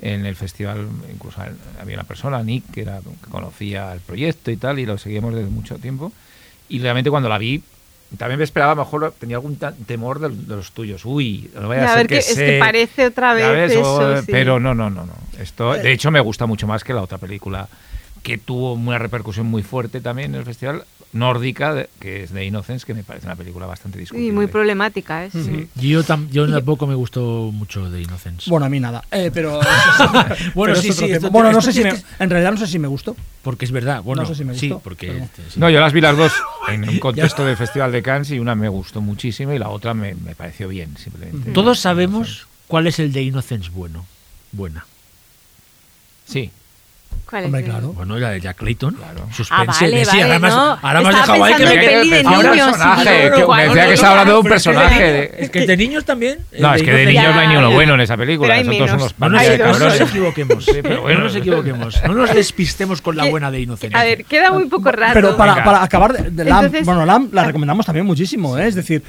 [0.00, 1.40] en el festival incluso
[1.80, 5.34] había una persona, Nick, que, era, que conocía el proyecto y tal, y lo seguíamos
[5.34, 6.12] desde mucho tiempo.
[6.68, 7.62] Y realmente cuando la vi,
[8.16, 11.04] también me esperaba, a lo mejor tenía algún temor de, de los tuyos.
[11.04, 13.34] Uy, no vaya Ya, a a ser ver, que, que, es que se- parece otra
[13.34, 14.26] vez ves, eso, o- sí.
[14.30, 15.12] Pero no, no, no, no.
[15.38, 17.68] Esto, de hecho, me gusta mucho más que la otra película
[18.22, 22.44] que tuvo una repercusión muy fuerte también en el festival, nórdica, de- que es The
[22.44, 24.28] Innocence, que me parece una película bastante discutible.
[24.28, 25.30] Y muy problemática, ¿eh?
[25.32, 25.66] Sí.
[25.76, 28.50] Yo, tam- yo tampoco me gustó mucho de Innocence.
[28.50, 29.02] Bueno, a mí nada.
[29.10, 29.58] Eh, pero
[30.54, 32.78] Bueno, pero sí, sí, esto- Bueno, no sé si me, en realidad no sé si
[32.78, 33.16] me gustó.
[33.42, 34.02] porque es verdad.
[34.02, 35.06] Bueno, sé si me sí, gustó, porque.
[35.08, 35.60] pero- este, sí.
[35.60, 36.32] No, yo las vi las dos
[36.68, 39.94] en un contexto del Festival de Cannes y una me gustó muchísimo y la otra
[39.94, 41.52] me, me pareció bien, simplemente.
[41.52, 44.04] Todos sabemos cuál es el de Innocence bueno.
[44.52, 44.84] Buena.
[46.26, 46.50] Sí,
[47.28, 47.92] ¿Cuál es Hombre, el- claro.
[47.92, 48.94] Bueno, la de Jack Clayton.
[48.94, 49.20] Claro.
[49.36, 49.52] Suspense.
[49.54, 50.60] Ah, vale, sí, vale, ahora me has- no.
[50.80, 53.62] ahora me has Estaba dejado ahí que me a un niños, personaje, sí, que me
[53.64, 55.44] decía no, que estaba hablando de un Pero es que personaje.
[55.44, 56.38] Es que de niños también.
[56.52, 58.56] el No, es que de niños no hay ni uno bueno en esa película.
[58.64, 60.66] Son todos unos No nos, de no equivoquemos.
[60.82, 61.18] Bueno.
[61.18, 62.02] no nos equivoquemos.
[62.06, 63.96] No nos despistemos con la buena de Innocence.
[63.96, 65.12] A ver, queda muy poco rato.
[65.14, 68.68] Pero para, acabar Entonces- bueno, Lamb la recomendamos también muchísimo, ¿eh?
[68.68, 69.02] es decir,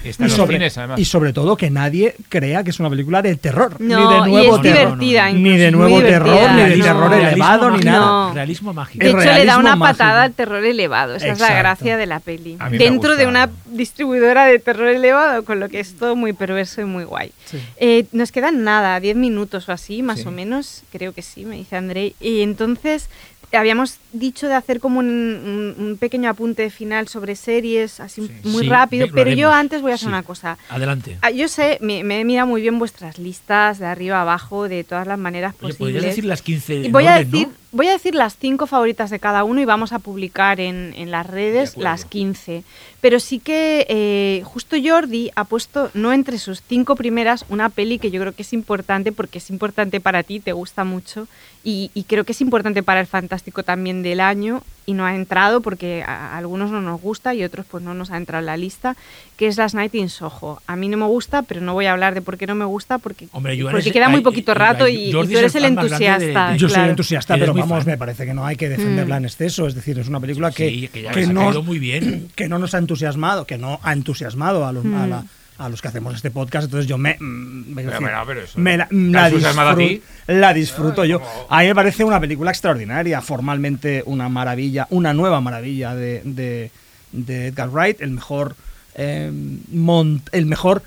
[0.98, 4.30] y sobre, todo que nadie crea que es una película de terror, No, ni de
[4.30, 5.32] nuevo es terror, divertida.
[5.32, 8.09] ni de nuevo terror, ni de terror elevado, ni nada.
[8.10, 8.34] No.
[8.34, 9.04] Realismo mágico.
[9.04, 9.98] De hecho, le da una mágico.
[10.00, 11.16] patada al terror elevado.
[11.16, 12.58] Esa es la gracia de la peli.
[12.60, 16.82] A Dentro de una distribuidora de terror elevado, con lo que es todo muy perverso
[16.82, 17.32] y muy guay.
[17.78, 20.28] Eh, nos quedan nada, 10 minutos o así, más Sí.
[20.28, 20.84] o menos.
[20.92, 22.16] Creo que sí, me dice Andrei.
[22.20, 23.10] Y entonces
[23.52, 28.34] habíamos dicho de hacer como un, un- un pequeño apunte final sobre series, así Sí.
[28.44, 29.08] muy Sí, rápido.
[29.12, 30.10] Pero yo antes voy a hacer Sí.
[30.10, 30.60] una cosa.
[30.70, 31.18] Adelante.
[31.24, 34.70] Ah, Yo sé, me, me he mirado muy bien vuestras listas de arriba a abajo,
[34.70, 35.78] de todas las maneras Oye, posibles.
[35.80, 37.54] ¿podrías decir las 15 Y voy, a orden, decir, no?
[37.72, 41.12] Voy a decir las cinco favoritas de cada uno y vamos a publicar en, en
[41.12, 42.64] las redes las 15.
[43.02, 48.00] Pero sí que eh, justo Jordi ha puesto, no entre sus cinco primeras, una peli
[48.00, 51.28] que yo creo que es importante porque es importante para ti, te gusta mucho
[51.64, 55.14] y, y creo que es importante para el Fantástico también del año y no ha
[55.16, 58.40] entrado porque a, a algunos no nos gusta y otros pues no nos ha entrado
[58.42, 58.96] en la lista,
[59.38, 60.62] que es Las Night in Soho.
[60.66, 62.66] A mí no me gusta, pero no voy a hablar de por qué no me
[62.66, 65.62] gusta porque, Hombre, porque ese- queda muy poquito rato y, y tú es eres el
[65.62, 66.56] grande de- entusiasta.
[66.56, 66.90] Yo soy claro.
[66.90, 67.88] entusiasta, Eres pero vamos, fan.
[67.88, 69.68] me parece que no hay que defenderla en exceso.
[69.68, 71.78] Es decir, es una película que, Sí, que ya que les ha no, caído muy
[71.78, 72.30] bien.
[72.36, 74.96] que no nos ha entusiasmado, que no ha entusiasmado a los, Mm.
[74.96, 75.24] a, la-
[75.60, 76.66] a los que hacemos este podcast.
[76.66, 78.88] Entonces yo me, mm, me, Pero, decir, pero, eso- me la,
[79.30, 81.22] disfruto, la disfruto yo.
[81.50, 86.72] A mí me parece una película extraordinaria, formalmente una maravilla, una nueva maravilla de, de,
[87.12, 88.56] de Edgar Wright, el mejor,
[88.96, 89.32] eh,
[89.72, 90.82] mon- el mejor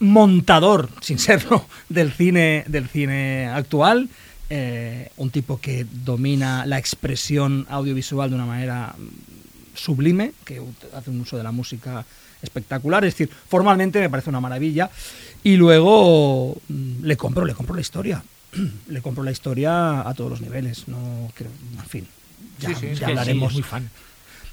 [0.00, 4.08] montador, sin serlo, del cine, del cine actual.
[4.48, 8.94] eh, un tipo que domina la expresión audiovisual de una manera
[9.74, 10.62] sublime, que
[10.94, 12.04] hace un uso de la música
[12.42, 13.04] espectacular.
[13.04, 14.90] Es decir, formalmente me parece una maravilla.
[15.44, 18.22] Y luego mm, le compro, le compro la historia.
[18.88, 20.88] le compro la historia a todos los niveles.
[20.88, 22.06] No creo, en fin.
[22.58, 23.48] Ya, Sí, sí, es ya sí, hablaremos.
[23.50, 23.90] es muy fan.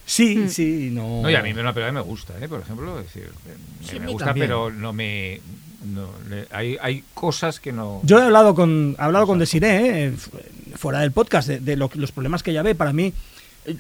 [0.06, 0.50] Sí, Mm.
[0.50, 1.22] sí, no.
[1.22, 2.48] No, y a mí me una película me gusta, ¿eh?
[2.50, 3.00] por ejemplo.
[3.00, 4.48] Es decir, me, Sí, a me mí gusta, también.
[4.48, 5.40] pero no me.
[5.86, 8.02] no, le- hay, hay cosas que no.
[8.04, 10.32] Yo he hablado con, he hablado con Desiree, eh, fu-
[10.76, 12.76] fuera del podcast, de, de lo que- los problemas que ella ve.
[12.76, 13.14] Para mí, eh,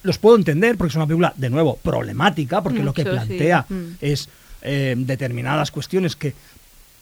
[0.04, 3.10] los puedo entender porque es una película, de nuevo, problemática, porque lo que sí.
[3.10, 3.84] plantea Mm.
[4.02, 4.30] es
[4.62, 6.34] eh, determinadas cuestiones que,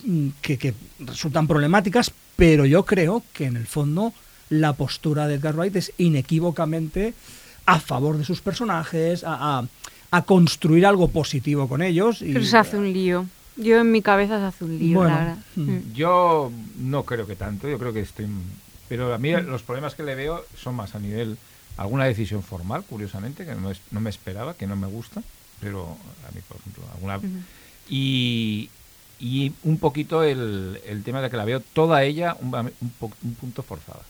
[0.06, 4.14] mm, que, que resultan problemáticas, pero yo creo que en el fondo
[4.50, 7.14] la postura de Edgar Wright es inequívocamente
[7.66, 9.66] a favor de sus personajes, a, a-
[10.14, 12.22] a construir algo positivo con ellos.
[12.22, 13.26] Y, Pero se hace un lío.
[13.56, 15.38] Yo en mi cabeza se hace un lío, Bueno, la verdad.
[15.56, 15.94] Mm.
[15.94, 18.26] Yo no creo que tanto, yo creo que estoy...
[18.90, 21.38] Pero a mí los problemas que le veo son más a nivel...
[21.82, 25.22] Alguna decisión formal, curiosamente, que no, es- no me esperaba, que no me gusta,
[25.60, 25.98] pero
[26.28, 27.20] a mí, por ejemplo, alguna...
[27.90, 28.70] Y,
[29.20, 33.12] y un poquito el, el tema de que la veo toda ella un, un po-
[33.24, 34.02] un punto forzada.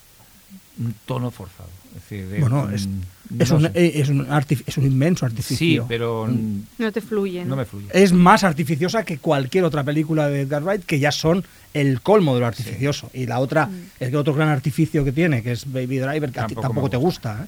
[0.79, 1.69] un tono forzado.
[1.89, 2.87] Es decir, de Bueno, un- es,
[3.37, 4.27] no es, un, eh, es, un
[4.67, 5.85] es un inmenso Sí, artificio.
[5.87, 7.45] pero mm, No te fluye.
[7.45, 7.87] no me fluye.
[7.93, 11.43] Es más artificiosa que cualquier otra película de Edgar Wright, que ya son
[11.73, 13.09] el colmo de lo artificioso.
[13.13, 16.47] Y la otra, el otro gran artificio que tiene, que es Baby Driver, que a
[16.47, 17.43] ti Tampoco tampoco me te gusta.
[17.43, 17.47] ¿eh?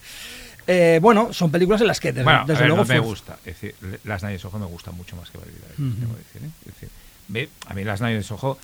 [0.66, 2.98] Eh, bueno, son películas en las que desde, Bueno, a desde ver, luego no me
[3.00, 3.38] fue- gusta.
[3.46, 6.42] Es decir, Las de Soho me gusta mucho más que Baby Driver, tengo que decir,
[6.44, 6.50] ¿eh?
[6.62, 6.90] Es decir,
[7.28, 8.58] ve, a mí Las Soho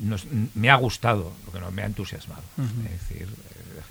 [0.00, 2.42] nos- me ha gustado, lo que no me ha entusiasmado.
[2.58, 3.49] Es decir, eh,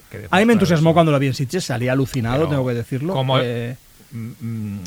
[0.10, 2.73] que A mí me entusiasmó cuando lo vi en Sitges, salí alucinado, Pero tengo que
[2.73, 3.14] decirlo.
[3.14, 3.76] como- Eh,
[4.11, 4.80] Mm, mm,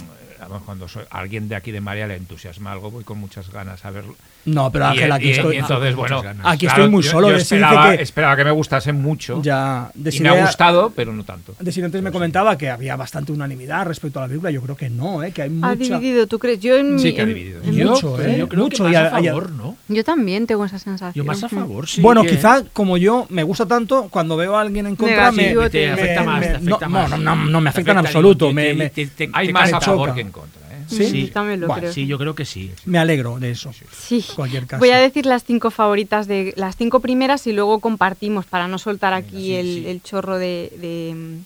[0.66, 3.90] cuando soy, alguien de aquí de María le entusiasma algo, voy con muchas ganas a
[3.90, 4.16] verlo.
[4.44, 5.56] No, pero Ángel, aquí y- estoy.
[5.56, 6.22] y entonces, bueno.
[6.42, 9.40] Aquí claro, estoy muy solo, Yo, dice esperaba, que- esperaba que me gustase mucho.
[9.42, 11.54] ya, y me ha gustado, pero no tanto.
[11.60, 14.50] Desideria antes me comentaba que había bastante unanimidad respecto a la película.
[14.50, 15.32] Yo creo que no, ¿eh?
[15.32, 15.98] que hay Ha mucha.
[15.98, 16.60] dividido, ¿tú crees?
[16.60, 17.62] Yo en Sí que ha dividido.
[17.62, 18.38] en- Yo, mucho, pero ¿eh?
[18.38, 19.76] yo creo Mucho, que más a- a y a- favor, ¿no?
[19.88, 21.12] yo también tengo esa sensación.
[21.14, 21.50] Yo más a Mm.
[21.50, 22.00] favor, sí.
[22.00, 25.42] bueno, que- quizá como yo me gusta tanto, cuando veo a alguien en contra me,
[25.42, 27.10] Negativo, me- te afecta más, te no, afecta no, más.
[27.10, 28.48] no, no, no me afecta en absoluto.
[28.48, 28.92] te- me, me-
[29.34, 30.61] Hay más a favor que en contra.
[30.96, 31.10] ¿Sí?
[31.10, 31.92] Sí, también lo creo.
[31.92, 32.70] Sí, yo creo que sí.
[32.84, 33.72] me alegro de eso.
[33.92, 34.24] Sí.
[34.34, 34.80] cualquier caso.
[34.80, 38.78] Voy a decir las cinco favoritas de las cinco primeras y luego compartimos para no
[38.78, 39.86] soltar aquí sí, el, sí.
[39.86, 41.38] el chorro de, de,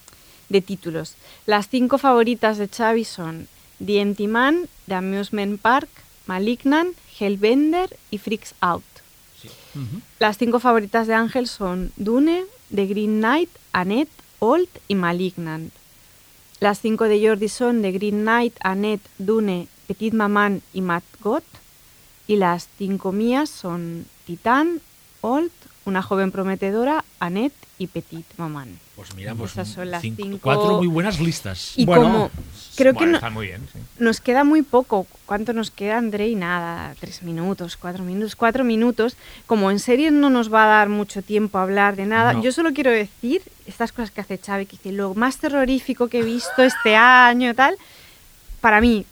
[0.49, 1.15] de títulos.
[1.47, 3.49] Las cinco favoritas de Xavi son
[3.85, 5.89] The Empty Man, The Amusement Park,
[6.27, 8.85] Malignant, Hellbender y Freaks Out.
[10.19, 12.45] Las cinco favoritas de Ángel son Dune,
[12.75, 14.09] The Green Knight, Annette,
[14.39, 15.73] Old y Malignant.
[16.59, 21.43] Las cinco de Jordi son The Green Knight, Annette, Dune, Petit Maman y Mad God.
[22.27, 24.81] Y las cinco mías son Titán,
[25.21, 25.53] Old,
[25.87, 28.77] Una joven prometedora, Annette y Petit Maman.
[28.97, 31.75] Pues mira, pues Esas son las cinco- cinco- cuatro muy buenas listas.
[31.77, 32.31] Y Bueno, como
[32.77, 33.79] creo que no- está muy bien, sí.
[34.01, 35.07] nos queda muy poco.
[35.27, 36.27] ¿Cuánto nos queda, André?
[36.29, 39.17] Y nada, tres minutos, cuatro minutos, cuatro minutos.
[39.47, 42.43] Como en serie no nos va a dar mucho tiempo a hablar de nada, No.
[42.43, 46.19] yo solo quiero decir estas cosas que hace Xavi, que dice, lo más terrorífico que
[46.19, 47.77] he visto este año, tal.
[48.61, 49.07] Para mí,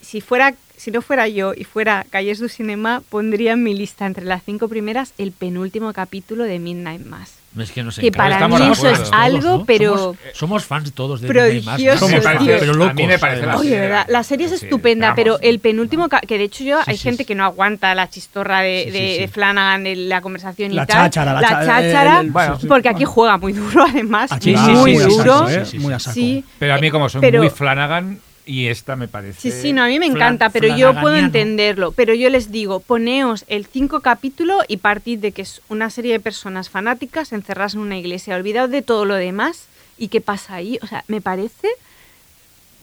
[0.00, 4.06] si fuera si no fuera yo y fuera Calles du Cinema, pondría en mi lista
[4.06, 7.34] entre las cinco primeras el penúltimo capítulo de Midnight Mass.
[7.58, 9.96] Es que para estamos mí de eso es algo, pero...
[9.96, 12.94] Somos, somos fans todos de Midnight Mass, A parece- pero a locos.
[12.94, 13.56] mí me parece la.
[13.56, 14.06] Oye, serie- ¿verdad?
[14.08, 15.16] La serie es sí, estupenda, vamos.
[15.16, 17.26] pero el penúltimo, que de hecho yo, Sí, hay sí, gente sí.
[17.26, 19.20] que no aguanta la chistorra de, Sí, sí, de- sí.
[19.22, 20.96] de Flanagan, de la conversación y La tal.
[21.10, 22.66] cháchara, la cha- cháchara, el- el- Bueno, sí, sí.
[22.68, 25.48] porque aquí juega muy duro además, Aquí Sí, va sí, muy sí, a sí, duro.
[25.50, 25.64] ¿eh?
[25.80, 26.20] Muy a saco.
[26.60, 28.20] Pero a mí, como soy muy Flanagan,
[28.50, 29.40] y esta me parece.
[29.40, 31.92] Sí, sí, no, a mí me encanta, pero yo puedo entenderlo.
[31.92, 36.10] Pero yo les digo, poneos el cinco capítulo y partid de que es una serie
[36.10, 39.66] de personas fanáticas encerradas en una iglesia, olvidaos de todo lo demás
[39.98, 40.80] y qué pasa ahí.
[40.82, 41.68] O sea, me parece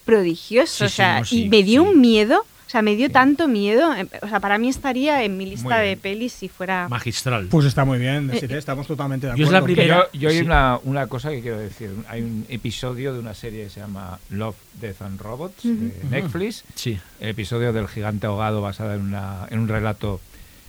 [0.06, 0.77] prodigioso.
[0.77, 3.10] Sí, o sí, sea, no, sí, y me dio un miedo, o sea, me dio
[3.10, 3.95] tanto miedo.
[3.95, 6.88] eh, O sea, para mí estaría en mi lista de pelis si fuera...
[6.89, 7.48] Magistral.
[7.49, 9.48] Pues está muy bien, Desiree, estamos totalmente de Yo acuerdo.
[9.48, 10.44] es la primera- Yo, yo hay Sí.
[10.44, 11.91] una, una cosa que quiero decir.
[12.10, 16.65] Hay un episodio de una serie que se llama Love, Death and Robots de Netflix.
[16.76, 16.99] Sí.
[17.22, 20.19] El episodio del gigante ahogado basado en, una, en un relato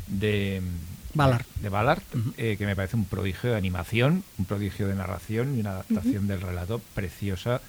[0.06, 0.62] de
[1.14, 1.44] Ballard.
[1.60, 2.02] de Ballard,
[2.36, 6.28] eh, que me parece un prodigio de animación, un prodigio de narración y una adaptación
[6.28, 7.60] del relato preciosa.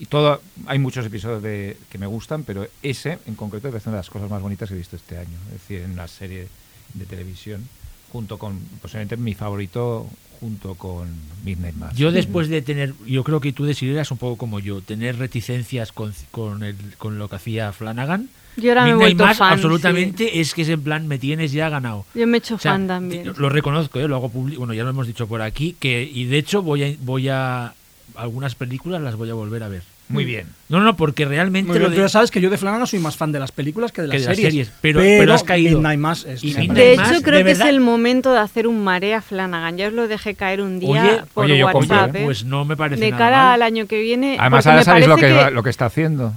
[0.00, 3.96] Y todo, hay muchos episodios de, que me gustan, pero ese en concreto parece una
[3.98, 5.36] de las cosas más bonitas que he visto este año.
[5.48, 6.48] Es decir, en una serie
[6.94, 7.62] de televisión,
[8.10, 10.06] junto con, posiblemente mi favorito,
[10.40, 11.06] junto con
[11.44, 11.96] Midnight Mass.
[11.96, 15.92] Yo después de tener, yo creo que tú eras un poco como yo, tener reticencias
[15.92, 18.30] con, con, el- con lo que hacía Flanagan.
[18.56, 21.52] Yo ahora me he Midnight Mass fan, absolutamente es que es en plan, me tienes
[21.52, 22.06] ya ganado.
[22.14, 23.32] Yo me he hecho O sea, fan también.
[23.36, 24.08] Lo reconozco, ¿eh?
[24.08, 26.84] lo hago público, bueno, ya lo hemos dicho por aquí, que y de hecho voy
[26.84, 27.74] a, voy a
[28.16, 29.82] algunas películas las voy a volver a ver.
[30.08, 30.46] Muy bien.
[30.68, 32.98] No, no, porque realmente Muy lo bien, de- ya sabes que yo de Flanagan soy
[32.98, 34.52] más fan de las películas que de las, Que de las series.
[34.52, 35.78] series, pero- pero has caído.
[35.78, 37.72] Midnight Mass es Y De hecho, Mass, creo de que es verdad.
[37.74, 39.76] el momento de hacer un marea Flanagan.
[39.76, 42.16] Ya os lo dejé caer un día Oye, por oye, WhatsApp.
[42.16, 42.22] ¿eh?
[42.24, 43.52] pues no me parece de nada cara mal.
[43.54, 44.36] al año que viene.
[44.40, 46.32] Además, ahora sabéis lo parece que, lo que está haciendo.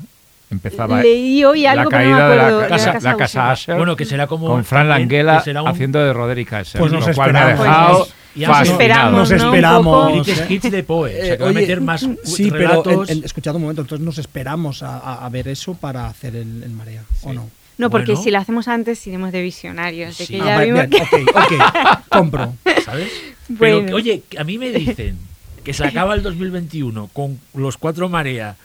[0.51, 2.57] Empezaba Leí hoy algo, la pero no me caída de acuerdo.
[2.59, 3.53] la de casa, la la casa Usher.
[3.53, 6.91] Usher, Bueno, que será como con Fran que será un- haciendo de Roderick Asher, Pues
[6.91, 8.81] nos lo cual me ha dejado Pues ya Nos fascinado.
[8.81, 9.35] esperamos, Nos ¿no?
[9.49, 10.27] Un esperamos.
[10.49, 13.18] Hits de Poe, o sea, Eh, que va a oye, meter más Sí, pero en,
[13.19, 16.64] en- escuchad un momento, entonces nos esperamos a, a- a ver eso para hacer el,
[16.64, 17.49] el marea, ¿o no?
[17.77, 18.23] No, porque Bueno.
[18.23, 20.18] si lo hacemos antes iremos de visionarios.
[20.18, 20.34] De Sí.
[20.35, 22.53] que Ah, ya vale, vimos bien, que- ok, ok, compro.
[22.85, 23.10] ¿sabes?
[23.49, 23.81] Bueno.
[23.85, 25.18] Pero, oye, a mí me dicen
[25.64, 28.55] que se acaba el 2021 con los cuatro marea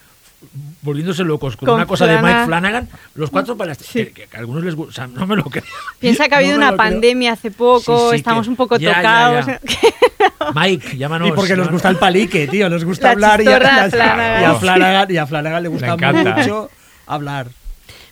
[0.82, 4.06] volviéndose locos con, Con una cosa de Mike Flanagan, los cuatro para Sí.
[4.06, 5.64] que, que a algunos les gusta, o sea, no me lo creo.
[5.98, 6.76] Piensa que ha habido No una creo.
[6.76, 9.46] pandemia hace poco, Sí, sí, estamos que- un poco ya, tocados.
[9.46, 9.60] ya.
[10.54, 11.28] Mike, llámanos.
[11.28, 11.72] Y porque nos ¿no?
[11.72, 13.58] gusta el palique, tío, nos gusta La hablar y a,
[13.90, 14.42] Flanagan.
[14.42, 16.70] y a Flanagan, y a Flanagan le gusta mucho
[17.06, 17.48] hablar.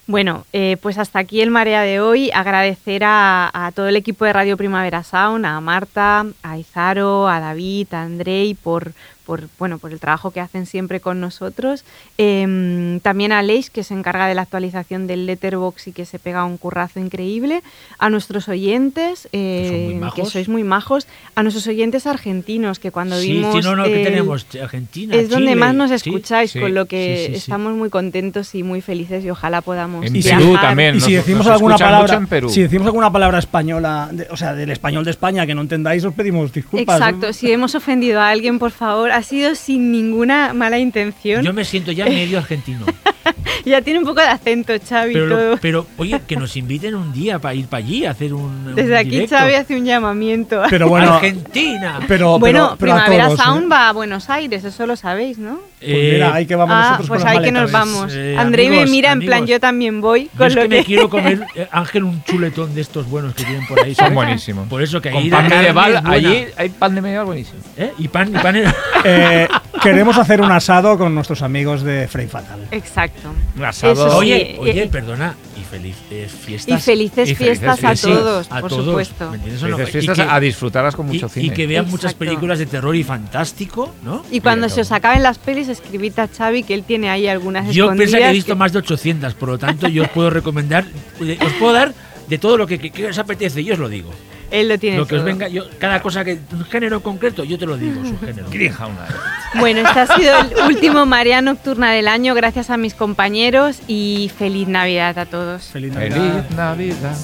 [0.09, 2.31] Bueno, eh, pues hasta aquí el Marea de hoy.
[2.33, 7.41] Agradecer a, a todo el equipo de Radio Primavera Sound, a Marta, a Izaro, a
[7.41, 8.93] David, a Andrei por,
[9.27, 11.85] por, bueno, por el trabajo que hacen siempre con nosotros.
[12.17, 16.19] Em, también a Leis, que se encarga de la actualización del Letterbox y que se
[16.19, 17.63] pega un currazo increíble.
[17.99, 20.15] A nuestros oyentes, eh, majos.
[20.15, 21.07] que sois muy majos.
[21.35, 23.55] A nuestros oyentes argentinos, que cuando Sí, vimos...
[23.55, 25.15] sí, no, no, que el- tenemos Argentina.
[25.15, 27.39] es donde Chile, más nos escucháis, sí, con lo que sí, sí, sí.
[27.39, 30.39] estamos muy contentos y muy felices y ojalá podamos En viajar.
[30.41, 30.95] Perú también.
[30.95, 32.49] Y nos- si decimos nos alguna palabra, mucho en Perú.
[32.49, 36.05] si decimos alguna palabra española, de- o sea, del español de España que no entendáis,
[36.05, 36.97] os pedimos disculpas.
[37.01, 41.43] Exacto, si hemos ofendido a alguien, por favor, ha sido sin ninguna mala intención.
[41.43, 42.85] Yo me siento ya medio argentino.
[43.65, 45.57] Ya tiene un poco de acento, Xavi, Pero, todo.
[45.61, 48.43] pero, oye, que nos inviten un día para ir para allí a hacer un.
[48.69, 49.37] un Desde aquí directo.
[49.37, 50.63] Xavi hace un llamamiento.
[50.71, 51.99] Pero bueno, Argentina.
[52.07, 53.43] pero, bueno, pero- pero a Primavera todos, ¿eh?
[53.43, 55.59] Sound va a Buenos Aires, eso lo sabéis, ¿no?
[55.81, 58.13] Pues mira, ahí que vamos ah, nosotros pues con ahí que nos vamos.
[58.15, 60.69] Eh, Andrei me amigos, mira en plan, yo también voy, Yo con es lo que
[60.69, 60.77] que...
[60.79, 63.95] me quiero comer, eh, Ángel, un chuletón de estos buenos que tienen por ahí.
[63.95, 64.69] Son buenísimos.
[64.69, 67.59] Por eso que ahí pan medieval, allí hay pan de medieval buenísimo.
[67.77, 67.93] ¿Eh?
[67.99, 68.57] Y pan, y pan
[69.05, 69.47] Eh,
[69.83, 72.67] queremos hacer un asado con nuestros amigos de Frey Fatal.
[72.71, 73.16] Exacto.
[73.57, 73.93] Un asado.
[73.93, 75.35] Eso sí, Oye, eh, oye, eh, perdona.
[75.61, 76.79] Y feliz eh, fiestas.
[76.79, 79.31] Y felices Y felices fiestas a todos, a por todos, supuesto.
[79.31, 79.77] ¿me entiendes o no?
[79.77, 81.55] Felices Y fiestas que- a disfrutarlas con y, mucho y cine.
[81.55, 82.19] que vean muchas Exacto.
[82.19, 84.25] películas de terror y fantástico, ¿no?
[84.31, 87.67] Y cuando se os acaben las pelis, escribid a Xavi que él tiene ahí algunas
[87.75, 87.97] Yo escondidas.
[88.11, 90.85] pienso que he visto que- más de 800, por lo tanto yo os puedo recomendar,
[91.41, 91.95] os puedo dar
[92.29, 94.11] de todo lo que, que- que os apetece, yo os lo digo.
[94.51, 97.59] Él lo tiene Lo que os venga, yo, cada cosa que, un género concreto, yo
[97.59, 98.49] te lo digo, su género.
[98.51, 99.17] Grija una vez.
[99.55, 104.31] Bueno, este ha sido el último Marea Nocturna del año, gracias a mis compañeros y
[104.39, 105.65] feliz Navidad a todos.
[105.65, 106.45] Feliz Navidad.
[106.45, 107.17] Feliz Navidad.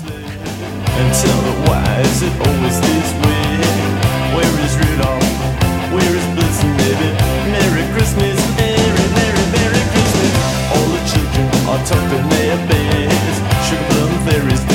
[11.72, 12.06] And tell
[14.66, 14.71] me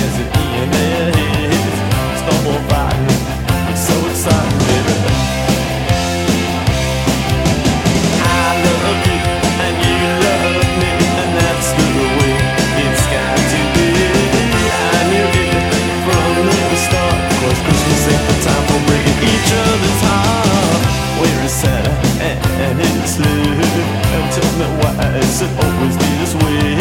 [25.38, 26.74] is it always this way?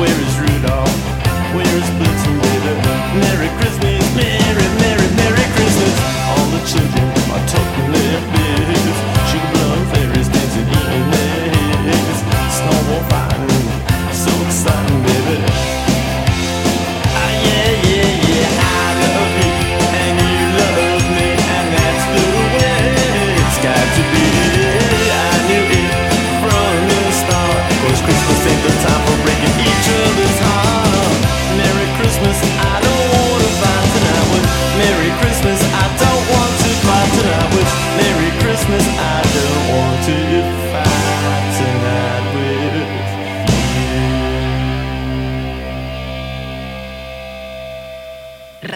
[0.00, 0.90] Where is Rudolph?
[1.54, 2.25] Where is Blitzen,